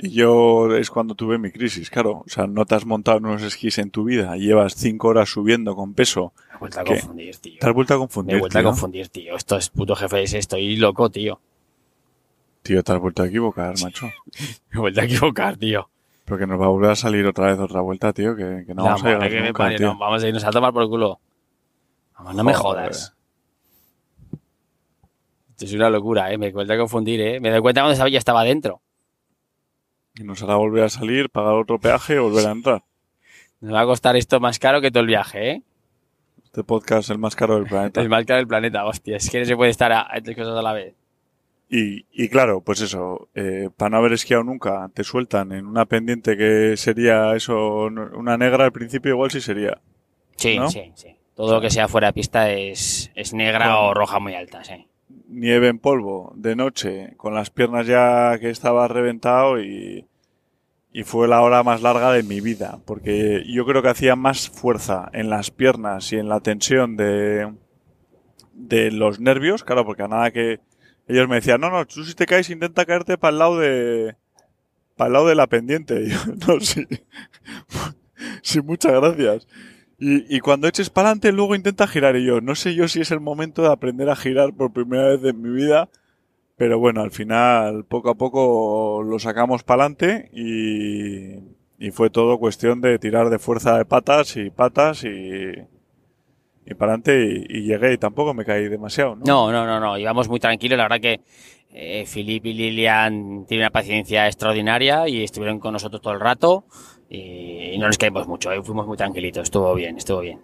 Y 0.00 0.10
yo 0.10 0.72
es 0.76 0.90
cuando 0.90 1.16
tuve 1.16 1.38
mi 1.38 1.50
crisis, 1.50 1.90
claro. 1.90 2.22
O 2.24 2.28
sea, 2.28 2.46
no 2.46 2.64
te 2.64 2.76
has 2.76 2.86
montado 2.86 3.18
en 3.18 3.26
unos 3.26 3.42
esquís 3.42 3.78
en 3.78 3.90
tu 3.90 4.04
vida 4.04 4.36
llevas 4.36 4.74
cinco 4.76 5.08
horas 5.08 5.28
subiendo 5.28 5.74
con 5.74 5.94
peso. 5.94 6.32
Me 6.50 6.54
he 6.54 6.58
vuelto 6.58 6.80
a 6.80 6.84
¿Qué? 6.84 6.90
confundir, 7.00 7.36
tío. 7.38 7.58
Te 7.60 7.66
has 7.66 7.74
vuelto 7.74 7.94
a 7.94 7.96
Me 7.96 8.02
confundir, 8.02 8.36
he 8.36 8.38
vuelto 8.38 8.58
a 8.58 8.62
tío. 8.62 8.70
confundir, 8.70 9.08
tío. 9.08 9.36
Esto 9.36 9.56
es 9.56 9.68
puto 9.70 9.96
jefe, 9.96 10.22
es- 10.22 10.34
estoy 10.34 10.76
loco, 10.76 11.10
tío. 11.10 11.40
Tío, 12.68 12.82
te 12.84 12.92
has 12.92 12.98
vuelto 13.00 13.22
a 13.22 13.26
equivocar, 13.28 13.74
macho. 13.82 14.06
Me 14.70 14.76
he 14.76 14.78
vuelto 14.78 15.00
a 15.00 15.04
equivocar, 15.04 15.56
tío. 15.56 15.88
Porque 16.26 16.46
nos 16.46 16.60
va 16.60 16.66
a 16.66 16.68
volver 16.68 16.90
a 16.90 16.96
salir 16.96 17.24
otra 17.24 17.46
vez 17.46 17.58
otra 17.58 17.80
vuelta, 17.80 18.12
tío, 18.12 18.36
que, 18.36 18.64
que 18.66 18.74
no 18.74 18.82
La 18.84 18.90
vamos 18.90 19.02
a 19.02 19.06
llegar 19.06 19.20
madre 19.20 19.30
que 19.34 19.40
me 19.40 19.46
nunca, 19.46 19.62
parió, 19.64 19.78
tío. 19.78 19.86
no, 19.94 19.98
vamos 19.98 20.22
a 20.22 20.28
irnos 20.28 20.44
a 20.44 20.50
tomar 20.50 20.72
por 20.74 20.86
culo. 20.86 21.18
Vamos, 22.18 22.34
no 22.34 22.44
me 22.44 22.52
Joder. 22.52 22.82
jodas. 22.84 23.14
Esto 25.50 25.64
es 25.64 25.72
una 25.72 25.88
locura, 25.88 26.30
¿eh? 26.30 26.36
Me 26.36 26.52
cuenta 26.52 26.74
a 26.74 26.78
confundir, 26.78 27.20
¿eh? 27.22 27.40
Me 27.40 27.50
doy 27.50 27.60
cuenta 27.62 27.80
cuando 27.80 27.92
estaba- 27.94 28.10
ya 28.10 28.18
estaba 28.18 28.44
dentro. 28.44 28.82
Y 30.16 30.24
nos 30.24 30.42
hará 30.42 30.56
volver 30.56 30.84
a 30.84 30.88
salir, 30.90 31.30
pagar 31.30 31.54
otro 31.54 31.78
peaje 31.80 32.16
y 32.16 32.18
volver 32.18 32.46
a 32.46 32.50
entrar. 32.50 32.84
Nos 33.60 33.72
va 33.74 33.80
a 33.80 33.86
costar 33.86 34.14
esto 34.16 34.38
más 34.40 34.58
caro 34.58 34.80
que 34.82 34.90
todo 34.90 35.00
el 35.00 35.06
viaje, 35.08 35.50
¿eh? 35.50 35.62
Este 36.44 36.62
podcast 36.62 37.04
es 37.04 37.10
el 37.10 37.18
más 37.18 37.34
caro 37.34 37.54
del 37.56 37.64
planeta. 37.68 38.00
El 38.02 38.08
más 38.10 38.24
caro 38.26 38.36
del 38.38 38.46
planeta, 38.46 38.84
hostia. 38.84 39.16
Es 39.16 39.30
que 39.30 39.38
no 39.40 39.44
se 39.46 39.56
puede 39.56 39.70
estar 39.70 39.90
a, 39.90 40.02
a 40.14 40.20
tres 40.20 40.36
cosas 40.36 40.54
a 40.56 40.62
la 40.62 40.72
vez. 40.74 40.94
Y, 41.70 42.06
y 42.12 42.28
claro, 42.30 42.62
pues 42.62 42.80
eso, 42.80 43.28
eh, 43.34 43.68
para 43.76 43.90
no 43.90 43.96
haber 43.98 44.14
esquiado 44.14 44.42
nunca, 44.42 44.90
te 44.94 45.04
sueltan 45.04 45.52
en 45.52 45.66
una 45.66 45.84
pendiente 45.84 46.36
que 46.36 46.76
sería 46.78 47.34
eso, 47.36 47.84
una 47.86 48.38
negra 48.38 48.64
al 48.64 48.72
principio 48.72 49.10
igual 49.12 49.30
sí 49.30 49.40
sería. 49.42 49.78
Sí, 50.36 50.56
¿No? 50.56 50.70
sí, 50.70 50.92
sí. 50.94 51.14
Todo 51.34 51.54
lo 51.54 51.60
que 51.60 51.70
sea 51.70 51.86
fuera 51.86 52.08
de 52.08 52.12
pista 52.14 52.50
es, 52.50 53.10
es 53.14 53.34
negra 53.34 53.66
Con- 53.66 53.74
o 53.74 53.94
roja 53.94 54.18
muy 54.18 54.34
alta, 54.34 54.64
sí. 54.64 54.86
Nieve 55.28 55.68
en 55.68 55.78
polvo, 55.78 56.32
de 56.36 56.56
noche, 56.56 57.12
con 57.18 57.34
las 57.34 57.50
piernas 57.50 57.86
ya 57.86 58.38
que 58.40 58.48
estaba 58.48 58.88
reventado 58.88 59.60
y, 59.62 60.06
y 60.90 61.02
fue 61.04 61.28
la 61.28 61.42
hora 61.42 61.62
más 61.62 61.82
larga 61.82 62.10
de 62.12 62.22
mi 62.22 62.40
vida, 62.40 62.78
porque 62.86 63.44
yo 63.46 63.66
creo 63.66 63.82
que 63.82 63.88
hacía 63.90 64.16
más 64.16 64.48
fuerza 64.48 65.10
en 65.12 65.28
las 65.28 65.50
piernas 65.50 66.12
y 66.12 66.16
en 66.16 66.30
la 66.30 66.40
tensión 66.40 66.96
de, 66.96 67.52
de 68.54 68.90
los 68.90 69.20
nervios, 69.20 69.64
claro, 69.64 69.84
porque 69.84 70.02
a 70.02 70.08
nada 70.08 70.30
que 70.30 70.60
ellos 71.08 71.28
me 71.28 71.36
decían, 71.36 71.60
no, 71.60 71.70
no, 71.70 71.86
tú 71.86 72.04
si 72.04 72.14
te 72.14 72.26
caes 72.26 72.50
intenta 72.50 72.84
caerte 72.84 73.16
para 73.18 73.32
el 73.32 73.38
lado 73.38 73.58
de 73.58 74.16
para 74.96 75.08
el 75.08 75.12
lado 75.14 75.26
de 75.28 75.34
la 75.34 75.46
pendiente. 75.46 76.02
Y 76.04 76.10
yo, 76.10 76.18
no, 76.46 76.60
sí. 76.60 76.86
sí, 78.42 78.60
muchas 78.60 78.92
gracias. 78.92 79.48
Y, 79.98 80.36
y 80.36 80.40
cuando 80.40 80.68
eches 80.68 80.90
para 80.90 81.08
adelante, 81.08 81.32
luego 81.32 81.54
intenta 81.54 81.86
girar. 81.86 82.16
Y 82.16 82.26
yo, 82.26 82.40
no 82.40 82.54
sé 82.54 82.74
yo 82.74 82.88
si 82.88 83.00
es 83.00 83.10
el 83.10 83.20
momento 83.20 83.62
de 83.62 83.72
aprender 83.72 84.10
a 84.10 84.16
girar 84.16 84.52
por 84.54 84.72
primera 84.72 85.08
vez 85.08 85.24
en 85.24 85.40
mi 85.40 85.50
vida. 85.50 85.88
Pero 86.56 86.78
bueno, 86.78 87.02
al 87.02 87.12
final, 87.12 87.84
poco 87.84 88.10
a 88.10 88.16
poco 88.16 89.02
lo 89.04 89.18
sacamos 89.18 89.62
para 89.62 89.84
adelante 89.84 90.28
y, 90.32 91.36
y 91.78 91.90
fue 91.92 92.10
todo 92.10 92.38
cuestión 92.38 92.80
de 92.80 92.98
tirar 92.98 93.30
de 93.30 93.38
fuerza 93.38 93.78
de 93.78 93.84
patas 93.84 94.36
y 94.36 94.50
patas 94.50 95.04
y, 95.04 95.52
y 96.70 96.74
para 96.74 96.92
adelante 96.92 97.46
y, 97.48 97.58
y 97.58 97.62
llegué 97.62 97.94
y 97.94 97.98
tampoco 97.98 98.34
me 98.34 98.44
caí 98.44 98.68
demasiado, 98.68 99.16
¿no? 99.16 99.24
No, 99.24 99.52
no, 99.52 99.66
no, 99.66 99.80
no. 99.80 99.96
Íbamos 99.96 100.28
muy 100.28 100.38
tranquilos. 100.38 100.76
La 100.76 100.84
verdad 100.84 101.00
que 101.00 101.20
eh, 101.70 102.04
Filip 102.06 102.44
y 102.46 102.52
Lilian 102.52 103.46
tienen 103.46 103.64
una 103.64 103.70
paciencia 103.70 104.26
extraordinaria 104.26 105.08
y 105.08 105.22
estuvieron 105.22 105.60
con 105.60 105.72
nosotros 105.72 106.02
todo 106.02 106.12
el 106.12 106.20
rato 106.20 106.64
y, 107.08 107.76
no 107.78 107.86
nos 107.86 107.96
caímos 107.96 108.28
mucho. 108.28 108.52
eh, 108.52 108.62
Fuimos 108.62 108.86
muy 108.86 108.96
tranquilitos. 108.96 109.44
Estuvo 109.44 109.74
bien, 109.74 109.96
estuvo 109.96 110.20
bien. 110.20 110.40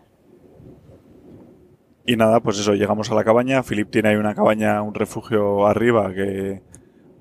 Y 2.07 2.17
nada, 2.17 2.41
pues 2.41 2.59
eso, 2.59 2.75
llegamos 2.75 3.11
a 3.11 3.15
la 3.15 3.25
cabaña. 3.25 3.63
Philip 3.63 3.91
tiene 3.91 4.11
ahí 4.11 4.17
una 4.17 4.35
cabaña, 4.35 4.81
un 4.83 4.95
refugio 4.95 5.67
arriba, 5.67 6.13
que. 6.15 6.63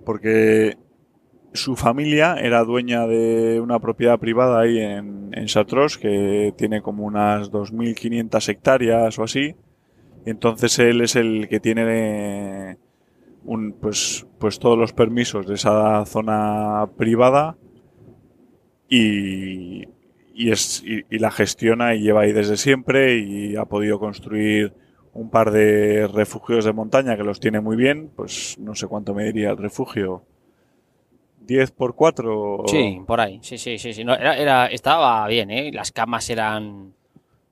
Porque 0.05 0.77
su 1.53 1.75
familia 1.75 2.35
era 2.39 2.63
dueña 2.63 3.05
de 3.07 3.59
una 3.61 3.79
propiedad 3.79 4.19
privada 4.19 4.61
ahí 4.61 4.79
en, 4.79 5.29
en 5.33 5.45
Chartreuse, 5.45 5.99
que 5.99 6.53
tiene 6.57 6.81
como 6.81 7.05
unas 7.05 7.51
2.500 7.51 8.49
hectáreas 8.49 9.19
o 9.19 9.23
así. 9.23 9.55
Entonces 10.25 10.79
él 10.79 11.01
es 11.01 11.15
el 11.15 11.47
que 11.49 11.59
tiene 11.59 12.77
un, 13.45 13.73
pues, 13.73 14.25
pues 14.39 14.59
todos 14.59 14.77
los 14.77 14.93
permisos 14.93 15.45
de 15.47 15.55
esa 15.55 16.05
zona 16.05 16.87
privada 16.97 17.57
y, 18.89 19.83
y, 20.33 20.51
es, 20.51 20.83
y 20.85 21.19
la 21.19 21.31
gestiona 21.31 21.93
y 21.95 22.01
lleva 22.01 22.21
ahí 22.21 22.31
desde 22.31 22.57
siempre 22.57 23.17
y 23.17 23.55
ha 23.55 23.65
podido 23.65 23.99
construir 23.99 24.73
un 25.13 25.29
par 25.29 25.51
de 25.51 26.07
refugios 26.07 26.65
de 26.65 26.73
montaña 26.73 27.15
que 27.15 27.23
los 27.23 27.39
tiene 27.39 27.61
muy 27.61 27.75
bien, 27.75 28.09
pues 28.15 28.57
no 28.59 28.73
sé 28.75 28.87
cuánto 28.87 29.13
me 29.13 29.25
diría 29.25 29.51
el 29.51 29.57
refugio. 29.57 30.25
10 31.45 31.71
por 31.71 31.95
4 31.95 32.63
Sí, 32.67 33.01
por 33.05 33.19
ahí. 33.21 33.39
Sí, 33.41 33.57
sí, 33.57 33.77
sí. 33.77 33.93
sí. 33.93 34.03
No, 34.03 34.13
era, 34.15 34.37
era- 34.37 34.67
estaba 34.67 35.27
bien, 35.27 35.51
¿eh? 35.51 35.71
Las 35.73 35.91
camas 35.91 36.29
eran. 36.29 36.93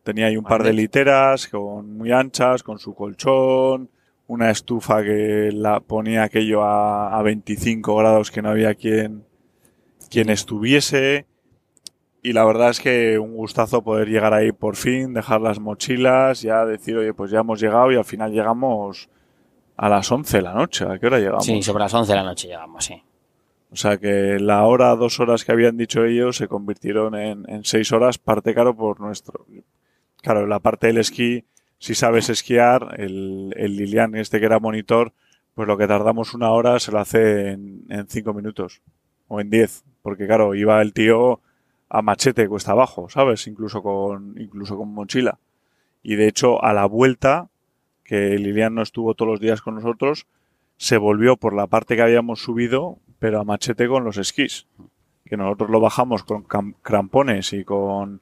Tenía 0.03 0.27
ahí 0.27 0.37
un 0.37 0.43
par 0.45 0.63
de 0.63 0.73
literas 0.73 1.47
con 1.47 1.97
muy 1.97 2.11
anchas, 2.11 2.63
con 2.63 2.79
su 2.79 2.95
colchón, 2.95 3.89
una 4.27 4.49
estufa 4.49 5.03
que 5.03 5.49
la 5.53 5.79
ponía 5.79 6.23
aquello 6.23 6.63
a, 6.63 7.15
a 7.17 7.21
25 7.21 7.95
grados 7.97 8.31
que 8.31 8.41
no 8.41 8.49
había 8.49 8.73
quien, 8.73 9.23
quien 10.09 10.29
estuviese. 10.29 11.25
Y 12.23 12.33
la 12.33 12.45
verdad 12.45 12.69
es 12.69 12.79
que 12.79 13.19
un 13.19 13.35
gustazo 13.35 13.83
poder 13.83 14.07
llegar 14.07 14.33
ahí 14.33 14.51
por 14.51 14.75
fin, 14.75 15.13
dejar 15.13 15.41
las 15.41 15.59
mochilas, 15.59 16.41
ya 16.41 16.65
decir, 16.65 16.95
oye, 16.97 17.13
pues 17.13 17.29
ya 17.31 17.39
hemos 17.39 17.59
llegado 17.59 17.91
y 17.91 17.95
al 17.95 18.05
final 18.05 18.31
llegamos 18.31 19.09
a 19.77 19.89
las 19.89 20.11
11 20.11 20.37
de 20.37 20.43
la 20.43 20.53
noche. 20.53 20.85
¿A 20.85 20.97
qué 20.99 21.07
hora 21.07 21.17
llegamos? 21.19 21.45
Sí, 21.45 21.61
sobre 21.61 21.83
las 21.83 21.93
11 21.93 22.11
de 22.11 22.15
la 22.17 22.23
noche 22.23 22.47
llegamos, 22.47 22.85
sí. 22.85 23.01
O 23.71 23.77
sea 23.77 23.97
que 23.97 24.37
la 24.39 24.63
hora, 24.65 24.95
dos 24.95 25.19
horas 25.19 25.45
que 25.45 25.53
habían 25.53 25.77
dicho 25.77 26.03
ellos 26.03 26.35
se 26.35 26.49
convirtieron 26.49 27.15
en, 27.15 27.63
seis 27.63 27.91
horas, 27.93 28.17
parte 28.17 28.53
caro 28.53 28.75
por 28.75 28.99
nuestro. 28.99 29.45
Claro, 30.21 30.45
la 30.45 30.59
parte 30.59 30.87
del 30.87 30.97
esquí, 30.97 31.45
si 31.79 31.95
sabes 31.95 32.29
esquiar, 32.29 32.95
el, 32.99 33.53
el 33.55 33.77
Lilian 33.77 34.15
este 34.15 34.39
que 34.39 34.45
era 34.45 34.59
monitor, 34.59 35.13
pues 35.55 35.67
lo 35.67 35.77
que 35.77 35.87
tardamos 35.87 36.33
una 36.33 36.51
hora 36.51 36.79
se 36.79 36.91
lo 36.91 36.99
hace 36.99 37.51
en, 37.51 37.85
en 37.89 38.07
cinco 38.07 38.33
minutos 38.33 38.81
o 39.29 39.39
en 39.39 39.49
diez, 39.49 39.85
porque 40.01 40.27
claro, 40.27 40.53
iba 40.53 40.81
el 40.81 40.91
tío 40.91 41.39
a 41.87 42.01
machete 42.01 42.47
cuesta 42.47 42.71
abajo, 42.71 43.09
¿sabes? 43.09 43.47
Incluso 43.47 43.81
con, 43.81 44.35
incluso 44.37 44.77
con 44.77 44.93
mochila. 44.93 45.39
Y 46.03 46.15
de 46.15 46.27
hecho, 46.27 46.63
a 46.63 46.73
la 46.73 46.85
vuelta, 46.85 47.49
que 48.03 48.37
Lilian 48.37 48.75
no 48.75 48.81
estuvo 48.81 49.13
todos 49.13 49.31
los 49.31 49.39
días 49.39 49.61
con 49.61 49.75
nosotros, 49.75 50.25
se 50.77 50.97
volvió 50.97 51.37
por 51.37 51.53
la 51.53 51.67
parte 51.67 51.95
que 51.95 52.01
habíamos 52.01 52.41
subido, 52.41 52.99
pero 53.21 53.39
a 53.39 53.43
machete 53.43 53.87
con 53.87 54.03
los 54.03 54.17
esquís. 54.17 54.65
Que 55.25 55.37
nosotros 55.37 55.69
lo 55.69 55.79
bajamos 55.79 56.23
con 56.23 56.41
crampones 56.81 57.53
y 57.53 57.63
con. 57.63 58.19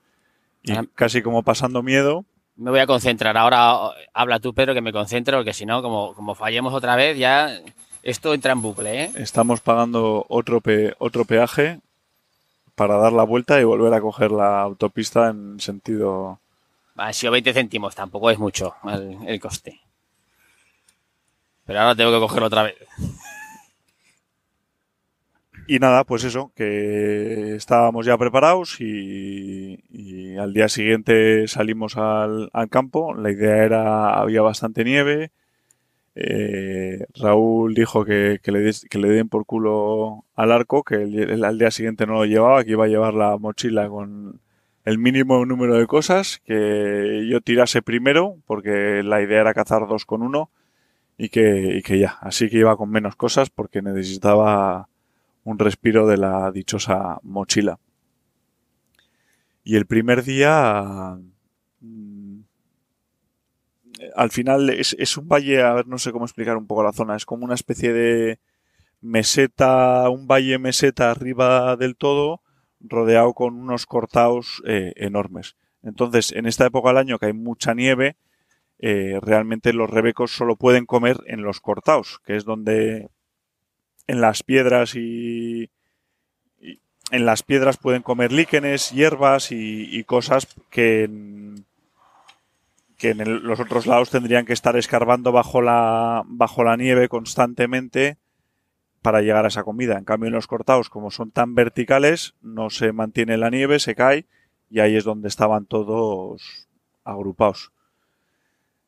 y 0.62 0.74
Ah. 0.74 0.84
casi 0.94 1.22
como 1.22 1.42
pasando 1.42 1.82
miedo. 1.82 2.26
Me 2.58 2.70
voy 2.70 2.82
a 2.82 2.86
concentrar. 2.86 3.38
Ahora 3.38 3.94
eh, 3.98 4.08
habla 4.14 4.40
tú, 4.42 4.54
Pedro, 4.54 4.74
que 4.74 4.82
me 4.82 4.92
concentro, 4.92 5.38
porque 5.38 5.54
si 5.54 5.66
no, 5.66 5.82
como, 5.82 6.14
como 6.14 6.36
fallemos 6.36 6.74
otra 6.74 6.98
vez, 6.98 7.18
ya 7.18 7.50
esto 8.04 8.34
entra 8.34 8.52
en 8.52 8.62
bucle, 8.62 9.06
¿eh? 9.06 9.12
Estamos 9.16 9.62
pagando 9.62 10.26
otro, 10.28 10.60
pe- 10.60 10.94
otro 11.00 11.24
peaje 11.24 11.80
para 12.76 12.98
dar 12.98 13.14
la 13.14 13.24
vuelta 13.24 13.60
y 13.60 13.64
volver 13.64 13.94
a 13.94 14.02
coger 14.02 14.32
la 14.32 14.62
autopista 14.62 15.30
en 15.30 15.60
sentido. 15.62 16.40
Han 16.98 17.14
sido 17.14 17.32
20 17.32 17.54
céntimos, 17.54 17.96
tampoco 17.96 18.30
es 18.30 18.38
mucho 18.38 18.76
el, 18.84 19.18
el 19.26 19.40
coste. 19.40 19.80
Pero 21.66 21.80
ahora 21.80 21.96
tengo 21.96 22.12
que 22.12 22.20
cogerlo 22.20 22.48
otra 22.48 22.64
vez. 22.64 22.76
Y 25.72 25.78
nada, 25.78 26.04
pues 26.04 26.24
eso, 26.24 26.52
que 26.56 27.54
estábamos 27.56 28.04
ya 28.08 28.18
preparados 28.18 28.82
y, 28.82 29.78
al 30.40 30.52
día 30.52 30.68
siguiente 30.68 31.48
salimos 31.48 31.96
al, 31.96 32.50
campo. 32.72 33.14
La 33.14 33.30
idea 33.32 33.64
era, 33.66 34.14
había 34.20 34.42
bastante 34.42 34.84
nieve. 34.84 35.30
Eh, 36.16 37.06
Raúl 37.16 37.76
dijo 37.76 38.06
que, 38.06 38.40
que 38.44 38.52
le, 38.52 38.72
que 38.90 39.00
le 39.00 39.10
den 39.10 39.30
por 39.30 39.46
culo 39.46 40.26
al 40.36 40.52
arco, 40.52 40.84
que 40.84 40.96
el- 40.96 41.20
el- 41.32 41.46
al 41.46 41.60
día 41.60 41.72
siguiente 41.72 42.08
no 42.08 42.14
lo 42.16 42.26
llevaba, 42.26 42.64
que 42.66 42.72
iba 42.72 42.86
a 42.86 42.90
llevar 42.90 43.14
la 43.16 43.38
mochila 43.38 43.90
con 43.90 44.42
el 44.86 44.98
mínimo 45.00 45.46
número 45.46 45.76
de 45.78 45.88
cosas, 45.88 46.40
que 46.46 47.28
yo 47.32 47.42
tirase 47.42 47.82
primero, 47.84 48.38
porque 48.48 49.04
la 49.04 49.22
idea 49.22 49.42
era 49.42 49.54
cazar 49.54 49.88
dos 49.88 50.06
con 50.06 50.24
uno, 50.24 50.52
y 51.18 51.30
que, 51.30 51.78
y 51.78 51.82
que 51.84 52.00
ya, 52.00 52.18
así 52.22 52.50
que 52.50 52.60
iba 52.60 52.78
con 52.78 52.92
menos 52.92 53.16
cosas 53.16 53.50
porque 53.52 53.82
necesitaba 53.82 54.89
un 55.50 55.58
respiro 55.58 56.06
de 56.06 56.18
la 56.18 56.52
dichosa 56.52 57.20
mochila. 57.24 57.80
Y 59.64 59.76
el 59.78 59.88
primer 59.88 60.24
día, 60.24 61.18
mm, 61.82 62.40
al 64.16 64.30
final 64.30 64.70
es, 64.70 64.96
es 65.00 65.18
un 65.18 65.28
valle, 65.28 65.62
a 65.64 65.74
ver, 65.74 65.88
no 65.88 65.98
sé 65.98 66.12
cómo 66.12 66.26
explicar 66.26 66.56
un 66.56 66.68
poco 66.68 66.84
la 66.84 66.94
zona, 66.94 67.16
es 67.16 67.26
como 67.26 67.46
una 67.46 67.56
especie 67.56 67.94
de 67.94 68.40
meseta, 69.02 70.08
un 70.10 70.28
valle 70.28 70.60
meseta 70.60 71.10
arriba 71.10 71.76
del 71.76 71.96
todo, 71.96 72.42
rodeado 72.80 73.34
con 73.34 73.56
unos 73.56 73.88
cortados 73.88 74.62
eh, 74.68 74.94
enormes. 74.98 75.56
Entonces, 75.82 76.32
en 76.32 76.46
esta 76.46 76.68
época 76.68 76.90
del 76.90 76.98
año 76.98 77.18
que 77.18 77.28
hay 77.28 77.34
mucha 77.34 77.74
nieve, 77.74 78.18
eh, 78.78 79.20
realmente 79.22 79.74
los 79.74 79.90
rebecos 79.90 80.32
solo 80.32 80.58
pueden 80.58 80.86
comer 80.86 81.18
en 81.26 81.42
los 81.42 81.60
cortados, 81.60 82.20
que 82.24 82.36
es 82.36 82.46
donde 82.46 83.10
en 84.10 84.22
las 84.22 84.42
piedras 84.42 84.96
y, 84.96 85.70
en 87.12 87.26
las 87.28 87.44
piedras 87.44 87.78
pueden 87.78 88.02
comer 88.02 88.32
líquenes, 88.32 88.90
hierbas 88.90 89.52
y, 89.52 90.04
cosas 90.06 90.48
que 90.72 91.04
en, 91.04 91.66
que 92.98 93.12
en 93.12 93.44
los 93.44 93.60
otros 93.60 93.86
lados 93.86 94.10
tendrían 94.10 94.48
que 94.48 94.54
estar 94.54 94.76
escarbando 94.76 95.32
bajo 95.32 95.62
la, 95.62 96.24
bajo 96.26 96.64
la 96.64 96.76
nieve 96.76 97.08
constantemente 97.08 98.18
para 99.04 99.22
llegar 99.22 99.46
a 99.46 99.50
esa 99.50 99.64
comida. 99.64 100.00
En 100.00 100.06
cambio, 100.06 100.28
en 100.28 100.34
los 100.34 100.48
cortados, 100.48 100.90
como 100.90 101.12
son 101.12 101.30
tan 101.30 101.54
verticales, 101.54 102.34
no 102.42 102.72
se 102.72 102.92
mantiene 102.92 103.38
la 103.38 103.52
nieve, 103.52 103.78
se 103.78 103.94
cae 103.94 104.26
y 104.72 104.80
ahí 104.80 104.96
es 104.96 105.04
donde 105.04 105.28
estaban 105.28 105.68
todos 105.68 106.68
agrupados. 107.04 107.72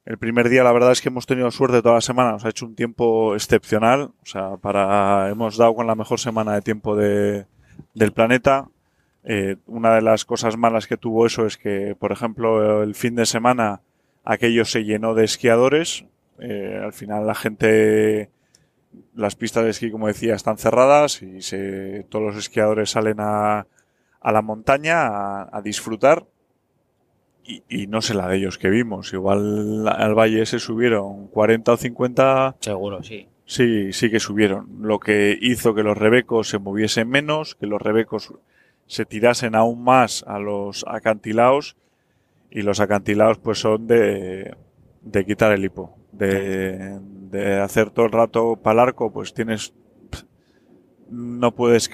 El 0.03 0.17
primer 0.17 0.49
día, 0.49 0.63
la 0.63 0.71
verdad 0.71 0.91
es 0.91 1.01
que 1.01 1.09
hemos 1.09 1.27
tenido 1.27 1.51
suerte 1.51 1.81
toda 1.81 1.95
la 1.95 2.01
semana. 2.01 2.31
Nos 2.31 2.45
ha 2.45 2.49
hecho 2.49 2.65
un 2.65 2.75
tiempo 2.75 3.35
excepcional. 3.35 4.11
O 4.23 4.25
sea, 4.25 4.57
para 4.57 5.29
hemos 5.29 5.57
dado 5.57 5.75
con 5.75 5.85
la 5.85 5.95
mejor 5.95 6.19
semana 6.19 6.53
de 6.55 6.61
tiempo 6.61 6.95
de, 6.95 7.45
del 7.93 8.11
planeta. 8.11 8.67
Eh, 9.23 9.57
una 9.67 9.93
de 9.93 10.01
las 10.01 10.25
cosas 10.25 10.57
malas 10.57 10.87
que 10.87 10.97
tuvo 10.97 11.27
eso 11.27 11.45
es 11.45 11.57
que, 11.57 11.95
por 11.99 12.11
ejemplo, 12.11 12.81
el 12.81 12.95
fin 12.95 13.15
de 13.15 13.27
semana 13.27 13.81
aquello 14.23 14.65
se 14.65 14.83
llenó 14.83 15.13
de 15.13 15.25
esquiadores. 15.25 16.05
Eh, 16.39 16.81
al 16.83 16.93
final 16.93 17.27
la 17.27 17.35
gente, 17.35 18.31
las 19.13 19.35
pistas 19.35 19.63
de 19.65 19.69
esquí, 19.69 19.91
como 19.91 20.07
decía, 20.07 20.33
están 20.33 20.57
cerradas 20.57 21.21
y 21.21 21.43
se, 21.43 22.07
todos 22.09 22.25
los 22.25 22.37
esquiadores 22.37 22.89
salen 22.89 23.17
a, 23.19 23.67
la 24.23 24.41
montaña 24.41 25.43
a 25.43 25.61
disfrutar 25.63 26.25
y, 27.67 27.83
y 27.83 27.87
no 27.87 28.01
sé 28.01 28.13
la 28.13 28.27
de 28.27 28.37
ellos 28.37 28.57
que 28.57 28.69
vimos. 28.69 29.13
Igual 29.13 29.87
al 29.87 30.13
valle 30.15 30.45
se 30.45 30.59
subieron 30.59 31.27
40 31.27 31.71
o 31.73 31.77
50, 31.77 32.55
Seguro, 32.59 33.03
sí. 33.03 33.27
sí, 33.45 33.93
sí 33.93 34.09
que 34.09 34.19
subieron. 34.19 34.67
Lo 34.81 34.99
que 34.99 35.37
hizo 35.41 35.73
que 35.73 35.83
los 35.83 35.97
rebecos 35.97 36.49
se 36.49 36.59
moviesen 36.59 37.09
menos, 37.09 37.55
que 37.55 37.67
los 37.67 37.81
rebecos 37.81 38.33
se 38.87 39.05
tirasen 39.05 39.55
aún 39.55 39.83
más 39.83 40.23
a 40.27 40.39
los 40.39 40.85
acantilados 40.87 41.77
y 42.49 42.61
los 42.63 42.79
acantilados 42.79 43.37
pues 43.37 43.59
son 43.59 43.87
de, 43.87 44.55
de 45.01 45.25
quitar 45.25 45.51
el 45.51 45.63
hipo. 45.63 45.97
De, 46.11 46.99
de 47.31 47.59
hacer 47.61 47.89
todo 47.91 48.05
el 48.05 48.11
rato 48.11 48.57
para 48.57 48.73
el 48.83 48.89
arco, 48.89 49.11
pues 49.13 49.33
tienes 49.33 49.73
no 51.09 51.53
puedes 51.55 51.89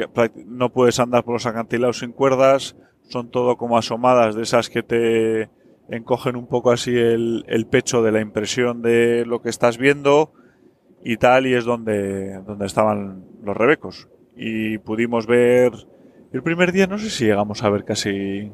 no 0.45 0.71
puedes 0.71 0.99
andar 0.99 1.23
por 1.23 1.33
los 1.33 1.45
acantilados 1.45 1.99
sin 1.99 2.11
cuerdas, 2.11 2.75
son 3.07 3.29
todo 3.31 3.57
como 3.57 3.77
asomadas 3.77 4.35
de 4.35 4.43
esas 4.43 4.69
que 4.69 4.83
te 4.83 5.49
encogen 5.89 6.35
un 6.35 6.47
poco 6.47 6.71
así 6.71 6.91
el, 6.95 7.45
el 7.47 7.65
pecho 7.67 8.01
de 8.03 8.11
la 8.11 8.19
impresión 8.21 8.81
de 8.81 9.25
lo 9.25 9.41
que 9.41 9.49
estás 9.49 9.77
viendo 9.77 10.33
y 11.03 11.17
tal, 11.17 11.47
y 11.47 11.53
es 11.53 11.63
donde, 11.65 12.41
donde 12.43 12.65
estaban 12.65 13.25
los 13.43 13.55
rebecos. 13.55 14.09
Y 14.35 14.77
pudimos 14.79 15.25
ver 15.25 15.71
el 16.33 16.43
primer 16.43 16.71
día, 16.73 16.87
no 16.87 16.97
sé 16.97 17.09
si 17.09 17.25
llegamos 17.25 17.63
a 17.63 17.69
ver 17.69 17.85
casi 17.85 18.51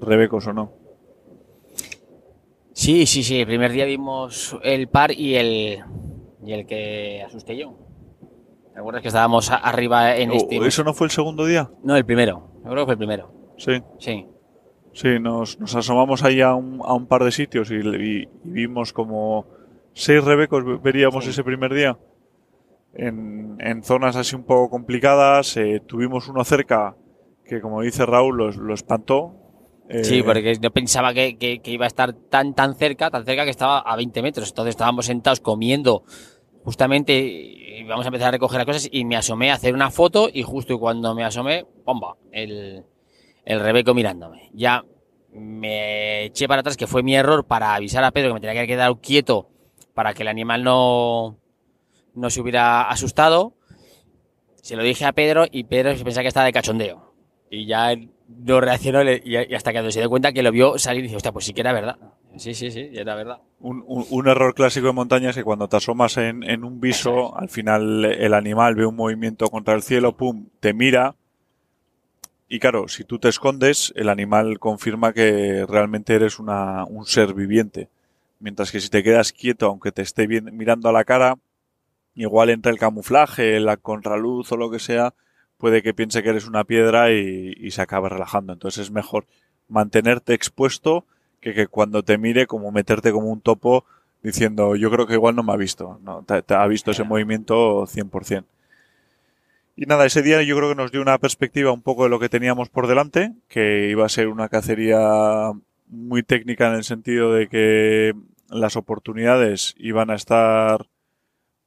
rebecos 0.00 0.46
o 0.46 0.52
no. 0.54 0.72
Sí, 2.72 3.06
sí, 3.06 3.22
sí. 3.22 3.40
El 3.40 3.46
primer 3.46 3.70
día 3.72 3.84
vimos 3.84 4.56
el 4.62 4.88
par 4.88 5.12
y 5.12 5.34
el, 5.36 5.80
y 6.44 6.52
el 6.52 6.66
que 6.66 7.22
asusté 7.22 7.56
yo. 7.56 7.74
¿Te 8.72 8.78
acuerdas 8.80 9.02
que 9.02 9.08
estábamos 9.08 9.50
arriba 9.50 10.16
en 10.16 10.30
O- 10.30 10.34
este? 10.34 10.56
¿Eso 10.66 10.82
no 10.82 10.94
fue 10.94 11.06
el 11.06 11.10
segundo 11.10 11.44
día? 11.44 11.70
No, 11.84 11.94
el 11.96 12.06
primero. 12.06 12.48
Yo 12.64 12.70
creo 12.70 12.76
que 12.76 12.84
fue 12.86 12.92
el 12.94 12.98
primero. 12.98 13.30
Sí. 13.64 13.82
Sí. 13.98 14.26
Sí, 14.92 15.18
nos, 15.20 15.58
nos 15.58 15.74
asomamos 15.74 16.22
ahí 16.24 16.40
a 16.40 16.54
un, 16.54 16.80
a 16.84 16.92
un 16.94 17.06
par 17.06 17.24
de 17.24 17.30
sitios 17.32 17.70
y, 17.70 17.76
y- 17.76 18.22
y 18.22 18.28
vimos 18.44 18.92
como 18.92 19.46
seis 19.94 20.22
rebecos 20.24 20.64
veríamos 20.82 21.24
Sí. 21.24 21.30
ese 21.30 21.44
primer 21.44 21.72
día. 21.72 21.96
En, 22.94 23.56
en 23.60 23.82
zonas 23.82 24.16
así 24.16 24.36
un 24.36 24.44
poco 24.44 24.68
complicadas. 24.70 25.56
eh, 25.56 25.80
tuvimos 25.86 26.28
uno 26.28 26.44
cerca 26.44 26.94
que, 27.44 27.60
como 27.60 27.80
dice 27.82 28.04
Raúl, 28.04 28.36
lo, 28.36 28.50
lo 28.50 28.74
espantó. 28.74 29.34
Eh, 29.88 30.04
Sí, 30.04 30.22
porque 30.22 30.54
yo 30.60 30.70
pensaba 30.70 31.12
que, 31.14 31.36
que- 31.38 31.60
que 31.60 31.70
iba 31.70 31.84
a 31.86 31.88
estar 31.88 32.12
tan, 32.12 32.54
tan 32.54 32.74
cerca, 32.76 33.10
tan 33.10 33.24
cerca 33.24 33.44
que 33.44 33.50
estaba 33.50 33.78
a 33.80 33.96
20 33.96 34.22
metros. 34.22 34.48
Entonces 34.50 34.70
estábamos 34.70 35.06
sentados 35.06 35.40
comiendo 35.40 36.04
justamente 36.64 37.18
y 37.18 37.82
vamos 37.84 38.04
a 38.04 38.08
empezar 38.08 38.28
a 38.28 38.32
recoger 38.32 38.58
las 38.58 38.66
cosas 38.66 38.88
y 38.92 39.04
me 39.04 39.16
asomé 39.16 39.50
a 39.50 39.54
hacer 39.54 39.74
una 39.74 39.90
foto 39.90 40.28
y 40.32 40.42
justo 40.42 40.78
cuando 40.78 41.14
me 41.14 41.24
asomé, 41.24 41.64
¡pomba! 41.84 42.16
El, 42.30 42.84
el 43.44 43.60
Rebeco 43.60 43.94
mirándome. 43.94 44.50
Ya 44.52 44.84
me 45.32 46.24
eché 46.24 46.46
para 46.48 46.60
atrás, 46.60 46.76
que 46.76 46.86
fue 46.86 47.02
mi 47.02 47.14
error 47.14 47.44
para 47.46 47.74
avisar 47.74 48.04
a 48.04 48.10
Pedro 48.10 48.28
que 48.30 48.34
me 48.34 48.40
tenía 48.40 48.60
que 48.62 48.66
quedar 48.68 48.96
quieto 49.00 49.48
para 49.94 50.14
que 50.14 50.22
el 50.22 50.28
animal 50.28 50.62
no, 50.64 51.38
no 52.14 52.30
se 52.30 52.40
hubiera 52.40 52.82
asustado. 52.88 53.54
Se 54.62 54.76
lo 54.76 54.82
dije 54.82 55.04
a 55.04 55.12
Pedro 55.12 55.44
y 55.50 55.64
Pedro 55.64 55.96
se 55.96 56.04
pensaba 56.04 56.22
que 56.22 56.28
estaba 56.28 56.46
de 56.46 56.52
cachondeo. 56.52 57.12
Y 57.50 57.66
ya 57.66 57.94
no 58.28 58.60
reaccionó 58.60 59.02
y 59.02 59.36
hasta 59.54 59.72
que 59.72 59.90
se 59.92 59.98
dio 60.00 60.08
cuenta 60.08 60.32
que 60.32 60.42
lo 60.42 60.50
vio 60.52 60.78
salir 60.78 61.00
y 61.00 61.02
dice, 61.04 61.16
hostia, 61.16 61.32
pues 61.32 61.44
sí 61.44 61.52
que 61.52 61.60
era 61.60 61.72
verdad. 61.72 61.96
Sí, 62.36 62.54
sí, 62.54 62.70
sí, 62.70 62.88
era 62.94 63.14
verdad. 63.14 63.40
Un, 63.60 63.84
un- 63.86 64.06
un 64.08 64.28
error 64.28 64.54
clásico 64.54 64.86
de 64.86 64.92
montaña 64.94 65.30
es 65.30 65.36
que 65.36 65.44
cuando 65.44 65.68
te 65.68 65.76
asomas 65.76 66.16
en, 66.16 66.42
en 66.44 66.64
un 66.64 66.80
viso, 66.80 67.36
al 67.36 67.50
final 67.50 68.06
el 68.06 68.32
animal 68.32 68.74
ve 68.74 68.86
un 68.86 68.96
movimiento 68.96 69.48
contra 69.48 69.74
el 69.74 69.82
cielo, 69.82 70.16
pum, 70.16 70.48
te 70.60 70.72
mira. 70.72 71.14
Y 72.54 72.58
claro, 72.60 72.86
si 72.88 73.04
tú 73.04 73.18
te 73.18 73.28
escondes, 73.28 73.92
el 73.96 74.08
animal 74.08 74.58
confirma 74.58 75.12
que 75.14 75.64
realmente 75.68 76.14
eres 76.14 76.38
una, 76.38 76.84
un 76.84 77.06
ser 77.06 77.32
viviente. 77.34 77.88
Mientras 78.40 78.70
que 78.70 78.80
si 78.80 78.90
te 78.90 79.02
quedas 79.02 79.32
quieto, 79.32 79.66
aunque 79.66 79.92
te 79.92 80.02
esté 80.02 80.26
bien- 80.26 80.50
mirando 80.56 80.88
a 80.88 80.92
la 80.92 81.04
cara, 81.04 81.38
igual 82.14 82.50
entre 82.50 82.72
el 82.72 82.78
camuflaje, 82.78 83.60
la 83.60 83.76
contraluz 83.78 84.52
o 84.52 84.58
lo 84.58 84.70
que 84.70 84.80
sea, 84.80 85.14
puede 85.58 85.82
que 85.82 85.94
piense 85.94 86.22
que 86.22 86.30
eres 86.30 86.46
una 86.48 86.64
piedra 86.64 87.12
y, 87.12 87.54
y 87.58 87.72
se 87.72 87.82
acabe 87.82 88.08
relajando. 88.10 88.52
Entonces 88.54 88.84
es 88.86 88.92
mejor 88.92 89.26
mantenerte 89.68 90.34
expuesto 90.34 91.06
que, 91.40 91.54
que 91.54 91.68
cuando 91.68 92.04
te 92.04 92.18
mire 92.18 92.46
como 92.48 92.72
meterte 92.72 93.12
como 93.12 93.28
un 93.30 93.42
topo 93.42 93.86
diciendo 94.22 94.76
yo 94.76 94.90
creo 94.90 95.06
que 95.08 95.14
igual 95.14 95.36
no 95.36 95.44
me 95.44 95.52
ha 95.54 95.56
visto, 95.56 96.00
no, 96.04 96.24
te, 96.24 96.42
te 96.42 96.54
ha 96.54 96.66
visto 96.68 96.92
ese 96.92 97.04
movimiento 97.04 97.86
100%. 97.88 98.48
Y 99.74 99.86
nada, 99.86 100.04
ese 100.04 100.22
día 100.22 100.42
yo 100.42 100.56
creo 100.56 100.68
que 100.68 100.74
nos 100.74 100.92
dio 100.92 101.00
una 101.00 101.18
perspectiva 101.18 101.72
un 101.72 101.82
poco 101.82 102.04
de 102.04 102.10
lo 102.10 102.20
que 102.20 102.28
teníamos 102.28 102.68
por 102.68 102.86
delante, 102.86 103.32
que 103.48 103.88
iba 103.88 104.04
a 104.04 104.10
ser 104.10 104.28
una 104.28 104.48
cacería 104.48 105.52
muy 105.86 106.22
técnica 106.22 106.68
en 106.68 106.74
el 106.74 106.84
sentido 106.84 107.32
de 107.32 107.48
que 107.48 108.14
las 108.48 108.76
oportunidades 108.76 109.74
iban 109.78 110.10
a 110.10 110.14
estar 110.14 110.86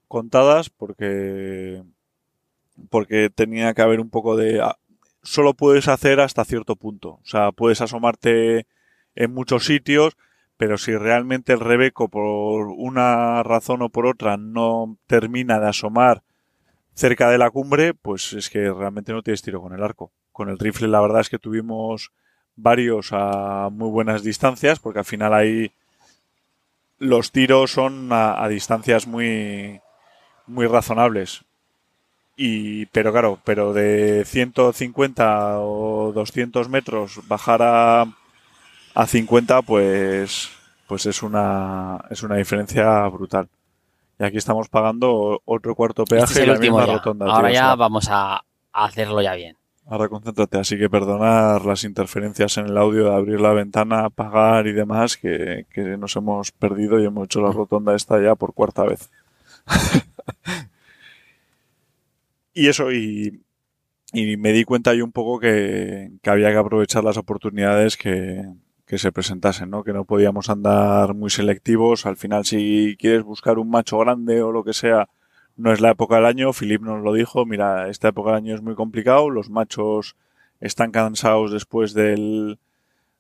contadas 0.08 0.70
porque 0.70 1.84
porque 2.90 3.30
tenía 3.30 3.74
que 3.74 3.82
haber 3.82 4.00
un 4.00 4.10
poco 4.10 4.36
de 4.36 4.62
ah, 4.62 4.78
solo 5.24 5.54
puedes 5.54 5.88
hacer 5.88 6.20
hasta 6.20 6.46
cierto 6.46 6.76
punto, 6.76 7.20
o 7.24 7.26
sea, 7.26 7.52
puedes 7.52 7.82
asomarte 7.82 8.68
en 9.16 9.34
muchos 9.34 9.66
sitios, 9.66 10.18
pero 10.58 10.78
si 10.78 10.96
realmente 10.96 11.54
el 11.54 11.60
Rebeco 11.60 12.10
por 12.10 12.68
una 12.68 13.42
razón 13.44 13.82
o 13.82 13.90
por 13.90 14.06
otra 14.06 14.38
no 14.38 14.98
termina 15.08 15.60
de 15.60 15.70
asomar 15.70 16.24
cerca 16.96 17.30
de 17.30 17.38
la 17.38 17.52
cumbre, 17.52 17.94
pues 17.94 18.34
es 18.34 18.50
que 18.50 18.72
realmente 18.72 19.14
no 19.14 19.22
tienes 19.22 19.42
tiro 19.42 19.62
con 19.62 19.74
el 19.74 19.84
arco. 19.84 20.12
Con 20.32 20.50
el 20.50 20.58
rifle 20.58 20.88
la 20.88 21.02
verdad 21.02 21.22
es 21.22 21.30
que 21.30 21.40
tuvimos 21.40 22.12
varios 22.56 23.10
a 23.12 23.70
muy 23.72 23.90
buenas 23.90 24.24
distancias, 24.24 24.80
porque 24.80 25.00
al 25.00 25.06
final 25.06 25.34
ahí 25.34 25.72
los 26.98 27.32
tiros 27.32 27.72
son 27.72 28.10
a, 28.12 28.48
distancias 28.48 29.08
muy 29.08 29.82
muy 30.48 30.68
razonables. 30.68 31.44
Y, 32.38 32.86
pero 32.88 33.12
claro, 33.12 33.40
pero 33.46 33.74
de 33.74 34.24
150 34.26 35.60
o 35.60 36.12
200 36.14 36.70
metros 36.70 37.26
bajar 37.28 37.62
a, 37.62 38.06
a 38.94 39.08
50, 39.08 39.62
pues, 39.62 40.50
pues 40.88 41.06
es 41.06 41.24
una, 41.24 42.04
es 42.10 42.24
una 42.24 42.36
diferencia 42.36 43.08
brutal. 43.08 43.48
Y 44.20 44.24
aquí 44.24 44.38
estamos 44.38 44.70
pagando 44.70 45.42
otro 45.46 45.76
cuarto 45.76 46.04
Este 46.04 46.06
peaje 46.06 46.40
es 46.40 46.44
y 46.44 46.46
la 46.46 46.54
último 46.54 46.58
misma 46.58 46.86
ya. 46.86 46.94
rotonda. 46.94 47.26
Ahora 47.28 47.34
tío, 47.34 47.50
o 47.50 47.54
ya 47.54 47.60
sea, 47.60 47.76
vamos 47.76 48.08
a, 48.10 48.36
a 48.38 48.44
hacerlo 48.86 49.22
ya 49.22 49.36
bien. 49.36 49.58
ahora 49.86 50.08
concéntrate, 50.10 50.58
así 50.58 50.78
que 50.78 50.90
perdonar 50.90 51.66
las 51.66 51.84
interferencias 51.84 52.58
en 52.58 52.68
el 52.68 52.78
audio 52.78 53.06
de 53.06 53.16
abrir 53.16 53.40
la 53.42 53.54
ventana, 53.54 54.06
apagar 54.06 54.68
y 54.68 54.74
demás, 54.74 55.18
que, 55.18 55.66
que 55.74 55.98
nos 55.98 56.16
hemos 56.16 56.52
perdido 56.52 57.00
y 57.00 57.06
hemos 57.06 57.26
hecho 57.26 57.42
la 57.42 57.52
rotonda 57.52 57.96
esta 57.96 58.22
ya 58.22 58.36
por 58.36 58.54
cuarta 58.54 58.84
vez. 58.84 59.10
y 62.54 62.68
eso, 62.68 62.92
y, 62.92 63.42
y 64.14 64.38
me 64.38 64.54
di 64.54 64.64
cuenta 64.64 64.94
yo 64.94 65.04
un 65.04 65.12
poco 65.12 65.40
que, 65.40 66.12
que 66.22 66.30
había 66.30 66.52
que 66.52 66.58
aprovechar 66.58 67.04
las 67.04 67.18
oportunidades 67.18 67.98
que, 67.98 68.46
que 68.86 68.98
se 68.98 69.12
presentasen, 69.12 69.70
¿no? 69.70 69.84
Que 69.84 69.94
no 69.94 70.06
podíamos 70.06 70.50
andar 70.50 71.14
muy 71.14 71.30
selectivos. 71.30 72.06
Al 72.06 72.18
final, 72.18 72.46
si 72.46 72.96
quieres 73.00 73.24
buscar 73.24 73.58
un 73.58 73.70
macho 73.70 73.98
grande 74.00 74.42
o 74.42 74.52
lo 74.52 74.64
que 74.64 74.74
sea, 74.74 75.10
no 75.58 75.72
es 75.72 75.82
la 75.82 75.92
época 75.92 76.16
del 76.16 76.26
año. 76.26 76.52
Philip 76.54 76.82
nos 76.82 77.02
lo 77.04 77.14
dijo, 77.14 77.46
mira, 77.46 77.90
esta 77.90 78.10
época 78.10 78.32
del 78.32 78.38
año 78.38 78.56
es 78.56 78.62
muy 78.62 78.76
complicado, 78.76 79.30
los 79.30 79.50
machos 79.50 80.16
están 80.60 80.92
cansados 80.92 81.52
después 81.52 81.94
del, 81.94 82.60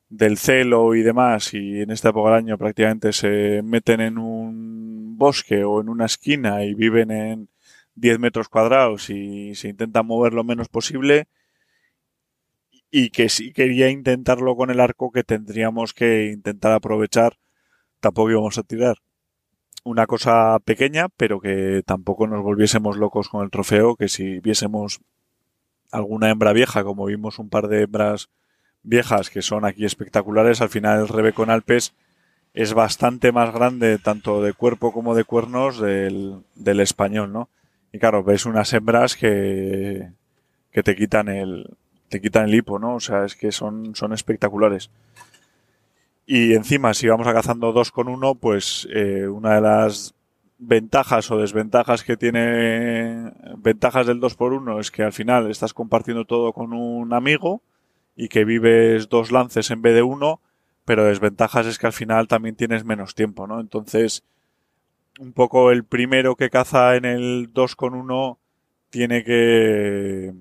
del 0.09 0.37
celo 0.37 0.95
y 0.95 1.01
demás, 1.01 1.53
y 1.53 1.81
en 1.81 1.91
esta 1.91 2.09
época 2.09 2.31
del 2.31 2.39
año 2.39 2.57
prácticamente 2.57 3.13
se 3.13 3.61
meten 3.63 4.01
en 4.01 4.17
un 4.17 5.17
bosque 5.17 5.63
o 5.63 5.81
en 5.81 5.89
una 5.89 6.05
esquina 6.05 6.63
y 6.63 6.73
viven 6.73 7.11
en 7.11 7.49
10 7.95 8.19
metros 8.19 8.49
cuadrados 8.49 9.09
y 9.09 9.55
se 9.55 9.69
intentan 9.69 10.05
mover 10.05 10.33
lo 10.33 10.43
menos 10.43 10.69
posible. 10.69 11.27
Y 12.97 13.09
que 13.09 13.27
si 13.27 13.51
quería 13.51 13.89
intentarlo 13.89 14.55
con 14.55 14.69
el 14.69 14.79
arco, 14.79 15.11
que 15.11 15.25
tendríamos 15.25 15.93
que 15.93 16.31
intentar 16.31 16.71
aprovechar, 16.71 17.37
tampoco 17.99 18.31
íbamos 18.31 18.57
a 18.57 18.63
tirar 18.63 18.99
una 19.83 20.07
cosa 20.07 20.59
pequeña, 20.63 21.09
pero 21.09 21.41
que 21.41 21.83
tampoco 21.85 22.25
nos 22.25 22.41
volviésemos 22.41 22.95
locos 22.95 23.27
con 23.27 23.43
el 23.43 23.51
trofeo, 23.51 23.97
que 23.97 24.07
si 24.07 24.39
viésemos 24.39 25.01
alguna 25.91 26.29
hembra 26.29 26.53
vieja, 26.53 26.85
como 26.85 27.07
vimos 27.07 27.37
un 27.37 27.49
par 27.49 27.67
de 27.67 27.81
hembras 27.81 28.29
viejas 28.81 29.29
que 29.29 29.41
son 29.41 29.65
aquí 29.65 29.83
espectaculares, 29.83 30.61
al 30.61 30.69
final 30.69 31.01
el 31.01 31.09
Rebeco 31.09 31.43
en 31.43 31.49
Alpes 31.49 31.95
es 32.53 32.73
bastante 32.73 33.33
más 33.33 33.53
grande, 33.53 33.97
tanto 33.97 34.41
de 34.41 34.53
cuerpo 34.53 34.93
como 34.93 35.15
de 35.15 35.25
cuernos, 35.25 35.81
del, 35.81 36.45
del 36.55 36.79
español, 36.79 37.33
¿no? 37.33 37.49
Y 37.91 37.99
claro, 37.99 38.23
ves 38.23 38.45
unas 38.45 38.71
hembras 38.71 39.17
que, 39.17 40.13
que 40.71 40.81
te 40.81 40.95
quitan 40.95 41.27
el, 41.27 41.75
te 42.09 42.21
quitan 42.21 42.45
el 42.45 42.55
hipo, 42.55 42.79
¿no? 42.79 42.95
O 42.95 42.99
sea, 42.99 43.25
es 43.25 43.35
que 43.35 43.51
son, 43.51 43.95
son 43.95 44.13
espectaculares. 44.13 44.89
Y 46.25 46.53
encima, 46.53 46.93
si 46.93 47.07
vamos 47.07 47.27
a 47.27 47.33
cazando 47.33 47.71
dos 47.71 47.91
con 47.91 48.07
uno, 48.07 48.35
pues 48.35 48.87
eh, 48.91 49.27
una 49.27 49.55
de 49.55 49.61
las 49.61 50.15
ventajas 50.57 51.29
o 51.31 51.37
desventajas 51.37 52.03
que 52.03 52.17
tiene 52.17 53.31
ventajas 53.57 54.07
del 54.07 54.19
2 54.19 54.35
por 54.35 54.53
1 54.53 54.79
es 54.79 54.89
que 54.89 55.03
al 55.03 55.13
final 55.13 55.51
estás 55.51 55.73
compartiendo 55.73 56.25
todo 56.25 56.53
con 56.53 56.73
un 56.73 57.13
amigo 57.13 57.61
y 58.15 58.29
que 58.29 58.45
vives 58.45 59.09
dos 59.09 59.31
lances 59.31 59.69
en 59.71 59.81
vez 59.81 59.93
de 59.93 60.01
uno, 60.01 60.39
pero 60.85 61.03
desventajas 61.03 61.65
es 61.65 61.77
que 61.77 61.87
al 61.87 61.93
final 61.93 62.27
también 62.27 62.55
tienes 62.55 62.85
menos 62.85 63.15
tiempo, 63.15 63.47
¿no? 63.47 63.59
Entonces, 63.59 64.23
un 65.19 65.33
poco 65.33 65.71
el 65.71 65.83
primero 65.83 66.35
que 66.35 66.49
caza 66.49 66.95
en 66.95 67.05
el 67.05 67.49
2 67.53 67.75
con 67.75 67.93
1 67.93 68.39
tiene 68.89 69.23
que 69.23 70.33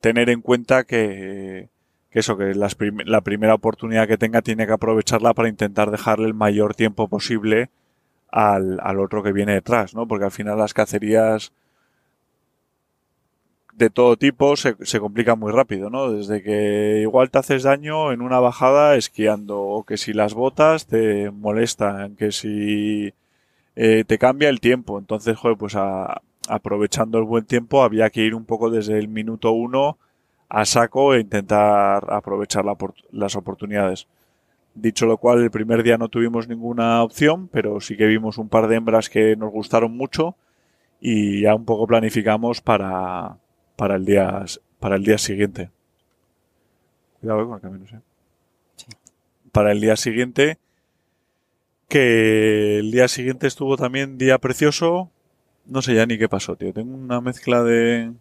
tener 0.00 0.30
en 0.30 0.40
cuenta 0.42 0.84
que, 0.84 1.68
eso, 2.12 2.36
que 2.38 2.54
las 2.54 2.74
prim- 2.74 3.00
la 3.06 3.20
primera 3.22 3.54
oportunidad 3.54 4.08
que 4.08 4.18
tenga 4.18 4.42
tiene 4.42 4.66
que 4.66 4.72
aprovecharla 4.72 5.34
para 5.34 5.48
intentar 5.48 5.90
dejarle 5.90 6.26
el 6.26 6.34
mayor 6.34 6.74
tiempo 6.74 7.08
posible 7.08 7.70
al, 8.30 8.80
al 8.82 9.00
otro 9.00 9.22
que 9.22 9.32
viene 9.32 9.54
detrás, 9.54 9.94
¿no? 9.94 10.08
Porque 10.08 10.26
al 10.26 10.32
final 10.32 10.58
las 10.58 10.74
cacerías 10.74 11.52
de 13.74 13.90
todo 13.90 14.16
tipo 14.16 14.56
se, 14.56 14.74
se 14.84 14.98
complican 15.00 15.38
muy 15.38 15.52
rápido, 15.52 15.88
¿no? 15.90 16.10
Desde 16.10 16.42
que 16.42 16.98
igual 17.02 17.30
te 17.30 17.38
haces 17.38 17.62
daño 17.62 18.12
en 18.12 18.22
una 18.22 18.40
bajada 18.40 18.96
esquiando, 18.96 19.60
o 19.60 19.84
que 19.84 19.96
si 19.96 20.12
las 20.12 20.34
botas 20.34 20.86
te 20.86 21.30
molestan, 21.30 22.16
que 22.16 22.32
si 22.32 23.12
eh, 23.76 24.04
te 24.06 24.18
cambia 24.18 24.48
el 24.50 24.60
tiempo. 24.60 24.98
Entonces, 24.98 25.36
joder, 25.38 25.58
pues 25.58 25.76
a- 25.76 26.22
aprovechando 26.48 27.18
el 27.18 27.24
buen 27.24 27.44
tiempo 27.44 27.82
había 27.82 28.10
que 28.10 28.22
ir 28.22 28.34
un 28.34 28.44
poco 28.44 28.70
desde 28.70 28.98
el 28.98 29.08
minuto 29.08 29.52
uno 29.52 29.98
a 30.48 30.64
saco 30.64 31.14
e 31.14 31.20
intentar 31.20 32.12
aprovechar 32.12 32.64
la 32.64 32.76
las 33.12 33.36
oportunidades. 33.36 34.08
Dicho 34.74 35.06
lo 35.06 35.16
cual, 35.18 35.42
el 35.42 35.50
primer 35.50 35.82
día 35.82 35.98
no 35.98 36.08
tuvimos 36.08 36.48
ninguna 36.48 37.02
opción, 37.02 37.48
pero 37.48 37.80
sí 37.80 37.96
que 37.96 38.06
vimos 38.06 38.38
un 38.38 38.48
par 38.48 38.68
de 38.68 38.76
hembras 38.76 39.10
que 39.10 39.36
nos 39.36 39.50
gustaron 39.50 39.96
mucho 39.96 40.36
y 41.00 41.42
ya 41.42 41.54
un 41.54 41.64
poco 41.64 41.86
planificamos 41.86 42.60
para, 42.60 43.38
para 43.76 43.96
el 43.96 44.04
día 44.04 44.44
para 44.78 44.96
el 44.96 45.04
día 45.04 45.18
siguiente. 45.18 45.70
Cuidado 47.20 47.46
con 47.46 47.54
el 47.56 47.60
camino, 47.60 47.86
sí. 48.76 48.86
para 49.52 49.72
el 49.72 49.80
día 49.80 49.96
siguiente. 49.96 50.58
Que 51.88 52.78
el 52.78 52.90
día 52.90 53.08
siguiente 53.08 53.46
estuvo 53.46 53.76
también 53.76 54.18
día 54.18 54.38
precioso. 54.38 55.10
No 55.68 55.82
sé 55.82 55.94
ya 55.94 56.06
ni 56.06 56.18
qué 56.18 56.28
pasó, 56.28 56.56
tío. 56.56 56.72
Tengo 56.72 56.96
una 56.96 57.20
mezcla 57.20 57.62
de. 57.62 58.12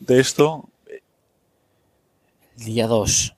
de 0.00 0.20
esto. 0.20 0.68
Día 2.56 2.86
2. 2.86 3.34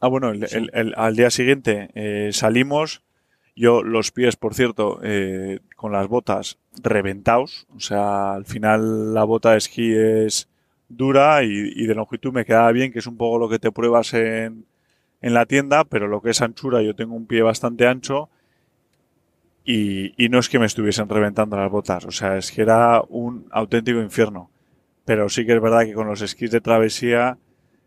Ah, 0.00 0.08
bueno, 0.08 0.30
el- 0.30 0.44
el- 0.44 0.70
el- 0.72 0.94
al 0.96 1.16
día 1.16 1.30
siguiente 1.30 1.90
eh, 1.94 2.30
salimos. 2.32 3.02
Yo, 3.56 3.82
los 3.82 4.12
pies, 4.12 4.36
por 4.36 4.54
cierto, 4.54 5.00
eh, 5.02 5.60
con 5.76 5.90
las 5.92 6.06
botas 6.08 6.58
reventados. 6.82 7.66
O 7.74 7.80
sea, 7.80 8.34
al 8.34 8.44
final 8.44 9.14
la 9.14 9.24
bota 9.24 9.52
de 9.52 9.58
esquí 9.58 9.92
es 9.94 10.48
dura 10.88 11.42
y, 11.42 11.48
y 11.74 11.86
de 11.86 11.94
longitud 11.94 12.32
me 12.32 12.44
quedaba 12.44 12.70
bien, 12.72 12.92
que 12.92 12.98
es 12.98 13.06
un 13.06 13.16
poco 13.16 13.38
lo 13.38 13.48
que 13.48 13.58
te 13.58 13.72
pruebas 13.72 14.12
en, 14.14 14.66
en 15.22 15.34
la 15.34 15.46
tienda, 15.46 15.84
pero 15.84 16.06
lo 16.06 16.20
que 16.20 16.30
es 16.30 16.42
anchura, 16.42 16.82
yo 16.82 16.94
tengo 16.94 17.14
un 17.16 17.26
pie 17.26 17.40
bastante 17.42 17.86
ancho 17.86 18.28
y, 19.66 20.14
y 20.24 20.28
no 20.28 20.38
es 20.38 20.48
que 20.48 20.60
me 20.60 20.66
estuviesen 20.66 21.08
reventando 21.08 21.56
las 21.56 21.70
botas. 21.70 22.04
O 22.04 22.12
sea, 22.12 22.38
es 22.38 22.52
que 22.52 22.62
era 22.62 23.02
un 23.08 23.46
auténtico 23.50 24.00
infierno. 24.00 24.50
Pero 25.04 25.28
sí 25.28 25.44
que 25.44 25.54
es 25.54 25.60
verdad 25.60 25.84
que 25.84 25.92
con 25.92 26.06
los 26.06 26.22
esquís 26.22 26.52
de 26.52 26.60
travesía 26.60 27.38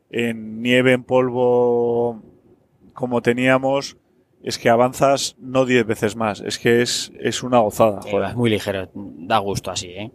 en 0.09 0.61
nieve, 0.61 0.93
en 0.93 1.03
polvo, 1.03 2.21
como 2.93 3.21
teníamos, 3.21 3.97
es 4.43 4.57
que 4.57 4.69
avanzas 4.69 5.35
no 5.39 5.65
10 5.65 5.85
veces 5.85 6.15
más. 6.15 6.41
Es 6.41 6.59
que 6.59 6.81
es, 6.81 7.11
es 7.19 7.43
una 7.43 7.59
gozada. 7.59 8.01
Joder. 8.01 8.29
es 8.29 8.35
muy 8.35 8.49
ligero, 8.49 8.89
da 8.93 9.37
gusto 9.37 9.71
así, 9.71 9.87
¿eh? 9.87 10.11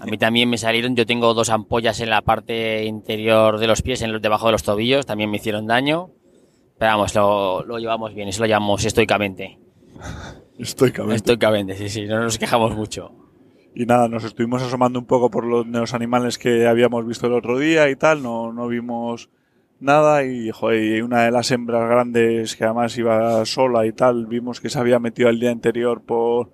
A 0.00 0.06
mí 0.06 0.16
también 0.16 0.48
me 0.48 0.58
salieron, 0.58 0.96
yo 0.96 1.06
tengo 1.06 1.34
dos 1.34 1.50
ampollas 1.50 2.00
en 2.00 2.10
la 2.10 2.22
parte 2.22 2.84
interior 2.84 3.58
de 3.58 3.66
los 3.66 3.82
pies, 3.82 4.02
en 4.02 4.10
los, 4.12 4.22
debajo 4.22 4.46
de 4.46 4.52
los 4.52 4.62
tobillos, 4.62 5.06
también 5.06 5.30
me 5.30 5.36
hicieron 5.36 5.66
daño. 5.66 6.10
Pero 6.78 6.92
vamos, 6.92 7.14
lo, 7.14 7.62
lo 7.64 7.78
llevamos 7.78 8.14
bien, 8.14 8.28
eso 8.28 8.40
lo 8.40 8.46
llamamos 8.46 8.84
estoicamente. 8.84 9.58
Estoicamente. 10.62 11.16
Estoicamente, 11.16 11.76
sí, 11.76 11.88
sí, 11.88 12.06
no 12.06 12.20
nos 12.20 12.38
quejamos 12.38 12.76
mucho. 12.76 13.10
Y 13.74 13.84
nada, 13.84 14.06
nos 14.06 14.22
estuvimos 14.22 14.62
asomando 14.62 15.00
un 15.00 15.06
poco 15.06 15.28
por 15.28 15.44
los, 15.44 15.66
los 15.66 15.92
animales 15.92 16.38
que 16.38 16.68
habíamos 16.68 17.04
visto 17.04 17.26
el 17.26 17.32
otro 17.32 17.58
día 17.58 17.90
y 17.90 17.96
tal. 17.96 18.22
No, 18.22 18.52
no 18.52 18.68
vimos 18.68 19.28
nada. 19.80 20.24
Y, 20.24 20.50
joder, 20.52 20.98
y 20.98 21.00
una 21.00 21.24
de 21.24 21.32
las 21.32 21.50
hembras 21.50 21.88
grandes 21.88 22.54
que 22.54 22.64
además 22.64 22.96
iba 22.96 23.44
sola 23.44 23.86
y 23.86 23.92
tal, 23.92 24.26
vimos 24.26 24.60
que 24.60 24.70
se 24.70 24.78
había 24.78 25.00
metido 25.00 25.30
el 25.30 25.40
día 25.40 25.50
anterior 25.50 26.02
por 26.02 26.52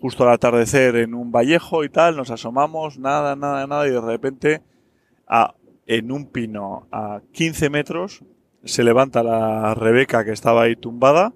justo 0.00 0.24
al 0.24 0.34
atardecer 0.34 0.96
en 0.96 1.14
un 1.14 1.30
vallejo 1.30 1.84
y 1.84 1.90
tal. 1.90 2.16
Nos 2.16 2.32
asomamos, 2.32 2.98
nada, 2.98 3.36
nada, 3.36 3.68
nada. 3.68 3.86
Y 3.86 3.92
de 3.92 4.00
repente, 4.00 4.62
a, 5.28 5.54
en 5.86 6.10
un 6.10 6.26
pino 6.26 6.88
a 6.90 7.20
15 7.30 7.70
metros, 7.70 8.24
se 8.64 8.82
levanta 8.82 9.22
la 9.22 9.74
Rebeca 9.74 10.24
que 10.24 10.32
estaba 10.32 10.62
ahí 10.62 10.74
tumbada. 10.74 11.34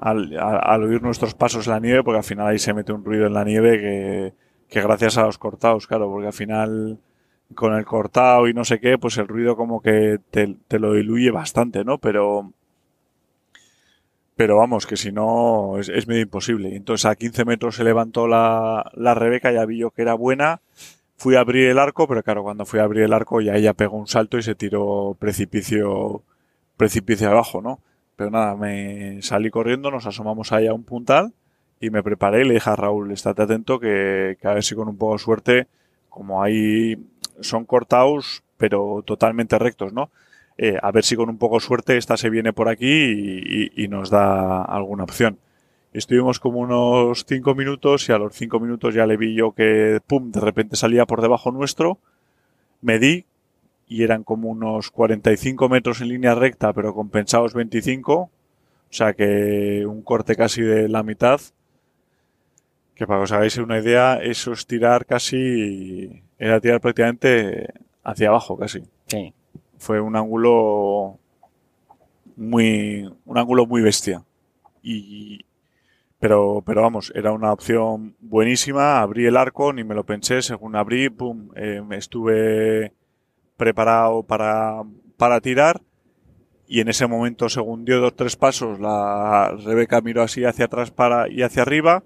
Al, 0.00 0.36
al 0.38 0.82
oír 0.84 1.02
nuestros 1.02 1.34
pasos 1.34 1.66
en 1.66 1.72
la 1.72 1.80
nieve, 1.80 2.02
porque 2.02 2.18
al 2.18 2.24
final 2.24 2.46
ahí 2.46 2.58
se 2.58 2.74
mete 2.74 2.92
un 2.92 3.04
ruido 3.04 3.26
en 3.26 3.34
la 3.34 3.44
nieve 3.44 3.78
que, 3.78 4.34
que 4.68 4.82
gracias 4.82 5.16
a 5.18 5.22
los 5.24 5.38
cortados, 5.38 5.86
claro, 5.86 6.10
porque 6.10 6.26
al 6.26 6.32
final 6.32 6.98
con 7.54 7.74
el 7.74 7.84
cortado 7.84 8.48
y 8.48 8.54
no 8.54 8.64
sé 8.64 8.80
qué, 8.80 8.98
pues 8.98 9.18
el 9.18 9.28
ruido 9.28 9.56
como 9.56 9.80
que 9.80 10.18
te, 10.30 10.56
te 10.68 10.78
lo 10.78 10.92
diluye 10.92 11.30
bastante, 11.30 11.84
¿no? 11.84 11.98
Pero 11.98 12.52
pero 14.36 14.56
vamos, 14.58 14.86
que 14.86 14.96
si 14.98 15.12
no 15.12 15.78
es, 15.78 15.88
es 15.88 16.06
medio 16.06 16.22
imposible. 16.22 16.76
Entonces 16.76 17.06
a 17.06 17.16
15 17.16 17.44
metros 17.46 17.76
se 17.76 17.84
levantó 17.84 18.28
la, 18.28 18.90
la 18.94 19.14
Rebeca, 19.14 19.50
ya 19.50 19.64
vi 19.64 19.78
yo 19.78 19.90
que 19.90 20.02
era 20.02 20.14
buena. 20.14 20.60
Fui 21.16 21.36
a 21.36 21.40
abrir 21.40 21.70
el 21.70 21.78
arco, 21.78 22.06
pero 22.06 22.22
claro, 22.22 22.42
cuando 22.42 22.66
fui 22.66 22.78
a 22.80 22.84
abrir 22.84 23.04
el 23.04 23.14
arco 23.14 23.40
ya 23.40 23.54
ella 23.56 23.72
pegó 23.72 23.96
un 23.96 24.06
salto 24.06 24.36
y 24.36 24.42
se 24.42 24.54
tiró 24.54 25.16
precipicio, 25.18 26.22
precipicio 26.76 27.30
abajo, 27.30 27.62
¿no? 27.62 27.80
Pero 28.16 28.30
nada, 28.30 28.56
me 28.56 29.20
salí 29.22 29.50
corriendo, 29.50 29.90
nos 29.90 30.06
asomamos 30.06 30.52
ahí 30.52 30.66
a 30.66 30.72
un 30.74 30.84
puntal 30.84 31.32
y 31.80 31.90
me 31.90 32.02
preparé 32.02 32.42
y 32.42 32.48
le 32.48 32.54
dije 32.54 32.70
a 32.70 32.76
Raúl, 32.76 33.12
estate 33.12 33.42
atento 33.42 33.78
que, 33.78 34.38
a 34.42 34.54
ver 34.54 34.64
si 34.64 34.74
con 34.74 34.88
un 34.88 34.96
poco 34.96 35.12
de 35.14 35.18
suerte, 35.18 35.66
como 36.08 36.42
ahí 36.42 36.96
son 37.40 37.64
cortados, 37.66 38.42
pero 38.56 39.02
totalmente 39.04 39.58
rectos, 39.58 39.92
¿no? 39.92 40.10
Eh, 40.56 40.78
a 40.82 40.90
ver 40.90 41.04
si 41.04 41.16
con 41.16 41.28
un 41.28 41.36
poco 41.36 41.56
de 41.56 41.60
suerte 41.60 41.98
esta 41.98 42.16
se 42.16 42.30
viene 42.30 42.54
por 42.54 42.68
aquí 42.70 42.86
y, 42.88 43.70
y- 43.84 43.88
nos 43.88 44.08
da 44.08 44.62
alguna 44.62 45.04
opción. 45.04 45.38
Estuvimos 45.92 46.40
como 46.40 46.60
unos 46.60 47.24
cinco 47.26 47.54
minutos 47.54 48.08
y 48.08 48.12
a 48.12 48.18
los 48.18 48.34
cinco 48.34 48.58
minutos 48.60 48.94
ya 48.94 49.06
le 49.06 49.16
vi 49.18 49.34
yo 49.34 49.52
que, 49.52 50.00
pum, 50.06 50.30
de 50.32 50.40
repente 50.40 50.76
salía 50.76 51.04
por 51.06 51.20
debajo 51.20 51.52
nuestro, 51.52 51.98
medí 52.80 53.24
y 53.86 54.02
eran 54.02 54.24
como 54.24 54.48
unos 54.48 54.90
45 54.90 55.68
metros 55.68 56.00
en 56.00 56.08
línea 56.08 56.34
recta, 56.34 56.72
pero 56.72 56.94
compensados 56.94 57.54
25, 57.54 58.14
o 58.14 58.30
sea 58.90 59.12
que 59.14 59.84
un 59.86 60.02
corte 60.02 60.34
casi 60.36 60.62
de 60.62 60.88
la 60.88 61.02
mitad. 61.02 61.40
Que 62.94 63.06
para 63.06 63.20
que 63.20 63.24
os 63.24 63.32
hagáis 63.32 63.58
una 63.58 63.78
idea, 63.78 64.16
eso 64.22 64.52
es 64.52 64.66
tirar 64.66 65.04
casi, 65.04 66.22
era 66.38 66.60
tirar 66.60 66.80
prácticamente 66.80 67.68
hacia 68.02 68.28
abajo 68.28 68.56
casi. 68.56 68.84
Sí. 69.06 69.34
Fue 69.78 70.00
un 70.00 70.16
ángulo 70.16 71.18
muy, 72.36 73.12
un 73.26 73.38
ángulo 73.38 73.66
muy 73.66 73.82
bestia. 73.82 74.24
Y, 74.82 75.44
pero, 76.18 76.62
pero 76.64 76.82
vamos, 76.82 77.12
era 77.14 77.32
una 77.32 77.52
opción 77.52 78.14
buenísima. 78.20 79.00
Abrí 79.00 79.26
el 79.26 79.36
arco, 79.36 79.72
ni 79.72 79.84
me 79.84 79.94
lo 79.94 80.04
pensé. 80.04 80.40
Según 80.40 80.74
abrí, 80.74 81.10
pum, 81.10 81.50
eh, 81.54 81.82
estuve 81.90 82.92
preparado 83.56 84.22
para, 84.22 84.82
para 85.16 85.40
tirar. 85.40 85.82
Y 86.68 86.80
en 86.80 86.88
ese 86.88 87.06
momento, 87.06 87.48
según 87.48 87.84
dio 87.84 88.00
dos 88.00 88.16
tres 88.16 88.36
pasos, 88.36 88.80
la 88.80 89.56
Rebeca 89.64 90.00
miró 90.00 90.22
así 90.22 90.44
hacia 90.44 90.64
atrás 90.64 90.90
para, 90.90 91.28
y 91.28 91.42
hacia 91.42 91.62
arriba. 91.62 92.02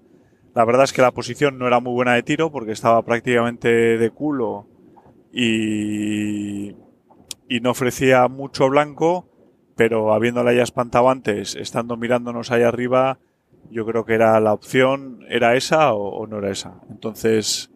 La 0.53 0.65
verdad 0.65 0.83
es 0.83 0.93
que 0.93 1.01
la 1.01 1.11
posición 1.11 1.57
no 1.57 1.67
era 1.67 1.79
muy 1.79 1.93
buena 1.93 2.13
de 2.13 2.23
tiro 2.23 2.51
porque 2.51 2.73
estaba 2.73 3.01
prácticamente 3.03 3.69
de 3.69 4.09
culo 4.11 4.67
y, 5.31 6.75
y 7.47 7.59
no 7.61 7.71
ofrecía 7.71 8.27
mucho 8.27 8.69
blanco, 8.69 9.27
pero 9.75 10.13
habiéndola 10.13 10.53
ya 10.53 10.63
espantado 10.63 11.09
antes, 11.09 11.55
estando 11.55 11.95
mirándonos 11.95 12.51
ahí 12.51 12.63
arriba, 12.63 13.17
yo 13.69 13.85
creo 13.85 14.05
que 14.05 14.13
era 14.13 14.39
la 14.41 14.53
opción, 14.53 15.21
¿era 15.29 15.55
esa 15.55 15.93
o, 15.93 16.09
o 16.09 16.27
no 16.27 16.39
era 16.39 16.51
esa? 16.51 16.81
Entonces 16.89 17.70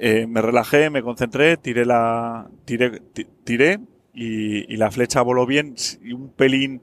eh, 0.00 0.26
me 0.26 0.40
relajé, 0.42 0.90
me 0.90 1.02
concentré, 1.02 1.56
tiré 1.56 1.84
la 1.84 2.48
tiré, 2.64 3.00
ti- 3.12 3.26
tiré 3.44 3.80
y, 4.14 4.72
y 4.72 4.76
la 4.76 4.90
flecha 4.90 5.22
voló 5.22 5.46
bien 5.46 5.74
y 6.02 6.12
un 6.12 6.30
pelín 6.30 6.82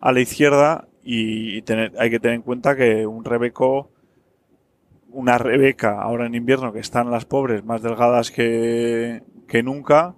a 0.00 0.12
la 0.12 0.20
izquierda 0.20 0.88
y, 1.02 1.56
y 1.56 1.62
tener- 1.62 1.92
hay 1.98 2.10
que 2.10 2.20
tener 2.20 2.36
en 2.36 2.42
cuenta 2.42 2.76
que 2.76 3.06
un 3.06 3.24
Rebeco 3.24 3.90
una 5.12 5.38
Rebeca 5.38 6.00
ahora 6.00 6.26
en 6.26 6.34
invierno 6.36 6.72
que 6.72 6.78
están 6.80 7.10
las 7.10 7.24
pobres 7.24 7.64
más 7.64 7.82
delgadas 7.82 8.30
que, 8.30 9.22
que 9.48 9.62
nunca, 9.62 10.14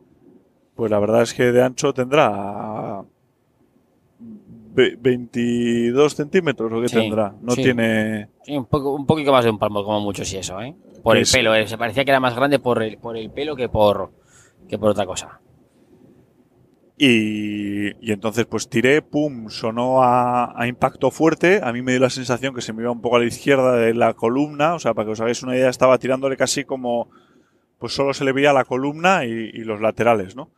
pues 0.75 0.91
la 0.91 0.99
verdad 0.99 1.23
es 1.23 1.33
que 1.33 1.45
de 1.51 1.63
ancho 1.63 1.95
tendrá 1.95 3.03
ve- 4.75 4.97
22 5.01 6.15
centímetros 6.15 6.71
o 6.73 6.81
que 6.83 6.89
Sí, 6.89 6.97
tendrá. 6.97 7.35
No 7.41 7.53
sí. 7.55 7.63
tiene... 7.63 8.29
Sí, 8.45 8.57
un, 8.57 8.67
poco, 8.67 8.95
un 8.95 9.07
poquito 9.07 9.33
más 9.33 9.45
de 9.45 9.51
un 9.51 9.59
palmo, 9.59 9.83
como 9.85 10.01
mucho, 10.01 10.25
si 10.25 10.37
eso, 10.37 10.61
¿eh? 10.61 10.75
Por 11.03 11.17
el 11.17 11.27
pelo, 11.31 11.55
¿eh? 11.55 11.67
Se 11.67 11.79
parecía 11.79 12.05
que 12.05 12.11
era 12.11 12.21
más 12.21 12.37
grande 12.37 12.59
por 12.59 12.83
el, 12.83 12.99
por 12.99 13.17
el 13.17 13.31
pelo 13.31 13.57
que 13.57 13.69
por, 13.69 14.13
que 14.69 14.79
por 14.79 14.91
otra 14.91 15.07
cosa. 15.07 15.41
Y, 16.97 17.89
y 18.07 18.13
entonces 18.13 18.47
pues 18.47 18.69
tiré, 18.69 19.03
pum, 19.03 19.49
sonó 19.49 20.03
a, 20.05 20.53
a 20.61 20.67
impacto 20.69 21.11
fuerte. 21.11 21.61
A 21.63 21.73
mí 21.73 21.83
me 21.83 21.93
dio 21.93 22.01
la 22.01 22.11
sensación 22.11 22.55
que 22.55 22.61
se 22.61 22.73
me 22.73 22.83
iba 22.83 22.93
un 22.93 23.01
poco 23.01 23.17
a 23.17 23.21
la 23.21 23.27
izquierda 23.27 23.77
de 23.77 23.95
la 23.95 24.15
columna. 24.15 24.75
O 24.75 24.79
sea, 24.79 24.95
para 24.95 25.07
que 25.07 25.13
os 25.13 25.21
hagáis 25.21 25.43
una 25.43 25.57
idea, 25.57 25.69
estaba 25.69 25.99
tirándole 25.99 26.37
casi 26.37 26.65
como... 26.65 27.11
Pues 27.79 27.95
solo 27.95 28.15
se 28.15 28.25
le 28.25 28.33
veía 28.33 28.53
la 28.53 28.65
columna 28.65 29.25
y, 29.25 29.31
y 29.31 29.65
los 29.65 29.81
laterales, 29.81 30.37
¿no? 30.37 30.51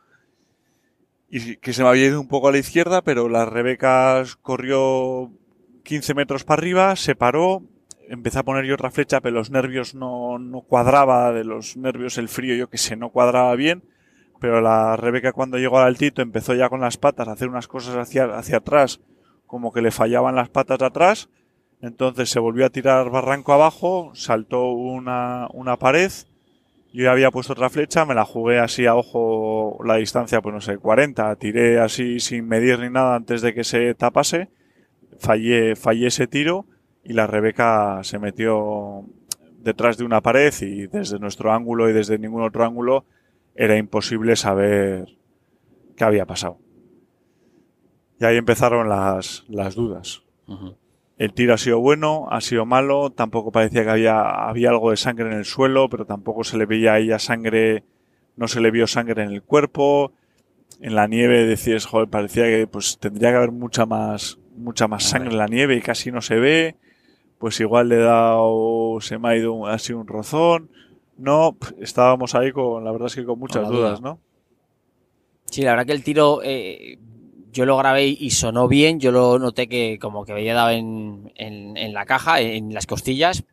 Y 1.31 1.57
que 1.57 1.73
se 1.73 1.83
me 1.83 1.89
había 1.89 2.05
ido 2.07 2.21
un 2.21 2.29
poco 2.29 2.49
a 2.49 2.53
la 2.53 2.59
izquierda, 2.59 3.01
pero 3.01 3.31
la 3.31 3.47
Rebeca 3.47 4.23
corrió 4.43 5.33
15 5.85 6.13
metros 6.15 6.45
para 6.45 6.61
arriba, 6.61 6.97
se 6.97 7.15
paró, 7.15 7.63
empecé 8.09 8.39
a 8.39 8.43
poner 8.43 8.65
yo 8.65 8.75
otra 8.75 8.91
flecha, 8.91 9.21
pero 9.21 9.37
los 9.37 9.51
nervios 9.51 9.95
no, 9.95 10.39
no 10.39 10.61
cuadraba, 10.63 11.33
de 11.33 11.45
los 11.45 11.77
nervios 11.77 12.19
el 12.19 12.29
frío, 12.29 12.55
yo 12.55 12.69
que 12.69 12.79
sé, 12.79 12.97
no 12.97 13.11
cuadraba 13.11 13.55
bien 13.57 13.83
pero 14.45 14.61
la 14.61 14.95
Rebeca 14.97 15.33
cuando 15.33 15.57
llegó 15.57 15.79
al 15.79 15.87
altito 15.87 16.21
empezó 16.21 16.55
ya 16.55 16.69
con 16.69 16.83
las 16.83 16.99
patas 16.99 17.29
a 17.29 17.33
hacer 17.33 17.49
unas 17.49 17.67
cosas 17.67 17.97
hacia, 17.97 18.25
hacia 18.37 18.59
atrás, 18.59 19.01
como 19.47 19.73
que 19.73 19.81
le 19.81 19.91
fallaban 19.91 20.35
las 20.35 20.51
patas 20.51 20.79
de 20.81 20.85
atrás, 20.85 21.31
entonces 21.81 22.29
se 22.29 22.41
volvió 22.41 22.67
a 22.67 22.69
tirar 22.69 23.09
barranco 23.09 23.55
abajo, 23.55 24.11
saltó 24.15 24.73
una, 24.73 25.49
una 25.55 25.79
pared, 25.79 26.13
yo 26.93 27.05
ya 27.05 27.13
había 27.13 27.31
puesto 27.31 27.55
otra 27.55 27.71
flecha, 27.71 28.05
me 28.05 28.15
la 28.15 28.27
jugué 28.27 28.59
así 28.59 28.85
a 28.85 28.95
ojo 28.95 29.79
la 29.83 29.97
distancia, 29.97 30.43
pues 30.43 30.55
no 30.55 30.61
sé, 30.61 30.77
40, 30.77 31.37
tiré 31.37 31.81
así 31.81 32.21
sin 32.21 32.47
medir 32.47 32.81
ni 32.81 32.91
nada 32.91 33.17
antes 33.17 33.41
de 33.41 33.55
que 33.55 33.65
se 33.65 33.95
tapase, 33.95 34.51
fallé, 35.19 35.75
fallé 35.75 36.09
ese 36.09 36.27
tiro 36.27 36.67
y 37.05 37.13
la 37.13 37.27
Rebeca 37.27 38.01
se 38.03 38.19
metió 38.19 39.05
detrás 39.59 39.97
de 39.97 40.05
una 40.05 40.21
pared 40.21 40.53
y 40.61 40.87
desde 40.87 41.19
nuestro 41.19 41.53
ángulo 41.53 41.89
y 41.89 41.93
desde 41.93 42.19
ningún 42.19 42.43
otro 42.43 42.65
ángulo 42.65 43.05
era 43.55 43.77
imposible 43.77 44.37
saber 44.37 45.17
qué 45.97 46.05
había 46.05 46.27
pasado. 46.27 46.59
Y 48.21 48.25
ahí 48.25 48.37
empezaron 48.37 48.89
las, 48.89 49.45
las 49.49 49.75
dudas. 49.75 50.23
El 51.17 51.33
tiro 51.33 51.55
ha 51.55 51.59
sido 51.59 51.81
bueno, 51.81 52.27
ha 52.31 52.41
sido 52.41 52.67
malo, 52.67 53.11
tampoco 53.11 53.53
parecía 53.53 53.85
que 53.85 53.91
había, 53.91 54.21
había 54.21 54.71
algo 54.71 54.91
de 54.91 54.97
sangre 54.97 55.27
en 55.27 55.39
el 55.39 55.45
suelo, 55.45 55.89
pero 55.89 56.07
tampoco 56.07 56.43
se 56.43 56.57
le 56.59 56.67
veía 56.67 56.95
a 56.95 56.99
ella 56.99 57.19
sangre, 57.19 57.85
no 58.37 58.49
se 58.49 58.61
le 58.61 58.71
vio 58.71 58.87
sangre 58.87 59.23
en 59.23 59.31
el 59.31 59.43
cuerpo. 59.43 60.13
En 60.81 60.95
la 60.95 61.07
nieve 61.07 61.47
decías, 61.47 61.87
joder, 61.87 62.09
parecía 62.09 62.45
que 62.45 62.67
pues 62.67 62.99
tendría 62.99 63.31
que 63.31 63.37
haber 63.37 63.53
mucha 63.53 63.87
más, 63.87 64.39
mucha 64.57 64.89
más 64.89 65.05
sangre 65.05 65.31
en 65.31 65.39
la 65.39 65.47
nieve 65.47 65.77
y 65.77 65.81
casi 65.81 66.11
no 66.11 66.21
se 66.21 66.37
ve. 66.37 66.77
Pues 67.45 67.61
igual 67.61 67.91
le 67.91 67.97
he 67.97 67.99
dado, 67.99 68.97
se 69.03 69.19
me 69.19 69.29
ha 69.29 69.37
ido 69.37 69.67
así 69.67 69.93
un 69.93 70.07
rozón. 70.07 70.71
No, 71.19 71.59
estábamos 71.79 72.35
ahí 72.35 72.53
con, 72.53 72.83
la 72.83 72.91
verdad 72.91 73.09
es 73.09 73.17
que 73.17 73.25
con 73.27 73.39
muchas 73.39 73.69
duda. 73.69 73.77
dudas, 73.81 74.01
¿no? 74.01 74.19
Sí, 75.51 75.61
la 75.61 75.73
verdad 75.73 75.85
que 75.85 75.93
el 75.93 76.03
tiro 76.03 76.41
eh, 76.43 76.99
yo 77.53 77.67
lo 77.67 77.77
grabé 77.77 78.07
y 78.07 78.31
sonó 78.31 78.67
bien. 78.67 78.99
Yo 78.99 79.13
lo 79.13 79.39
noté 79.39 79.69
que 79.69 79.99
como 80.01 80.25
que 80.25 80.33
había 80.33 80.55
dado 80.55 80.71
en, 80.71 81.33
en- 81.37 81.77
en 81.77 81.93
la 81.93 82.07
caja, 82.07 82.41
en 82.41 82.73
las 82.73 82.87
costillas. 82.87 83.45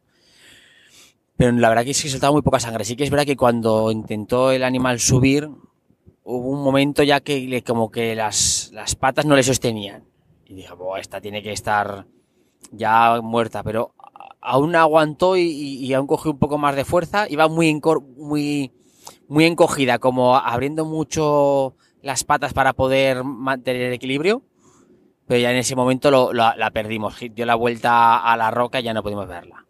Pero 1.36 1.52
la 1.52 1.68
verdad 1.68 1.84
que 1.84 1.94
sí 1.94 2.08
soltaba 2.08 2.32
muy 2.32 2.44
poca 2.44 2.62
sangre. 2.62 2.86
Sí 2.86 2.96
que 2.96 3.04
es 3.04 3.10
verdad 3.10 3.26
que 3.26 3.36
cuando 3.36 3.92
intentó 3.92 4.52
el 4.54 4.64
animal 4.64 5.02
subir, 5.02 5.50
hubo 6.24 6.48
un 6.50 6.64
momento 6.64 7.04
ya 7.04 7.20
que 7.20 7.42
le- 7.42 7.62
como 7.62 7.92
que 7.92 8.16
las, 8.16 8.70
las 8.74 8.96
patas 8.96 9.26
no 9.26 9.36
le 9.36 9.44
sostenían. 9.44 10.06
Y 10.46 10.54
dije, 10.54 10.74
"Buah, 10.76 11.02
esta 11.02 11.20
tiene 11.20 11.44
que 11.44 11.52
estar 11.52 12.06
ya 12.72 13.20
muerta. 13.22 13.64
Pero 13.64 13.94
aún 14.42 14.76
aguantó 14.76 15.38
y, 15.38 15.94
aún 15.94 16.08
cogió 16.08 16.32
un 16.32 16.40
poco 16.40 16.58
más 16.58 16.76
de 16.76 16.86
fuerza. 16.86 17.28
Iba 17.30 17.48
muy, 17.48 17.80
muy, 18.18 18.72
encogida, 19.46 20.00
como 20.00 20.36
abriendo 20.38 20.86
mucho 20.86 21.76
las 22.02 22.24
patas 22.24 22.54
para 22.54 22.74
poder 22.74 23.24
mantener 23.24 23.84
el 23.84 23.94
equilibrio. 23.94 24.44
Pero 25.28 25.40
ya 25.42 25.52
en 25.52 25.58
ese 25.58 25.76
momento 25.76 26.12
lo- 26.12 26.34
la 26.34 26.72
perdimos. 26.72 27.18
Dio 27.34 27.46
la 27.46 27.56
vuelta 27.56 28.18
a 28.18 28.36
la 28.38 28.52
roca 28.52 28.80
y 28.80 28.84
ya 28.84 28.94
no 28.94 29.04
pudimos 29.04 29.28
verla. 29.28 29.66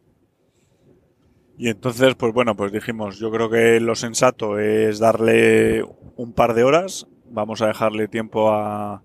Y 1.57 1.69
entonces, 1.69 2.15
pues 2.15 2.33
bueno, 2.33 2.55
pues 2.55 2.71
dijimos, 2.71 3.19
yo 3.19 3.29
creo 3.29 3.49
que 3.49 3.79
lo 3.79 3.93
sensato 3.93 4.57
es 4.57 4.97
darle 4.97 5.83
un 6.15 6.33
par 6.33 6.55
de 6.55 6.63
horas, 6.63 7.07
vamos 7.29 7.61
a 7.61 7.67
dejarle 7.67 8.07
tiempo 8.07 8.49
a, 8.49 9.03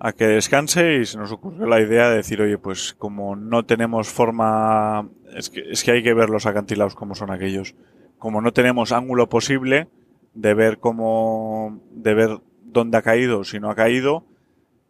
a 0.00 0.12
que 0.12 0.26
descanse 0.26 0.96
y 0.96 1.04
se 1.04 1.18
nos 1.18 1.30
ocurrió 1.30 1.66
la 1.66 1.78
idea 1.78 2.08
de 2.08 2.16
decir, 2.16 2.40
oye, 2.40 2.56
pues 2.56 2.94
como 2.94 3.36
no 3.36 3.66
tenemos 3.66 4.08
forma, 4.08 5.10
es 5.36 5.50
que, 5.50 5.60
es 5.70 5.84
que 5.84 5.92
hay 5.92 6.02
que 6.02 6.14
ver 6.14 6.30
los 6.30 6.46
acantilados 6.46 6.94
como 6.94 7.14
son 7.14 7.30
aquellos, 7.30 7.74
como 8.18 8.40
no 8.40 8.52
tenemos 8.52 8.92
ángulo 8.92 9.28
posible 9.28 9.88
de 10.32 10.54
ver 10.54 10.78
cómo, 10.78 11.80
de 11.92 12.14
ver 12.14 12.38
dónde 12.62 12.96
ha 12.96 13.02
caído, 13.02 13.44
si 13.44 13.60
no 13.60 13.70
ha 13.70 13.74
caído, 13.74 14.24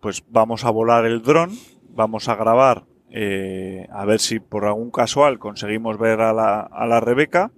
pues 0.01 0.23
vamos 0.29 0.65
a 0.65 0.71
volar 0.71 1.05
el 1.05 1.23
dron, 1.23 1.51
vamos 1.89 2.29
a 2.29 2.37
grabar 2.37 2.85
eh, 3.11 3.89
a 3.91 4.05
ver 4.05 4.21
si 4.21 4.39
por 4.39 4.65
algún 4.65 4.93
casual 4.93 5.41
conseguimos 5.41 5.99
ver 5.99 6.21
a 6.21 6.33
la, 6.33 6.61
a 6.61 6.87
la 6.87 7.01
Rebeca 7.01 7.51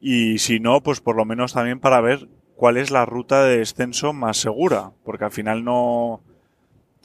y 0.00 0.38
si 0.38 0.58
no, 0.58 0.82
pues 0.82 1.00
por 1.00 1.14
lo 1.14 1.24
menos 1.24 1.52
también 1.52 1.78
para 1.78 2.00
ver 2.00 2.28
cuál 2.56 2.78
es 2.78 2.90
la 2.90 3.06
ruta 3.06 3.44
de 3.44 3.58
descenso 3.58 4.12
más 4.12 4.38
segura, 4.38 4.90
porque 5.04 5.24
al 5.24 5.30
final 5.30 5.64
no, 5.64 6.20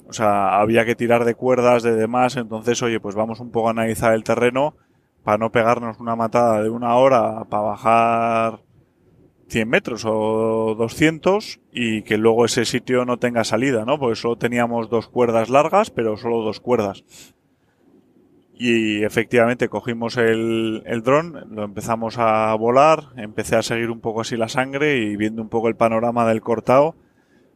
o 0.10 0.14
sea, 0.14 0.60
había 0.60 0.86
que 0.86 0.96
tirar 0.96 1.24
de 1.24 1.36
cuerdas, 1.36 1.84
de 1.84 1.94
demás, 1.96 2.36
entonces, 2.36 2.82
oye, 2.82 3.00
pues 3.00 3.14
vamos 3.14 3.40
un 3.40 3.52
poco 3.52 3.68
a 3.68 3.72
analizar 3.72 4.14
el 4.14 4.24
terreno 4.24 4.76
para 5.24 5.38
no 5.38 5.52
pegarnos 5.52 6.00
una 6.00 6.16
matada 6.16 6.64
de 6.64 6.70
una 6.70 6.96
hora 6.96 7.46
para 7.46 7.64
bajar 7.64 8.60
100 9.50 9.70
metros 9.70 10.04
o 10.06 10.74
200 10.76 11.60
y 11.72 12.02
que 12.02 12.18
luego 12.18 12.46
ese 12.46 12.66
sitio 12.66 13.06
no 13.06 13.18
tenga 13.18 13.44
salida, 13.44 13.86
¿no? 13.86 14.00
Porque 14.00 14.16
solo 14.16 14.38
teníamos 14.38 14.90
dos 14.90 15.08
cuerdas 15.08 15.50
largas, 15.50 15.92
pero 15.92 16.18
solo 16.18 16.42
dos 16.42 16.60
cuerdas. 16.60 17.04
Y 18.56 19.04
efectivamente 19.04 19.70
cogimos 19.70 20.18
el, 20.18 20.82
el 20.86 21.04
dron, 21.04 21.46
lo 21.52 21.64
empezamos 21.64 22.18
a 22.18 22.54
volar, 22.56 23.10
empecé 23.16 23.56
a 23.56 23.62
seguir 23.62 23.92
un 23.92 24.02
poco 24.02 24.22
así 24.22 24.36
la 24.36 24.50
sangre 24.50 24.98
y 24.98 25.16
viendo 25.16 25.42
un 25.42 25.50
poco 25.50 25.68
el 25.68 25.76
panorama 25.76 26.28
del 26.28 26.42
cortado, 26.42 26.96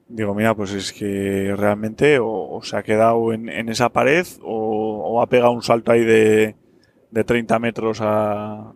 digo, 0.07 0.33
mira, 0.35 0.55
pues 0.55 0.71
es 0.73 0.93
que 0.93 1.53
realmente 1.57 2.19
o, 2.21 2.59
se 2.63 2.77
ha 2.77 2.83
quedado 2.83 3.33
en, 3.33 3.49
en 3.49 3.69
esa 3.69 3.89
pared 3.89 4.25
o, 4.43 5.21
ha 5.21 5.27
pegado 5.27 5.51
un 5.51 5.61
salto 5.63 5.91
ahí 5.91 6.03
de, 6.03 6.55
de 7.11 7.23
30 7.23 7.59
metros 7.59 7.99
a- 8.01 8.73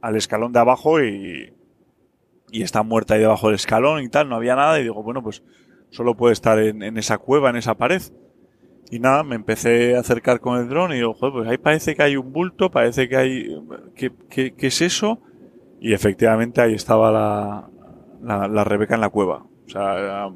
al 0.00 0.16
escalón 0.16 0.52
de 0.52 0.60
abajo 0.60 1.02
y, 1.02 1.52
y 2.50 2.62
está 2.62 2.82
muerta 2.82 3.14
ahí 3.14 3.20
debajo 3.20 3.48
del 3.48 3.56
escalón 3.56 4.02
y 4.02 4.08
tal, 4.08 4.28
no 4.28 4.36
había 4.36 4.56
nada 4.56 4.78
y 4.80 4.84
digo, 4.84 5.02
bueno, 5.02 5.22
pues 5.22 5.42
solo 5.90 6.14
puede 6.16 6.32
estar 6.34 6.58
en, 6.58 6.82
en 6.82 6.96
esa 6.98 7.18
cueva, 7.18 7.50
en 7.50 7.56
esa 7.56 7.74
pared. 7.76 8.02
Y 8.90 9.00
nada, 9.00 9.24
me 9.24 9.34
empecé 9.36 9.96
a 9.96 10.00
acercar 10.00 10.40
con 10.40 10.58
el 10.60 10.68
dron 10.68 10.92
y 10.92 10.96
digo, 10.96 11.14
joder, 11.14 11.32
pues 11.34 11.48
ahí 11.48 11.58
parece 11.58 11.96
que 11.96 12.02
hay 12.04 12.16
un 12.16 12.32
bulto, 12.32 12.70
parece 12.70 13.08
que 13.08 13.16
hay... 13.16 13.56
¿Qué, 13.96 14.12
qué, 14.30 14.54
qué 14.54 14.66
es 14.68 14.80
eso? 14.82 15.20
Y 15.80 15.92
efectivamente 15.92 16.60
ahí 16.60 16.74
estaba 16.74 17.10
la, 18.22 18.48
la 18.48 18.64
Rebeca 18.64 18.94
en 18.94 19.00
la 19.02 19.10
cueva. 19.10 19.46
O 19.66 19.68
sea, 19.68 20.30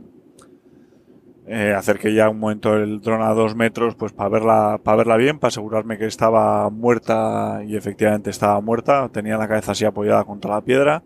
eh, 1.47 1.75
acerqué 1.77 2.15
ya 2.15 2.29
un 2.29 2.39
momento 2.39 2.77
el 2.77 3.01
dron 3.01 3.23
a 3.23 3.31
dos 3.31 3.57
metros 3.57 3.95
pues 3.95 4.13
para 4.13 4.29
verla, 4.29 4.81
para 4.83 4.99
verla 4.99 5.17
bien, 5.17 5.39
para 5.39 5.49
asegurarme 5.49 5.99
que 5.99 6.07
estaba 6.07 6.69
muerta 6.71 7.63
y 7.67 7.77
efectivamente 7.77 8.31
estaba 8.31 8.61
muerta. 8.61 9.09
Tenía 9.09 9.37
la 9.37 9.49
cabeza 9.49 9.73
así 9.73 9.85
apoyada 9.85 10.25
contra 10.25 10.53
la 10.53 10.61
piedra 10.61 11.03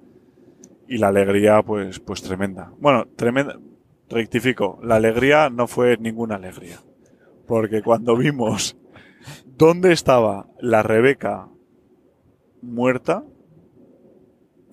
y 0.88 0.98
la 0.98 1.08
alegría 1.08 1.62
pues, 1.62 2.00
pues 2.00 2.22
tremenda. 2.22 2.72
Bueno, 2.78 3.06
tremenda, 3.16 3.58
rectifico, 4.10 4.78
la 4.82 4.96
alegría 4.96 5.50
no 5.50 5.66
fue 5.66 5.96
ninguna 5.98 6.36
alegría. 6.36 6.78
Porque 7.46 7.82
cuando 7.82 8.16
vimos 8.16 8.76
dónde 9.46 9.92
estaba 9.92 10.46
la 10.60 10.82
Rebeca 10.82 11.48
muerta, 12.60 13.24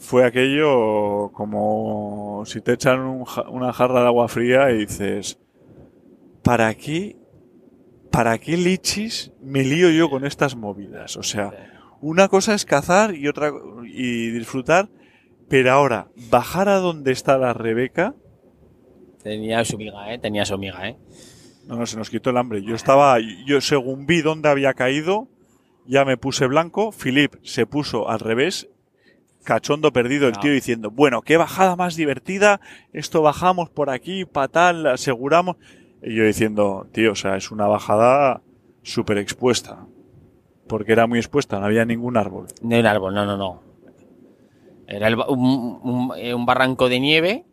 fue 0.02 0.26
aquello 0.26 1.32
como 1.32 2.43
si 2.45 2.60
te 2.60 2.74
echan 2.74 2.99
un 3.02 3.24
una 3.49 3.72
jarra 3.72 4.02
de 4.02 4.08
agua 4.08 4.28
fría 4.28 4.72
y 4.72 4.80
dices, 4.80 5.39
¿para 6.43 6.74
qué, 6.74 7.16
para 8.12 8.38
qué 8.39 8.58
lichis 8.58 9.32
me 9.41 9.64
lío 9.64 9.89
yo 9.91 10.10
con 10.10 10.26
estas 10.26 10.56
movidas? 10.56 11.16
O 11.18 11.24
sea, 11.24 11.52
una 12.02 12.28
cosa 12.28 12.56
es 12.56 12.66
cazar 12.66 13.16
y 13.16 13.28
otra 13.28 13.52
y 13.86 14.32
disfrutar, 14.32 14.89
pero 15.47 15.72
ahora 15.72 16.08
bajar 16.30 16.68
a 16.68 16.78
donde 16.78 17.12
está 17.12 17.38
la 17.38 17.54
Rebeca, 17.54 18.16
Tenía 19.24 19.64
su 19.64 19.78
miga, 19.78 20.12
¿eh? 20.12 20.18
Tenía 20.18 20.45
su 20.45 20.58
miga, 20.58 20.89
¿eh? 20.89 20.97
no, 21.68 21.76
no 21.76 21.86
se 21.86 21.95
nos 21.95 22.10
quitó 22.10 22.32
el 22.32 22.38
hambre. 22.38 22.64
Yo 22.64 22.74
estaba, 22.74 23.18
yo 23.45 23.62
según 23.62 24.08
vi 24.08 24.22
dónde 24.22 24.49
había 24.49 24.74
caído, 24.74 25.28
ya 25.86 26.06
me 26.06 26.18
puse 26.18 26.47
blanco. 26.47 26.91
Philip 26.91 27.36
se 27.43 27.66
puso 27.68 28.10
al 28.10 28.20
revés, 28.20 28.70
cachondo 29.43 29.91
perdido 29.93 30.27
el 30.27 30.33
No. 30.33 30.39
tío 30.39 30.51
diciendo, 30.51 30.91
bueno, 30.91 31.21
qué 31.21 31.37
bajada 31.37 31.75
más 31.75 31.95
divertida, 31.95 32.59
esto 32.93 33.21
bajamos 33.21 33.69
por 33.69 33.89
aquí, 33.89 34.25
patal, 34.25 34.85
aseguramos. 34.87 35.57
Y 36.03 36.15
yo 36.15 36.23
diciendo, 36.23 36.87
tío, 36.91 37.11
o 37.11 37.15
sea, 37.15 37.35
es 37.37 37.51
una 37.51 37.67
bajada 37.67 38.41
súper 38.83 39.17
expuesta. 39.17 39.85
Porque 40.67 40.93
era 40.93 41.05
muy 41.07 41.19
expuesta, 41.19 41.59
no 41.59 41.65
había 41.65 41.85
ningún 41.85 42.17
árbol. 42.17 42.47
No 42.61 42.79
un 42.79 42.85
árbol, 42.85 43.13
no, 43.13 43.25
no, 43.25 43.37
no. 43.37 43.61
Era 44.87 45.07
el 45.07 45.15
un, 45.15 45.79
un- 45.83 46.11
eh, 46.17 46.33
un 46.33 46.45
barranco 46.45 46.89
de 46.89 46.99
nieve, 46.99 47.45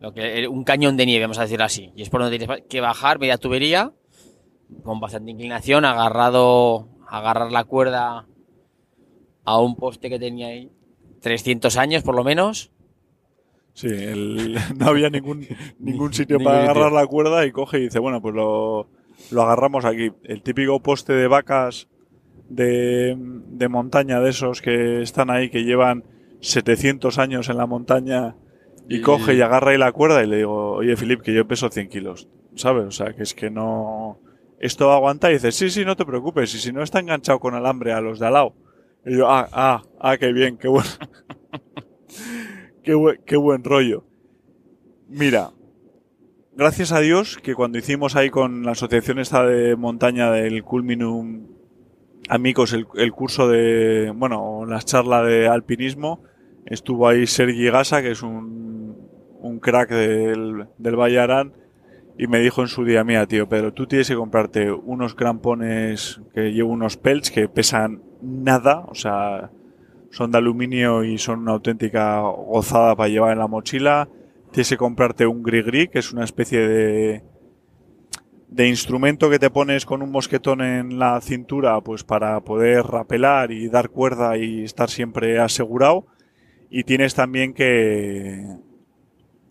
lo 0.00 0.12
que, 0.12 0.46
un 0.48 0.64
cañón 0.64 0.96
de 0.96 1.06
nieve, 1.06 1.24
vamos 1.24 1.38
a 1.38 1.42
decirlo 1.42 1.64
así. 1.64 1.92
Y 1.96 2.02
es 2.02 2.10
por 2.10 2.20
donde 2.22 2.38
tienes 2.38 2.62
que 2.68 2.80
bajar, 2.80 3.18
media 3.18 3.38
tubería, 3.38 3.92
con 4.82 4.98
bastante 5.00 5.30
inclinación, 5.30 5.84
agarrado, 5.84 6.88
agarrar 7.08 7.52
la 7.52 7.64
cuerda 7.64 8.26
a 9.44 9.60
un 9.60 9.76
poste 9.76 10.08
que 10.10 10.18
tenía 10.18 10.48
ahí 10.48 10.70
300 11.20 11.76
años 11.76 12.02
por 12.02 12.14
lo 12.14 12.24
menos. 12.24 12.70
Sí, 13.74 13.88
el- 13.88 14.56
no 14.78 14.86
había 14.88 15.10
ningún, 15.10 15.46
ningún 15.78 16.12
sitio 16.14 16.38
Ningún 16.38 16.52
para 16.52 16.66
sitio. 16.66 16.70
agarrar 16.72 16.92
la 16.92 17.06
cuerda 17.06 17.44
y 17.46 17.52
coge 17.52 17.78
y 17.78 17.82
dice, 17.84 17.98
bueno, 17.98 18.20
pues 18.22 18.34
lo, 18.34 18.88
lo 19.30 19.42
agarramos 19.42 19.84
aquí. 19.84 20.10
El 20.24 20.42
típico 20.42 20.80
poste 20.80 21.12
de 21.12 21.28
vacas 21.28 21.88
de, 22.48 23.14
de 23.18 23.68
montaña 23.68 24.20
de 24.20 24.30
esos 24.30 24.62
que 24.62 25.02
están 25.02 25.30
ahí, 25.30 25.50
que 25.50 25.64
llevan 25.64 26.04
700 26.40 27.18
años 27.18 27.48
en 27.48 27.56
la 27.58 27.66
montaña 27.66 28.36
y 28.88 28.98
Y- 28.98 29.00
coge 29.02 29.34
y 29.34 29.40
agarra 29.40 29.72
ahí 29.72 29.78
la 29.78 29.92
cuerda 29.92 30.22
y 30.22 30.26
le 30.28 30.36
digo, 30.38 30.72
oye, 30.72 30.96
Filip, 30.96 31.20
que 31.22 31.34
yo 31.34 31.46
peso 31.48 31.68
100 31.68 31.88
kilos, 31.88 32.28
¿sabes? 32.54 32.84
O 32.86 32.90
sea, 32.92 33.12
que 33.14 33.22
es 33.24 33.34
que 33.34 33.50
no... 33.50 34.20
Esto 34.58 34.90
aguanta 34.92 35.28
y 35.30 35.34
dice, 35.34 35.52
sí, 35.52 35.68
sí, 35.68 35.84
no 35.84 35.96
te 35.96 36.06
preocupes, 36.06 36.54
y 36.54 36.58
si 36.58 36.72
no 36.72 36.82
está 36.82 36.98
enganchado 37.00 37.40
con 37.40 37.54
alambre 37.54 37.92
a 37.92 38.00
los 38.00 38.18
de 38.18 38.26
al 38.28 38.32
lado. 38.32 38.54
Y 39.06 39.16
yo, 39.16 39.30
ah, 39.30 39.48
ah, 39.52 39.82
ah, 40.00 40.16
qué 40.18 40.32
bien, 40.32 40.58
qué 40.58 40.66
bueno. 40.66 40.90
qué, 42.82 42.94
buen, 42.94 43.20
qué 43.24 43.36
buen 43.36 43.62
rollo. 43.62 44.04
Mira, 45.08 45.52
gracias 46.56 46.90
a 46.90 46.98
Dios 46.98 47.38
que 47.40 47.54
cuando 47.54 47.78
hicimos 47.78 48.16
ahí 48.16 48.30
con 48.30 48.64
la 48.64 48.72
asociación 48.72 49.20
esta 49.20 49.46
de 49.46 49.76
montaña 49.76 50.32
del 50.32 50.64
Culminum 50.64 51.46
Amigos 52.28 52.72
el, 52.72 52.88
el 52.96 53.12
curso 53.12 53.48
de, 53.48 54.12
bueno, 54.12 54.64
la 54.66 54.82
charla 54.82 55.22
de 55.22 55.46
alpinismo, 55.46 56.24
estuvo 56.64 57.06
ahí 57.06 57.28
Sergi 57.28 57.70
Gasa, 57.70 58.02
que 58.02 58.10
es 58.10 58.22
un, 58.22 58.96
un 59.38 59.60
crack 59.60 59.90
del, 59.90 60.66
del 60.78 60.96
Valle 60.96 61.20
Arán, 61.20 61.52
y 62.18 62.26
me 62.26 62.40
dijo 62.40 62.62
en 62.62 62.68
su 62.68 62.84
día, 62.84 63.04
mía, 63.04 63.26
tío, 63.26 63.48
pero 63.48 63.72
tú 63.72 63.86
tienes 63.86 64.08
que 64.08 64.16
comprarte 64.16 64.72
unos 64.72 65.14
crampones 65.14 66.20
que 66.34 66.52
llevo 66.52 66.72
unos 66.72 66.96
pelts 66.96 67.30
que 67.30 67.48
pesan 67.48 68.02
nada, 68.22 68.84
o 68.88 68.94
sea, 68.94 69.50
son 70.10 70.30
de 70.30 70.38
aluminio 70.38 71.04
y 71.04 71.18
son 71.18 71.40
una 71.40 71.52
auténtica 71.52 72.20
gozada 72.20 72.96
para 72.96 73.08
llevar 73.08 73.32
en 73.32 73.38
la 73.38 73.48
mochila. 73.48 74.08
Tienes 74.50 74.70
que 74.70 74.76
comprarte 74.76 75.26
un 75.26 75.42
gris 75.42 75.88
que 75.90 75.98
es 75.98 76.12
una 76.12 76.24
especie 76.24 76.66
de, 76.66 77.22
de 78.48 78.68
instrumento 78.68 79.28
que 79.28 79.38
te 79.38 79.50
pones 79.50 79.84
con 79.84 80.02
un 80.02 80.10
mosquetón 80.10 80.62
en 80.62 80.98
la 80.98 81.20
cintura, 81.20 81.80
pues 81.80 82.04
para 82.04 82.40
poder 82.40 82.84
rapelar 82.84 83.52
y 83.52 83.68
dar 83.68 83.90
cuerda 83.90 84.36
y 84.38 84.64
estar 84.64 84.88
siempre 84.88 85.38
asegurado. 85.38 86.06
Y 86.70 86.84
tienes 86.84 87.14
también 87.14 87.52
que, 87.52 88.56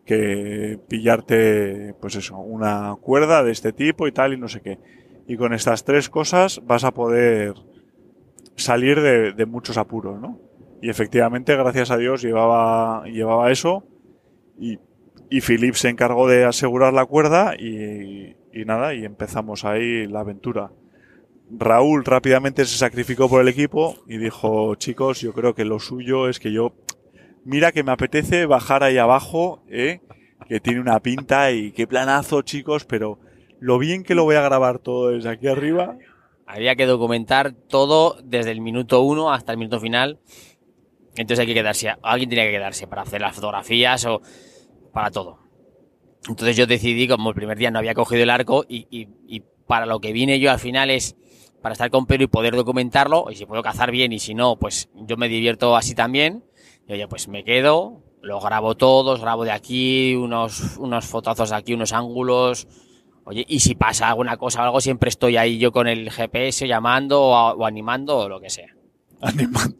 que 0.05 0.79
pillarte, 0.87 1.93
pues 1.99 2.15
eso, 2.15 2.37
una 2.37 2.95
cuerda 3.01 3.43
de 3.43 3.51
este 3.51 3.73
tipo 3.73 4.07
y 4.07 4.11
tal 4.11 4.33
y 4.33 4.37
no 4.37 4.47
sé 4.47 4.61
qué. 4.61 4.79
Y 5.27 5.37
con 5.37 5.53
estas 5.53 5.83
tres 5.83 6.09
cosas 6.09 6.61
vas 6.65 6.83
a 6.83 6.91
poder 6.91 7.53
salir 8.55 9.01
de, 9.01 9.45
muchos 9.45 9.77
apuros, 9.77 10.19
¿no? 10.19 10.39
Y 10.81 10.89
efectivamente, 10.89 11.55
gracias 11.55 11.91
a 11.91 11.97
Dios, 11.97 12.21
llevaba, 12.21 13.05
llevaba 13.05 13.51
eso 13.51 13.83
y, 14.59 14.79
y 15.29 15.41
Philip 15.41 15.73
se 15.75 15.89
encargó 15.89 16.27
de 16.27 16.45
asegurar 16.45 16.93
la 16.93 17.05
cuerda 17.05 17.55
y, 17.57 18.35
y 18.53 18.65
nada, 18.65 18.93
y 18.93 19.03
empezamos 19.05 19.65
ahí 19.65 20.07
la 20.07 20.21
aventura. 20.21 20.71
Raúl 21.49 22.05
rápidamente 22.05 22.65
se 22.65 22.77
sacrificó 22.77 23.29
por 23.29 23.41
el 23.41 23.47
equipo 23.47 23.97
y 24.07 24.17
dijo, 24.17 24.75
chicos, 24.75 25.21
yo 25.21 25.33
creo 25.33 25.53
que 25.53 25.65
lo 25.65 25.79
suyo 25.79 26.27
es 26.27 26.39
que 26.39 26.51
yo 26.51 26.73
mira 27.43 27.71
que 27.71 27.83
me 27.83 27.91
apetece 27.91 28.45
bajar 28.45 28.83
ahí 28.83 28.97
abajo, 28.97 29.63
¿eh? 29.69 30.01
que 30.47 30.59
tiene 30.59 30.81
una 30.81 30.99
pinta 30.99 31.51
y 31.51 31.71
qué 31.71 31.87
planazo, 31.87 32.41
chicos, 32.41 32.85
pero 32.85 33.19
lo 33.59 33.77
bien 33.77 34.03
que 34.03 34.15
lo 34.15 34.23
voy 34.23 34.35
a 34.35 34.41
grabar 34.41 34.79
todo 34.79 35.09
desde 35.09 35.29
aquí 35.29 35.47
arriba. 35.47 35.97
Había 36.45 36.75
que 36.75 36.85
documentar 36.85 37.53
todo 37.53 38.17
desde 38.23 38.51
el 38.51 38.61
minuto 38.61 39.01
uno 39.01 39.31
hasta 39.31 39.51
el 39.51 39.57
minuto 39.57 39.79
final. 39.79 40.19
Entonces 41.15 41.39
hay 41.39 41.47
que 41.47 41.53
quedarse, 41.53 41.95
alguien 42.01 42.29
tenía 42.29 42.45
que 42.45 42.51
quedarse 42.51 42.87
para 42.87 43.03
hacer 43.03 43.21
las 43.21 43.35
fotografías 43.35 44.05
o 44.05 44.21
para 44.93 45.11
todo. 45.11 45.39
Entonces 46.27 46.57
yo 46.57 46.67
decidí, 46.67 47.07
como 47.07 47.29
el 47.29 47.35
primer 47.35 47.57
día 47.57 47.71
no 47.71 47.79
había 47.79 47.93
cogido 47.93 48.23
el 48.23 48.29
arco 48.29 48.65
y, 48.67 48.87
y 48.89 49.41
para 49.67 49.85
lo 49.85 49.99
que 49.99 50.11
vine 50.11 50.39
yo 50.39 50.51
al 50.51 50.59
final 50.59 50.89
es 50.89 51.15
para 51.61 51.73
estar 51.73 51.89
con 51.89 52.05
Pedro 52.05 52.25
y 52.25 52.27
poder 52.27 52.55
documentarlo 52.55 53.25
y 53.31 53.35
si 53.35 53.45
puedo 53.45 53.63
cazar 53.63 53.89
bien 53.89 54.13
y 54.13 54.19
si 54.19 54.35
no, 54.35 54.57
pues 54.57 54.89
yo 54.93 55.17
me 55.17 55.27
divierto 55.27 55.75
así 55.75 55.95
también 55.95 56.43
y 56.87 56.93
oye, 56.93 57.07
pues 57.07 57.27
me 57.27 57.43
quedo, 57.43 58.03
lo 58.21 58.39
grabo 58.39 58.75
todos, 58.75 59.21
grabo 59.21 59.43
de 59.43 59.51
aquí, 59.51 60.15
unos, 60.15 60.77
unos 60.77 61.05
fotazos 61.05 61.49
de 61.49 61.55
aquí, 61.55 61.73
unos 61.73 61.93
ángulos. 61.93 62.67
Oye, 63.25 63.43
y 63.47 63.59
si 63.59 63.73
pasa 63.73 64.09
alguna 64.09 64.37
cosa 64.37 64.61
o 64.61 64.65
algo, 64.65 64.79
siempre 64.79 65.09
estoy 65.09 65.35
ahí 65.35 65.57
yo 65.57 65.71
con 65.71 65.87
el 65.87 66.11
GPS 66.11 66.67
llamando 66.67 67.21
o, 67.21 67.65
animando 67.65 68.17
o 68.17 68.29
lo 68.29 68.39
que 68.39 68.51
sea. 68.51 68.73
Animando. 69.19 69.77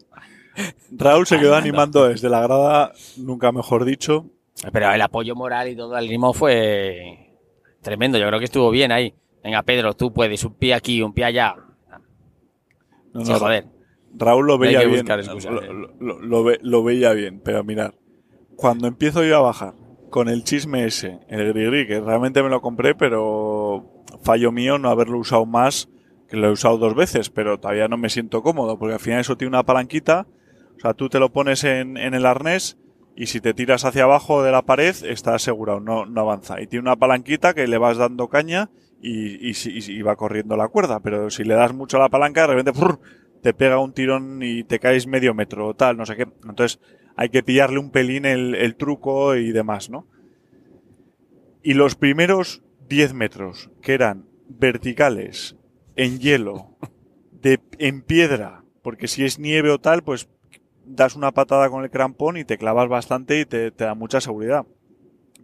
Raúl 0.92 1.28
se 1.28 1.38
quedó 1.38 1.56
animando 1.56 2.08
desde 2.08 2.28
la 2.28 2.42
grada, 2.42 2.94
nunca 3.18 3.52
mejor 3.52 3.86
dicho. 3.86 4.26
Pero 4.72 4.92
el 4.92 5.02
apoyo 5.02 5.36
moral 5.36 5.68
y 5.68 5.76
todo 5.76 5.96
el 5.96 6.08
ritmo 6.08 6.34
fue 6.34 7.34
tremendo. 7.82 8.18
Yo 8.18 8.26
creo 8.28 8.40
que 8.40 8.46
estuvo 8.46 8.72
bien 8.72 8.92
ahí. 8.92 9.14
Venga, 9.44 9.62
Pedro, 9.62 9.94
tú 9.94 10.12
puedes, 10.12 10.44
un 10.44 10.56
pie 10.56 10.74
aquí, 10.74 11.04
un 11.04 11.14
pie 11.14 11.26
allá. 11.26 11.56
No, 13.14 13.22
no, 13.22 13.40
joder. 13.40 13.68
Raúl 14.18 14.48
lo 14.48 14.58
veía 14.58 14.84
bien. 14.86 15.06
Lo, 16.00 16.84
veía 16.84 17.14
bien, 17.14 17.42
pero 17.42 17.64
mirar, 17.64 17.94
cuando 18.56 18.88
empiezo 18.88 19.24
yo 19.24 19.38
a 19.38 19.42
bajar 19.42 19.85
con 20.10 20.30
el 20.30 20.44
chisme 20.44 20.86
ese, 20.86 21.20
el 21.28 21.54
gris 21.54 21.88
que 21.88 22.00
realmente 22.00 22.44
me 22.44 22.50
lo 22.50 22.62
compré, 22.62 22.96
pero 22.96 24.04
fallo 24.24 24.52
mío 24.52 24.78
no 24.78 24.90
haberlo 24.90 25.20
usado 25.20 25.46
más, 25.46 25.90
que 26.28 26.38
lo 26.38 26.48
he 26.48 26.52
usado 26.52 26.78
dos 26.78 26.96
veces, 26.96 27.30
pero 27.30 27.60
todavía 27.60 27.88
no 27.88 27.98
me 27.98 28.10
siento 28.10 28.42
cómodo, 28.42 28.78
porque 28.78 28.94
al 28.94 29.00
final 29.00 29.22
eso 29.22 29.38
tiene 29.38 29.50
una 29.50 29.64
palanquita, 29.64 30.28
o 30.78 30.80
sea, 30.80 30.94
tú 30.94 31.10
te 31.10 31.20
lo 31.20 31.32
pones 31.32 31.64
en, 31.64 31.98
el 31.98 32.26
arnés 32.26 32.78
y 33.16 33.28
si 33.28 33.40
te 33.40 33.54
tiras 33.54 33.86
hacia 33.86 34.04
abajo 34.04 34.44
de 34.44 34.52
la 34.52 34.64
pared 34.64 34.96
está 35.04 35.36
asegurado, 35.36 35.80
no, 35.80 36.06
no 36.06 36.22
avanza. 36.22 36.62
Y 36.62 36.68
tiene 36.68 36.82
una 36.82 36.98
palanquita 36.98 37.54
que 37.54 37.68
le 37.68 37.78
vas 37.78 37.98
dando 37.98 38.28
caña 38.28 38.70
y, 39.02 39.52
y, 39.52 40.02
va 40.02 40.16
corriendo 40.16 40.58
la 40.58 40.68
cuerda, 40.68 41.00
pero 41.00 41.30
si 41.30 41.44
le 41.44 41.54
das 41.54 41.74
mucho 41.74 41.98
a 41.98 42.02
la 42.02 42.10
palanca, 42.10 42.42
de 42.42 42.56
repente 42.56 42.72
te 43.42 43.54
pega 43.54 43.80
un 43.80 43.94
tirón 43.94 44.42
y 44.42 44.64
te 44.64 44.80
caes 44.80 45.08
medio 45.08 45.34
metro 45.34 45.68
o 45.68 45.74
tal, 45.76 45.98
no 45.98 46.06
sé 46.06 46.16
qué. 46.16 46.28
Entonces 46.48 46.80
hay 47.16 47.30
que 47.30 47.44
pillarle 47.44 47.80
un 47.80 47.92
pelín 47.92 48.26
el, 48.26 48.76
truco 48.76 49.36
y 49.36 49.52
demás, 49.52 49.90
¿no? 49.90 50.08
Y 51.64 51.74
los 51.74 51.96
primeros 51.96 52.62
10 52.90 53.14
metros, 53.14 53.72
que 53.82 53.94
eran 53.94 54.28
verticales, 54.48 55.56
en 55.96 56.20
hielo, 56.20 56.78
de, 57.32 57.60
en 57.80 58.02
piedra, 58.02 58.64
porque 58.82 59.08
si 59.08 59.24
es 59.24 59.40
nieve 59.40 59.72
o 59.72 59.80
tal, 59.80 60.04
pues 60.04 60.30
das 60.86 61.16
una 61.16 61.32
patada 61.32 61.70
con 61.70 61.84
el 61.84 61.90
crampón 61.90 62.38
y 62.38 62.46
te 62.46 62.58
clavas 62.58 62.88
bastante 62.88 63.40
y 63.40 63.46
te, 63.46 63.72
da 63.72 63.96
mucha 63.96 64.22
seguridad. 64.22 64.66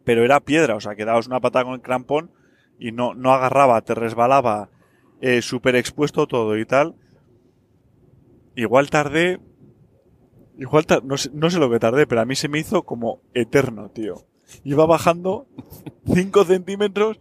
Pero 0.04 0.24
era 0.24 0.40
piedra, 0.40 0.76
o 0.76 0.82
sea, 0.82 0.96
que 0.96 1.06
dabas 1.06 1.28
una 1.28 1.40
patada 1.40 1.66
con 1.66 1.74
el 1.74 1.82
crampón 1.82 2.32
y 2.80 2.92
no, 2.92 3.14
no 3.14 3.34
agarraba, 3.34 3.82
te 3.82 3.96
resbalaba, 3.96 4.70
eh, 5.22 5.42
súper 5.42 5.76
expuesto 5.76 6.28
todo 6.28 6.58
y 6.58 6.66
tal. 6.66 6.96
Igual 8.56 8.90
tardé. 8.90 9.40
Igual 10.58 10.86
no, 11.04 11.18
sé, 11.18 11.30
no 11.34 11.50
sé 11.50 11.60
lo 11.60 11.70
que 11.70 11.80
tardé, 11.80 12.08
pero 12.08 12.22
a 12.22 12.26
mí 12.26 12.36
se 12.36 12.48
me 12.48 12.60
hizo 12.60 12.84
como 12.84 13.22
eterno, 13.34 13.90
tío. 13.90 14.26
Iba 14.64 14.86
bajando 14.86 15.48
5 16.06 16.46
centímetros 16.46 17.20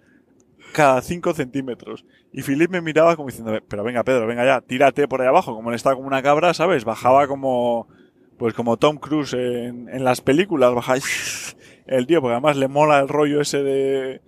cada 0.73 1.03
5 1.03 1.35
centímetros. 1.35 2.05
Y 2.33 2.43
Philip 2.43 2.71
me 2.71 2.81
miraba 2.81 3.17
como 3.17 3.29
diciendo, 3.29 3.59
pero 3.69 3.85
venga 3.85 4.05
Pedro, 4.05 4.27
venga 4.27 4.45
ya, 4.45 4.61
tírate 4.61 5.09
por 5.09 5.21
ahí 5.21 5.29
abajo, 5.29 5.55
como 5.55 5.71
él 5.71 5.77
estaba 5.77 5.97
como 5.97 6.07
una 6.07 6.23
cabra, 6.23 6.55
¿sabes? 6.55 6.85
Bajaba 6.85 7.27
como, 7.27 7.89
pues 8.39 8.55
como 8.55 8.77
Tom 8.77 8.99
Cruise 8.99 9.35
en, 9.35 9.89
en 9.89 10.05
las 10.05 10.21
películas, 10.21 10.75
bajaba 10.75 10.99
el 11.87 12.07
tío, 12.07 12.21
porque 12.21 12.35
además 12.35 12.57
le 12.57 12.69
mola 12.69 13.01
el 13.01 13.09
rollo 13.09 13.41
ese 13.41 13.63
de, 13.63 14.21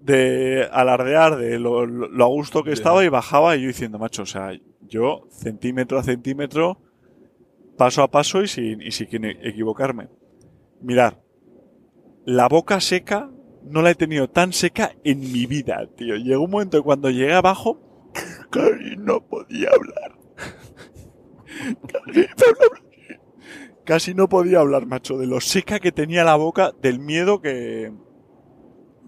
de 0.00 0.68
alardear 0.72 1.36
de 1.36 1.58
lo, 1.58 1.86
lo, 1.86 2.24
a 2.24 2.28
gusto 2.28 2.64
que 2.64 2.72
estaba 2.72 3.04
y 3.04 3.08
bajaba 3.08 3.56
y 3.56 3.62
yo 3.62 3.68
diciendo, 3.68 3.98
macho, 3.98 4.22
o 4.22 4.26
sea, 4.26 4.52
yo 4.88 5.28
centímetro 5.30 5.98
a 5.98 6.02
centímetro, 6.02 6.78
paso 7.78 8.02
a 8.02 8.10
paso 8.10 8.42
y 8.42 8.48
sin, 8.48 8.82
y 8.82 8.90
sin 8.90 9.24
equivocarme. 9.24 10.08
Mirar, 10.82 11.22
la 12.26 12.48
boca 12.48 12.80
seca 12.80 13.30
no 13.64 13.80
la 13.80 13.90
he 13.90 13.94
tenido 13.94 14.28
tan 14.28 14.52
seca 14.52 14.92
en 15.04 15.20
mi 15.20 15.46
vida, 15.46 15.88
tío. 15.96 16.16
Llegó 16.16 16.44
un 16.44 16.50
momento 16.50 16.82
cuando 16.82 17.08
llegué 17.10 17.32
abajo, 17.32 17.80
casi 18.50 18.96
no 18.98 19.26
podía 19.26 19.70
hablar. 19.70 20.18
casi 23.84 24.14
no 24.14 24.28
podía 24.28 24.60
hablar, 24.60 24.86
macho, 24.86 25.16
de 25.16 25.26
lo 25.26 25.40
seca 25.40 25.80
que 25.80 25.92
tenía 25.92 26.24
la 26.24 26.36
boca, 26.36 26.72
del 26.82 26.98
miedo 26.98 27.40
que, 27.40 27.92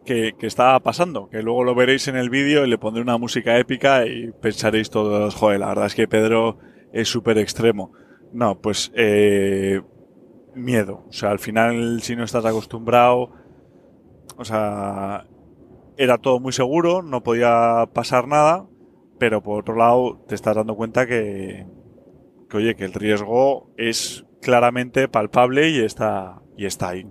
que, 0.05 0.35
estaba 0.41 0.81
pasando, 0.81 1.29
que 1.29 1.43
luego 1.43 1.65
lo 1.65 1.75
veréis 1.75 2.09
en 2.09 2.17
el 2.17 2.31
vídeo 2.31 2.65
y 2.65 2.71
le 2.71 2.79
pondré 2.79 3.03
una 3.03 3.19
música 3.19 3.59
épica 3.59 4.07
y 4.07 4.33
pensaréis 4.33 4.91
todos, 4.91 5.35
joder, 5.35 5.61
la 5.61 5.69
verdad 5.69 5.87
es 5.87 5.95
que 5.95 6.09
Pedro 6.09 6.59
es 6.93 7.09
súper 7.09 7.39
extremo. 7.39 7.93
No, 8.33 8.61
pues 8.61 8.93
eh, 8.95 9.83
miedo. 10.55 11.05
O 11.09 11.13
sea, 11.13 11.31
al 11.31 11.39
final 11.39 12.01
si 12.03 12.17
no 12.17 12.25
estás 12.25 12.45
acostumbrado, 12.45 13.31
o 14.37 14.45
sea, 14.45 15.27
era 15.97 16.19
todo 16.19 16.41
muy 16.41 16.53
seguro, 16.53 17.03
no 17.03 17.23
podía 17.23 17.89
pasar 17.93 18.27
nada, 18.29 18.67
pero 19.19 19.43
por 19.43 19.61
otro 19.61 19.77
lado 19.77 20.25
te 20.29 20.35
estás 20.35 20.57
dando 20.57 20.77
cuenta 20.77 21.07
que, 21.07 21.67
que 22.49 22.57
oye, 22.57 22.77
que 22.77 22.85
el 22.85 22.93
riesgo 22.93 23.71
es 23.77 24.25
claramente 24.41 25.09
palpable 25.09 25.71
y 25.71 25.81
está, 25.81 26.41
y 26.57 26.67
está 26.67 26.91
ahí 26.91 27.07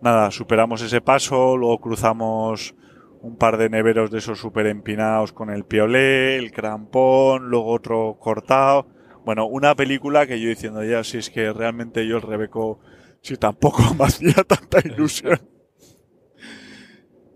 nada, 0.00 0.30
superamos 0.30 0.82
ese 0.82 1.00
paso, 1.00 1.56
luego 1.56 1.80
cruzamos 1.80 2.74
un 3.22 3.36
par 3.36 3.58
de 3.58 3.68
neveros 3.68 4.10
de 4.10 4.18
esos 4.18 4.38
súper 4.38 4.66
empinados 4.66 5.32
con 5.32 5.50
el 5.50 5.64
piolé, 5.64 6.36
el 6.36 6.52
crampón, 6.52 7.50
luego 7.50 7.72
otro 7.72 8.16
cortado. 8.18 8.86
Bueno, 9.30 9.46
una 9.46 9.76
película 9.76 10.26
que 10.26 10.40
yo 10.40 10.48
diciendo 10.48 10.82
ya, 10.82 11.04
si 11.04 11.18
es 11.18 11.30
que 11.30 11.52
realmente 11.52 12.04
yo 12.04 12.16
el 12.16 12.22
Rebeco, 12.22 12.80
si 13.22 13.36
tampoco 13.36 13.80
me 13.96 14.06
hacía 14.06 14.34
tanta 14.42 14.80
ilusión. 14.84 15.38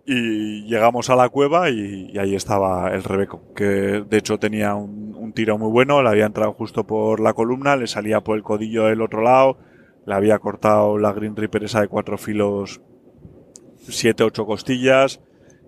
Y 0.05 0.64
llegamos 0.64 1.09
a 1.09 1.14
la 1.14 1.28
cueva 1.28 1.70
y, 1.70 2.18
ahí 2.18 2.34
estaba 2.34 2.92
el 2.92 3.05
Rebeco, 3.05 3.55
que 3.55 3.64
de 3.64 4.16
hecho 4.16 4.40
tenía 4.40 4.74
un, 4.74 5.14
un, 5.14 5.32
tiro 5.34 5.57
muy 5.57 5.70
bueno, 5.70 6.03
le 6.03 6.09
había 6.09 6.26
entrado 6.26 6.53
justo 6.53 6.84
por 6.84 7.20
la 7.20 7.32
columna, 7.32 7.76
le 7.76 7.86
salía 7.86 8.22
por 8.22 8.36
el 8.38 8.42
codillo 8.42 8.86
del 8.86 9.01
otro 9.01 9.22
lado, 9.22 9.59
le 10.05 10.14
había 10.14 10.40
cortado 10.40 10.99
la 10.99 11.12
Green 11.12 11.36
Reaper 11.36 11.62
esa 11.62 11.80
de 11.80 11.86
cuatro 11.86 12.18
filos, 12.18 12.80
siete, 13.76 14.24
ocho 14.24 14.47
costillas. 14.47 15.20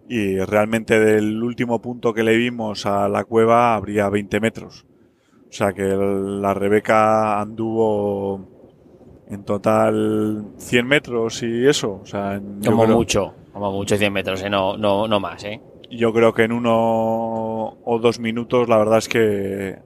Y 0.09 0.41
realmente 0.41 0.99
del 0.99 1.41
último 1.41 1.81
punto 1.81 2.13
que 2.15 2.25
le 2.25 2.37
vimos 2.37 2.85
a 2.85 3.09
la 3.09 3.23
cueva 3.23 3.77
habría 3.77 4.09
20 4.09 4.41
metros. 4.41 4.87
O 5.49 5.53
sea 5.53 5.73
que 5.73 5.85
la 5.85 6.55
Rebeca 6.55 7.41
anduvo 7.41 8.57
en 9.29 9.45
total 9.45 10.53
100 10.59 10.87
metros 10.87 11.43
y 11.43 11.67
eso. 11.67 12.01
O 12.03 12.07
sea, 12.07 12.41
como 12.65 12.87
mucho. 12.87 13.35
Como 13.53 13.73
mucho 13.73 13.97
100 13.97 14.13
metros, 14.13 14.43
¿eh? 14.43 14.51
no, 14.51 14.77
no, 14.77 15.09
no 15.09 15.21
más. 15.21 15.45
¿eh? 15.45 15.61
Yo 15.91 16.13
creo 16.13 16.33
que 16.33 16.43
en 16.43 16.53
uno 16.53 17.79
o 17.85 17.99
dos 18.01 18.19
minutos 18.19 18.69
la 18.69 18.77
verdad 18.77 18.99
es 18.99 19.09
que 19.09 19.79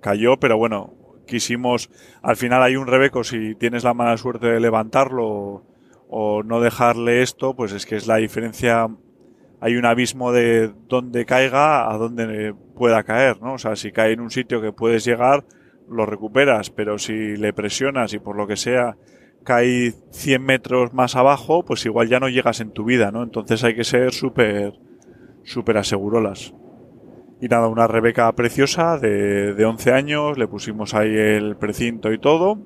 cayó, 0.00 0.38
pero 0.38 0.56
bueno, 0.56 0.94
quisimos, 1.26 1.90
al 2.22 2.36
final 2.36 2.62
hay 2.62 2.76
un 2.76 2.86
rebeco, 2.86 3.24
si 3.24 3.54
tienes 3.54 3.84
la 3.84 3.94
mala 3.94 4.16
suerte 4.16 4.46
de 4.46 4.60
levantarlo 4.60 5.64
o 6.08 6.42
no 6.42 6.60
dejarle 6.60 7.22
esto, 7.22 7.54
pues 7.54 7.72
es 7.72 7.86
que 7.86 7.96
es 7.96 8.06
la 8.06 8.16
diferencia, 8.16 8.88
hay 9.60 9.76
un 9.76 9.86
abismo 9.86 10.32
de 10.32 10.72
dónde 10.88 11.24
caiga 11.24 11.90
a 11.90 11.96
dónde 11.96 12.54
pueda 12.80 13.02
caer, 13.02 13.42
¿no? 13.42 13.52
O 13.52 13.58
sea, 13.58 13.76
si 13.76 13.92
cae 13.92 14.14
en 14.14 14.20
un 14.20 14.30
sitio 14.30 14.62
que 14.62 14.72
puedes 14.72 15.04
llegar, 15.04 15.44
lo 15.86 16.06
recuperas, 16.06 16.70
pero 16.70 16.98
si 16.98 17.36
le 17.36 17.52
presionas 17.52 18.14
y 18.14 18.18
por 18.18 18.36
lo 18.36 18.46
que 18.46 18.56
sea 18.56 18.96
cae 19.44 19.92
100 20.12 20.42
metros 20.42 20.94
más 20.94 21.14
abajo, 21.14 21.62
pues 21.62 21.84
igual 21.84 22.08
ya 22.08 22.20
no 22.20 22.30
llegas 22.30 22.58
en 22.60 22.70
tu 22.70 22.84
vida, 22.84 23.10
¿no? 23.12 23.22
Entonces 23.22 23.62
hay 23.64 23.76
que 23.76 23.84
ser 23.84 24.14
súper, 24.14 24.72
súper 25.44 25.76
asegurolas. 25.76 26.54
Y 27.42 27.48
nada, 27.48 27.68
una 27.68 27.86
Rebeca 27.86 28.32
preciosa 28.32 28.96
de, 28.96 29.52
de 29.52 29.64
11 29.66 29.92
años, 29.92 30.38
le 30.38 30.48
pusimos 30.48 30.94
ahí 30.94 31.14
el 31.14 31.56
precinto 31.56 32.14
y 32.14 32.18
todo. 32.18 32.60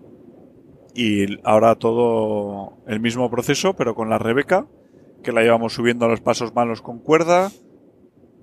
Y 0.94 1.40
ahora 1.42 1.74
todo 1.74 2.78
el 2.86 3.00
mismo 3.00 3.28
proceso, 3.32 3.74
pero 3.74 3.96
con 3.96 4.10
la 4.10 4.18
Rebeca, 4.18 4.68
que 5.24 5.32
la 5.32 5.42
llevamos 5.42 5.72
subiendo 5.72 6.04
a 6.04 6.08
los 6.08 6.20
pasos 6.20 6.54
malos 6.54 6.82
con 6.82 7.00
cuerda, 7.00 7.50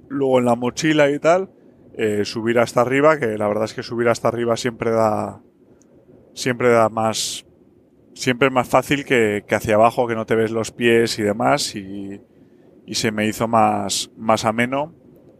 luego 0.09 0.39
en 0.39 0.45
la 0.45 0.55
mochila 0.55 1.09
y 1.09 1.17
tal, 1.17 1.49
eh, 1.97 2.25
subir 2.25 2.59
hasta 2.59 2.81
arriba, 2.81 3.19
que 3.19 3.37
la 3.37 3.47
verdad 3.47 3.65
es 3.65 3.73
que 3.73 3.83
subir 3.83 4.07
hasta 4.09 4.27
arriba 4.27 4.57
siempre 4.57 4.91
da, 4.91 5.41
siempre 6.33 6.69
da 6.69 6.89
más, 6.89 7.45
siempre 8.13 8.47
es 8.47 8.53
más 8.53 8.67
fácil 8.67 9.05
que, 9.05 9.43
que 9.47 9.55
hacia 9.55 9.75
abajo, 9.75 10.07
que 10.07 10.15
no 10.15 10.25
te 10.25 10.35
ves 10.35 10.51
los 10.51 10.71
pies 10.71 11.19
y 11.19 11.23
demás, 11.23 11.75
y, 11.75 12.21
se 12.91 13.11
me 13.11 13.25
hizo 13.25 13.47
más, 13.47 14.11
más 14.17 14.43
ameno 14.43 14.93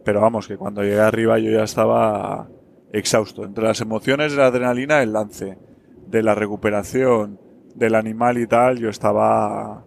pero 0.04 0.22
vamos, 0.22 0.48
que 0.48 0.58
cuando 0.58 0.84
llegué 0.84 1.00
arriba 1.00 1.40
yo 1.40 1.52
ya 1.52 1.64
estaba 1.64 2.50
exhausto. 2.92 3.46
Entre 3.46 3.64
las 3.64 3.82
emociones 3.82 4.32
de 4.32 4.40
la 4.40 4.48
adrenalina, 4.48 5.02
el 5.02 5.14
lance, 5.14 5.58
de 6.08 6.24
la 6.24 6.36
recuperación 6.36 7.40
del 7.76 7.96
animal 7.96 8.38
y 8.38 8.48
tal, 8.48 8.80
yo 8.80 8.90
estaba, 8.90 9.86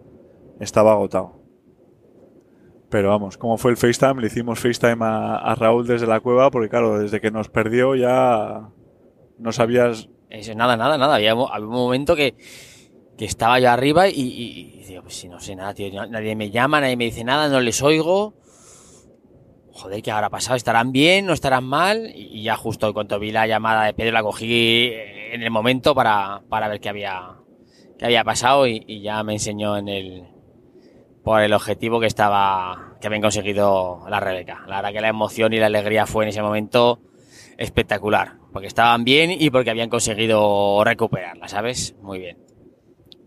estaba 0.59 0.93
agotado. 0.93 1.44
Pero 2.95 3.09
vamos, 3.09 3.37
como 3.37 3.57
fue 3.57 3.71
el 3.71 3.77
FaceTime, 3.77 4.21
le 4.21 4.27
hicimos 4.27 4.57
FaceTime 4.57 4.99
a, 5.01 5.53
Raúl 5.59 5.85
desde 5.85 6.07
la 6.07 6.21
cueva, 6.21 6.49
porque 6.49 6.69
claro, 6.69 6.97
desde 6.97 7.19
que 7.19 7.29
nos 7.29 7.49
perdió 7.49 7.93
ya 7.93 8.69
no 9.37 9.51
sabías... 9.51 10.07
Eso, 10.29 10.55
nada, 10.55 10.77
nada, 10.77 10.97
nada. 10.97 11.15
Había, 11.15 11.31
había 11.31 11.67
un 11.67 11.73
momento 11.73 12.15
que, 12.15 12.35
que 13.17 13.25
estaba 13.25 13.59
yo 13.59 13.69
arriba 13.69 14.07
y, 14.07 14.13
y, 14.13 14.85
digo, 14.87 15.01
pues 15.01 15.15
si 15.15 15.27
no 15.27 15.41
sé 15.41 15.57
nada, 15.57 15.73
tío, 15.73 16.07
nadie 16.07 16.37
me 16.37 16.51
llama, 16.51 16.79
nadie 16.79 16.95
me 16.95 17.03
dice 17.03 17.25
nada, 17.25 17.49
no 17.49 17.59
les 17.59 17.81
oigo 17.81 18.33
joder, 19.73 20.01
¿qué 20.01 20.11
habrá 20.11 20.29
pasado? 20.29 20.55
¿Estarán 20.55 20.93
bien? 20.93 21.25
¿No 21.25 21.33
estarán 21.33 21.65
mal? 21.65 22.13
Y 22.15 22.43
ya 22.43 22.55
justo 22.55 22.93
cuando 22.93 23.19
vi 23.19 23.33
la 23.33 23.45
llamada 23.45 23.83
de 23.83 23.93
Pedro 23.93 24.13
la 24.13 24.23
cogí 24.23 24.89
en 25.33 25.43
el 25.43 25.51
momento 25.51 25.93
para, 25.93 26.43
para 26.47 26.69
ver 26.69 26.79
qué 26.79 26.87
había, 26.87 27.33
qué 27.99 28.05
había 28.05 28.23
pasado 28.23 28.65
y, 28.67 29.01
ya 29.01 29.21
me 29.23 29.33
enseñó 29.33 29.75
en 29.75 29.89
el 29.89 30.34
por 31.25 31.41
el 31.41 31.53
objetivo 31.53 31.99
que 31.99 32.05
estaba 32.05 32.93
que 33.01 33.07
habían 33.07 33.23
conseguido 33.23 34.05
la 34.07 34.19
Rebeca. 34.19 34.63
La 34.67 34.77
verdad 34.77 34.93
que 34.93 35.01
la 35.01 35.09
emoción 35.09 35.53
y 35.53 35.57
la 35.57 35.65
alegría 35.65 36.05
fue 36.05 36.23
en 36.23 36.29
ese 36.29 36.41
momento 36.43 36.99
espectacular, 37.57 38.33
porque 38.53 38.67
estaban 38.67 39.03
bien 39.03 39.31
y 39.31 39.49
porque 39.49 39.71
habían 39.71 39.89
conseguido 39.89 40.83
recuperarla, 40.85 41.47
¿sabes? 41.47 41.95
Muy 41.99 42.19
bien. 42.19 42.37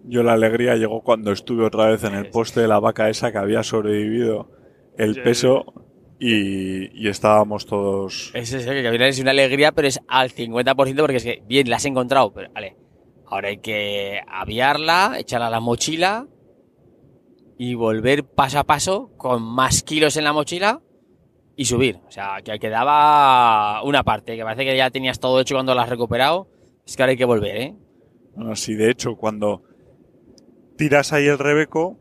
Yo 0.05 0.23
la 0.23 0.35
alegría 0.35 0.77
llegó 0.77 1.03
cuando 1.03 1.33
estuve 1.33 1.67
otra 1.67 1.87
vez 1.89 2.05
en 2.05 2.15
el 2.15 2.31
poste 2.31 2.61
de 2.61 2.69
la 2.69 2.79
vaca 2.79 3.11
esa 3.11 3.33
que 3.33 3.39
había 3.39 3.65
sobrevivido 3.65 4.49
el 4.97 5.21
peso 5.21 5.67
y, 6.21 7.09
estábamos 7.09 7.67
todos. 7.67 8.31
Es, 8.33 8.53
es, 8.53 8.65
que 8.65 9.09
es 9.09 9.21
una 9.21 9.33
alegría, 9.33 9.73
pero 9.73 9.89
es 9.89 10.01
al 10.07 10.31
50% 10.31 11.01
porque 11.01 11.17
es 11.17 11.25
que, 11.25 11.43
bien, 11.47 11.69
la 11.69 11.77
has 11.77 11.85
encontrado, 11.85 12.33
pero 12.33 12.49
vale. 12.53 12.77
Ahora 13.27 13.49
hay 13.49 13.59
que 13.59 14.21
aviarla, 14.29 15.17
echarla 15.19 15.49
a 15.49 15.51
la 15.51 15.61
mochila 15.61 16.29
y 17.59 17.75
volver 17.75 18.25
paso 18.25 18.61
a 18.61 18.65
paso 18.65 19.11
con 19.17 19.43
más 19.43 19.83
kilos 19.83 20.17
en 20.17 20.25
la 20.25 20.33
mochila 20.33 20.81
y 21.57 21.65
subir. 21.65 21.99
O 22.07 22.11
sea, 22.11 22.41
que 22.43 22.59
quedaba 22.61 23.83
una 23.83 24.05
parte, 24.05 24.37
que 24.37 24.45
parece 24.45 24.65
que 24.65 24.77
ya 24.77 24.91
tenías 24.91 25.19
todo 25.19 25.41
hecho 25.41 25.57
cuando 25.57 25.75
la 25.75 25.83
has 25.83 25.89
recuperado. 25.89 26.49
Es 26.87 26.97
que 26.97 27.03
ahora 27.03 27.11
hay 27.11 27.17
que 27.17 27.25
volver, 27.25 27.57
¿eh? 27.57 27.77
Bueno, 28.37 28.55
sí, 28.55 28.75
de 28.75 28.91
hecho, 28.91 29.17
cuando 29.17 29.65
tiras 30.77 31.13
ahí 31.13 31.27
el 31.27 31.39
rebeco, 31.39 31.99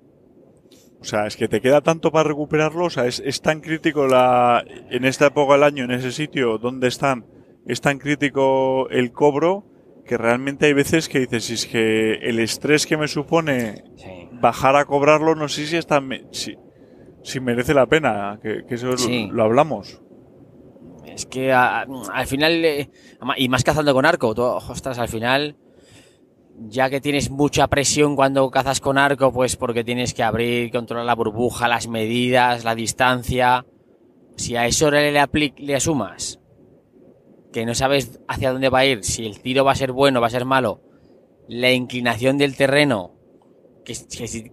o 1.02 1.04
sea, 1.04 1.26
es 1.26 1.36
que 1.36 1.48
te 1.48 1.60
queda 1.60 1.82
tanto 1.82 2.12
para 2.12 2.30
recuperarlo. 2.30 2.86
O 2.86 2.90
sea, 2.92 3.08
es, 3.08 3.20
es 3.20 3.42
tan 3.42 3.60
crítico 3.60 4.06
la, 4.06 4.64
en 4.92 5.06
esta 5.06 5.26
época 5.26 5.54
del 5.54 5.64
año, 5.64 5.86
en 5.86 5.92
ese 5.92 6.12
sitio 6.12 6.60
donde 6.60 6.88
están, 6.88 7.26
es 7.66 7.82
tan 7.82 7.98
crítico 7.98 8.88
el 8.90 9.12
cobro 9.12 9.66
que 10.06 10.18
realmente 10.18 10.68
hay 10.68 10.74
veces 10.74 11.10
que 11.10 11.20
dices, 11.20 11.50
es 11.50 11.66
que 11.66 12.14
el 12.14 12.40
estrés 12.40 12.86
que 12.86 12.96
me 12.96 13.08
supone 13.08 13.84
bajar 14.40 14.76
a 14.76 14.86
cobrarlo, 14.86 15.36
no 15.36 15.48
sé 15.48 15.66
si 15.66 15.78
está, 15.78 16.02
si, 16.32 16.56
si 17.24 17.40
merece 17.40 17.74
la 17.74 17.86
pena, 17.86 18.40
que, 18.42 18.64
eso 18.70 18.92
lo, 19.32 19.44
hablamos. 19.44 20.02
Es 21.06 21.26
que 21.26 21.52
al 21.52 22.28
final, 22.28 22.64
eh, 22.66 22.90
y 23.38 23.50
más 23.50 23.64
cazando 23.64 23.94
con 23.94 24.06
arco, 24.06 24.36
tú, 24.36 24.44
ostras, 24.44 25.00
al 25.00 25.08
final 25.08 25.56
ya 26.60 26.90
que 26.90 27.02
tienes 27.02 27.30
mucha 27.30 27.68
presión 27.68 28.16
cuando 28.16 28.50
cazas 28.50 28.80
con 28.80 28.98
arco, 28.98 29.32
pues 29.32 29.56
porque 29.56 29.84
tienes 29.84 30.14
que 30.14 30.24
abrir, 30.24 30.72
controlar 30.72 31.06
la 31.06 31.16
burbuja, 31.16 31.68
las 31.68 31.88
medidas, 31.88 32.64
la 32.64 32.76
distancia. 32.76 33.66
Si 34.36 34.56
a 34.56 34.66
eso 34.66 34.90
le, 34.92 35.12
le, 35.12 35.54
le 35.58 35.76
asumas 35.76 36.40
que 37.52 37.66
no 37.66 37.74
sabes 37.74 38.20
hacia 38.28 38.52
dónde 38.52 38.70
va 38.70 38.80
a 38.80 38.86
ir, 38.86 39.04
si 39.04 39.26
el 39.26 39.40
tiro 39.40 39.66
va 39.66 39.72
a 39.72 39.76
ser 39.76 39.92
bueno, 39.92 40.22
va 40.22 40.28
a 40.28 40.32
ser 40.32 40.46
malo, 40.46 40.82
la 41.48 41.72
inclinación 41.72 42.38
del 42.38 42.56
terreno, 42.56 43.17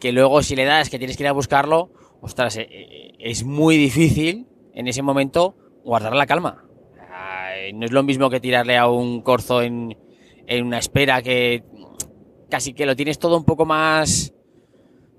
que, 0.00 0.12
luego 0.12 0.42
si 0.42 0.56
le 0.56 0.64
das 0.64 0.90
que 0.90 0.98
tienes 0.98 1.16
que 1.16 1.24
ir 1.24 1.28
a 1.28 1.32
buscarlo, 1.32 1.90
ostras, 2.20 2.56
eh, 2.56 2.68
eh, 2.70 3.12
es 3.18 3.44
muy 3.44 3.76
difícil 3.76 4.46
en 4.72 4.88
ese 4.88 5.02
momento 5.02 5.56
guardar 5.84 6.14
la 6.14 6.26
calma. 6.26 6.60
No 7.72 7.86
es 7.86 7.92
lo 7.92 8.02
mismo 8.02 8.28
que 8.28 8.40
tirarle 8.40 8.76
a 8.76 8.88
un 8.88 9.22
corzo 9.22 9.62
en, 9.62 9.96
en 10.46 10.66
una 10.66 10.78
espera 10.78 11.22
que 11.22 11.64
casi 12.50 12.72
que 12.74 12.86
lo 12.86 12.94
tienes 12.94 13.18
todo 13.18 13.36
un 13.36 13.44
poco 13.44 13.64
más, 13.64 14.32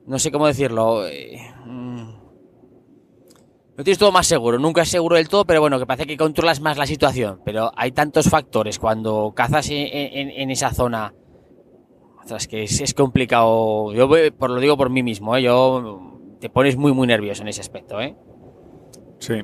no 0.06 0.20
sé 0.20 0.32
cómo 0.32 0.48
decirlo, 0.48 1.08
eh, 1.08 1.40
mm, 1.66 2.10
lo 3.76 3.84
tienes 3.84 3.98
todo 3.98 4.12
más 4.12 4.28
seguro, 4.28 4.60
nunca 4.60 4.84
es 4.84 4.90
seguro 4.90 5.16
del 5.18 5.28
todo, 5.28 5.46
pero 5.46 5.60
bueno, 5.60 5.80
que 5.80 5.86
parece 5.86 6.08
que 6.08 6.18
controlas 6.18 6.62
más 6.62 6.78
la 6.78 6.86
situación, 6.86 7.42
pero 7.44 7.72
hay 7.76 7.92
tantos 7.92 8.30
factores 8.30 8.80
cuando 8.80 9.34
cazas 9.36 9.68
en, 9.70 10.50
esa 10.50 10.72
zona, 10.72 11.14
es 12.30 12.48
que 12.48 12.64
es, 12.64 12.94
complicado, 12.94 13.94
yo 13.94 14.10
por 14.38 14.50
lo 14.50 14.60
digo 14.60 14.78
por 14.78 14.90
mí 14.90 15.04
mismo, 15.04 15.36
¿eh? 15.36 15.44
yo 15.44 16.02
te 16.40 16.50
pones 16.50 16.76
muy 16.78 16.94
muy 16.94 17.08
nervioso 17.08 17.44
en 17.44 17.50
ese 17.50 17.62
aspecto, 17.62 18.02
¿eh? 18.02 18.16
Sí. 19.20 19.44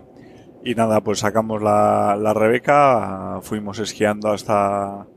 Y 0.64 0.76
nada, 0.76 1.02
pues 1.02 1.20
sacamos 1.20 1.62
la, 1.62 2.16
la 2.20 2.34
Rebeca, 2.34 3.40
fuimos 3.42 3.80
esquiando 3.80 4.30
hasta 4.30 5.08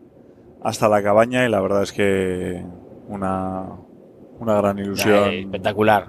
hasta 0.62 0.88
la 0.88 1.02
cabaña 1.02 1.44
y 1.44 1.50
la 1.50 1.60
verdad 1.60 1.82
es 1.82 1.92
que 1.92 2.64
una, 3.08 3.66
una 4.40 4.54
gran 4.56 4.78
ilusión. 4.78 5.30
espectacular. 5.30 6.08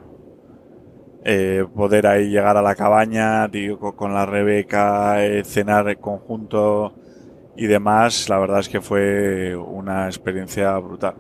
Eh, 1.26 1.66
poder 1.76 2.08
ahí 2.08 2.30
llegar 2.30 2.56
a 2.56 2.62
la 2.62 2.76
cabaña, 2.76 3.50
con 3.96 4.14
la 4.14 4.26
Rebeca, 4.26 5.26
eh, 5.26 5.44
cenar 5.44 5.90
en 5.90 5.98
conjunto 5.98 6.94
y 7.58 7.66
demás, 7.66 8.30
la 8.30 8.38
verdad 8.38 8.60
es 8.60 8.70
que 8.70 8.80
fue 8.80 9.56
una 9.56 10.06
experiencia 10.06 10.78
brutal. 10.78 11.16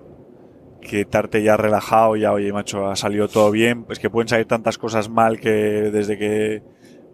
Quitarte 0.85 1.43
ya 1.43 1.57
relajado, 1.57 2.15
ya, 2.15 2.31
oye, 2.31 2.53
macho, 2.53 2.87
ha 2.87 2.95
salido 2.95 3.27
todo 3.27 3.51
bien, 3.51 3.83
pues 3.83 3.99
que 3.99 4.09
pueden 4.09 4.27
salir 4.27 4.45
tantas 4.45 4.77
cosas 4.77 5.09
mal 5.09 5.39
que 5.39 5.49
desde 5.49 6.17
que 6.17 6.63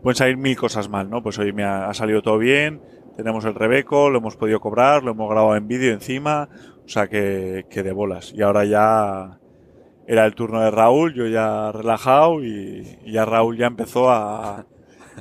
pueden 0.03 0.15
salir 0.15 0.37
mil 0.37 0.57
cosas 0.57 0.89
mal, 0.89 1.09
¿no? 1.09 1.23
Pues 1.23 1.39
oye, 1.39 1.53
me 1.53 1.63
ha 1.63 1.93
salido 1.93 2.21
todo 2.21 2.37
bien, 2.37 2.81
tenemos 3.15 3.45
el 3.45 3.55
Rebeco, 3.55 4.09
lo 4.09 4.19
hemos 4.19 4.35
podido 4.35 4.59
cobrar, 4.59 5.03
lo 5.03 5.11
hemos 5.11 5.29
grabado 5.29 5.55
en 5.55 5.67
vídeo 5.67 5.93
encima, 5.93 6.49
o 6.85 6.89
sea 6.89 7.07
que, 7.07 7.65
que 7.69 7.83
de 7.83 7.91
bolas. 7.91 8.33
Y 8.35 8.41
ahora 8.41 8.65
ya 8.65 9.39
era 10.07 10.25
el 10.25 10.35
turno 10.35 10.61
de 10.61 10.71
Raúl, 10.71 11.13
yo 11.13 11.27
ya 11.27 11.71
relajado 11.71 12.43
y, 12.43 12.99
ya 13.05 13.25
Raúl 13.25 13.57
ya 13.57 13.67
empezó 13.67 14.09
a... 14.09 14.65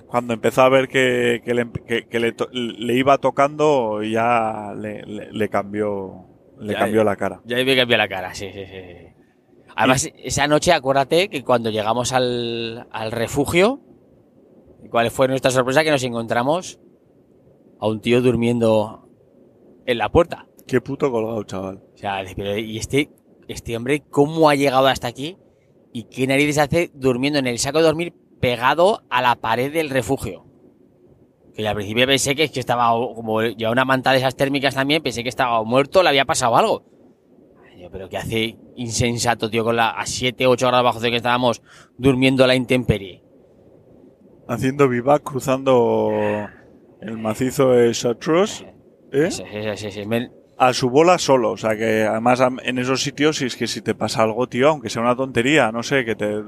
Cuando 0.06 0.34
empezó 0.34 0.62
a 0.62 0.68
ver 0.68 0.88
que, 0.88 1.42
que, 1.44 1.52
le, 1.52 1.68
que, 2.08 2.20
le, 2.20 2.94
iba 2.94 3.18
tocando, 3.18 4.02
ya 4.02 4.72
le, 4.74 5.02
le, 5.02 5.48
cambió 5.48 6.26
le 6.60 6.74
cambió 6.74 7.04
la 7.04 7.16
cara. 7.16 7.40
Ya 7.44 7.56
me 7.56 7.76
cambió 7.76 7.96
la 7.96 8.08
cara, 8.08 8.34
sí, 8.34 8.50
sí, 8.52 8.66
sí. 8.66 9.08
Además, 9.74 10.10
esa 10.16 10.46
noche 10.46 10.72
acuérdate 10.72 11.28
que 11.28 11.42
cuando 11.42 11.70
llegamos 11.70 12.12
al, 12.12 12.86
al 12.90 13.12
refugio, 13.12 13.80
¿cuál 14.90 15.10
fue 15.10 15.28
nuestra 15.28 15.50
sorpresa? 15.50 15.84
Que 15.84 15.90
nos 15.90 16.02
encontramos 16.02 16.80
a 17.80 17.86
un 17.86 18.00
tío 18.00 18.20
durmiendo 18.20 19.08
en 19.86 19.98
la 19.98 20.10
puerta. 20.10 20.46
Qué 20.66 20.80
puto 20.80 21.10
colgado, 21.10 21.42
chaval. 21.44 21.82
O 21.94 21.96
sea, 21.96 22.22
y 22.58 22.78
este, 22.78 23.10
este 23.48 23.76
hombre, 23.76 24.02
¿cómo 24.10 24.48
ha 24.48 24.54
llegado 24.54 24.86
hasta 24.86 25.08
aquí? 25.08 25.38
¿Y 25.92 26.04
qué 26.04 26.26
narices 26.26 26.58
hace 26.58 26.90
durmiendo 26.94 27.38
en 27.38 27.46
el 27.46 27.58
saco 27.58 27.78
de 27.78 27.84
dormir 27.84 28.14
pegado 28.40 29.02
a 29.10 29.22
la 29.22 29.36
pared 29.36 29.72
del 29.72 29.90
refugio? 29.90 30.46
Que 31.60 31.68
al 31.68 31.74
principio 31.74 32.06
pensé 32.06 32.34
que, 32.34 32.44
es 32.44 32.50
que 32.50 32.60
estaba 32.60 32.90
como 33.14 33.42
llevaba 33.42 33.72
una 33.72 33.84
manta 33.84 34.12
de 34.12 34.18
esas 34.18 34.34
térmicas 34.36 34.74
también, 34.74 35.02
pensé 35.02 35.22
que 35.22 35.28
estaba 35.28 35.62
muerto, 35.64 36.02
le 36.02 36.08
había 36.08 36.24
pasado 36.24 36.56
algo. 36.56 36.84
Yo, 37.78 37.90
pero 37.90 38.08
¿qué 38.08 38.16
hace 38.18 38.56
insensato, 38.76 39.48
tío, 39.50 39.64
con 39.64 39.76
la, 39.76 39.90
a 39.90 40.04
7, 40.06 40.46
8 40.46 40.68
horas 40.68 40.82
bajo 40.82 41.00
de 41.00 41.10
que 41.10 41.16
estábamos 41.16 41.62
durmiendo 41.96 42.44
a 42.44 42.46
la 42.46 42.54
intemperie? 42.54 43.22
Haciendo 44.48 44.88
vivac, 44.88 45.22
cruzando 45.22 46.10
el 47.00 47.18
macizo 47.18 47.70
de 47.70 47.92
Chartreuse. 47.92 48.66
¿eh? 49.12 49.30
Sí, 49.30 49.44
sí, 49.50 49.76
sí, 49.76 49.90
sí, 49.90 50.06
me- 50.06 50.30
a 50.58 50.74
su 50.74 50.90
bola 50.90 51.16
solo. 51.18 51.52
O 51.52 51.56
sea 51.56 51.76
que 51.76 52.02
además 52.02 52.40
en 52.64 52.78
esos 52.78 53.02
sitios, 53.02 53.36
si 53.38 53.46
es 53.46 53.56
que 53.56 53.66
si 53.66 53.80
te 53.80 53.94
pasa 53.94 54.22
algo, 54.22 54.46
tío, 54.46 54.68
aunque 54.68 54.90
sea 54.90 55.00
una 55.00 55.16
tontería, 55.16 55.72
no 55.72 55.82
sé, 55.82 56.04
que 56.04 56.14
te 56.16 56.42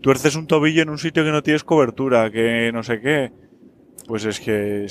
tuerces 0.00 0.34
un 0.36 0.46
tobillo 0.46 0.82
en 0.82 0.88
un 0.88 0.96
sitio 0.98 1.24
que 1.24 1.30
no 1.30 1.42
tienes 1.42 1.62
cobertura, 1.64 2.30
que 2.30 2.70
no 2.72 2.82
sé 2.82 3.00
qué, 3.02 3.32
pues 4.10 4.24
es 4.24 4.40
que. 4.40 4.86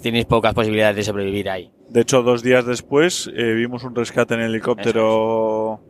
tienes 0.00 0.24
pocas 0.24 0.54
posibilidades 0.54 0.94
de 0.96 1.02
sobrevivir 1.02 1.50
ahí. 1.50 1.70
De 1.90 2.00
hecho, 2.02 2.22
dos 2.22 2.42
días 2.42 2.64
después 2.64 3.28
eh, 3.36 3.52
vimos 3.54 3.82
un 3.84 3.94
rescate 3.94 4.34
en 4.34 4.40
helicóptero 4.40 5.80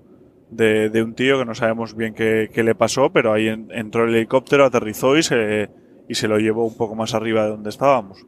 de, 0.50 0.88
de 0.90 1.02
un 1.02 1.14
tío 1.14 1.38
que 1.38 1.44
no 1.44 1.54
sabemos 1.54 1.94
bien 1.94 2.14
qué, 2.14 2.48
qué 2.52 2.62
le 2.62 2.74
pasó, 2.74 3.12
pero 3.12 3.32
ahí 3.34 3.48
en- 3.48 3.68
entró 3.70 4.04
el 4.04 4.14
helicóptero, 4.14 4.64
aterrizó 4.64 5.16
y 5.18 5.22
se, 5.22 5.68
y 6.08 6.14
se 6.14 6.28
lo 6.28 6.38
llevó 6.38 6.64
un 6.64 6.76
poco 6.76 6.94
más 6.94 7.14
arriba 7.14 7.44
de 7.44 7.50
donde 7.50 7.68
estábamos. 7.70 8.24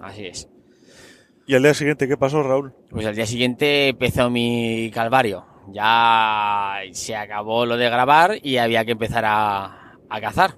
Así 0.00 0.26
es. 0.26 0.48
¿Y 1.46 1.54
al 1.54 1.62
día 1.62 1.74
siguiente 1.74 2.06
qué 2.06 2.16
pasó, 2.16 2.42
Raúl? 2.42 2.74
Pues 2.90 3.06
al 3.06 3.14
día 3.14 3.26
siguiente 3.26 3.88
empezó 3.88 4.28
mi 4.30 4.90
calvario. 4.92 5.44
Ya 5.72 6.76
se 6.92 7.16
acabó 7.16 7.64
lo 7.64 7.76
de 7.78 7.88
grabar 7.88 8.32
y 8.42 8.58
había 8.58 8.84
que 8.84 8.92
empezar 8.92 9.24
a, 9.26 9.96
a 10.10 10.20
cazar. 10.20 10.56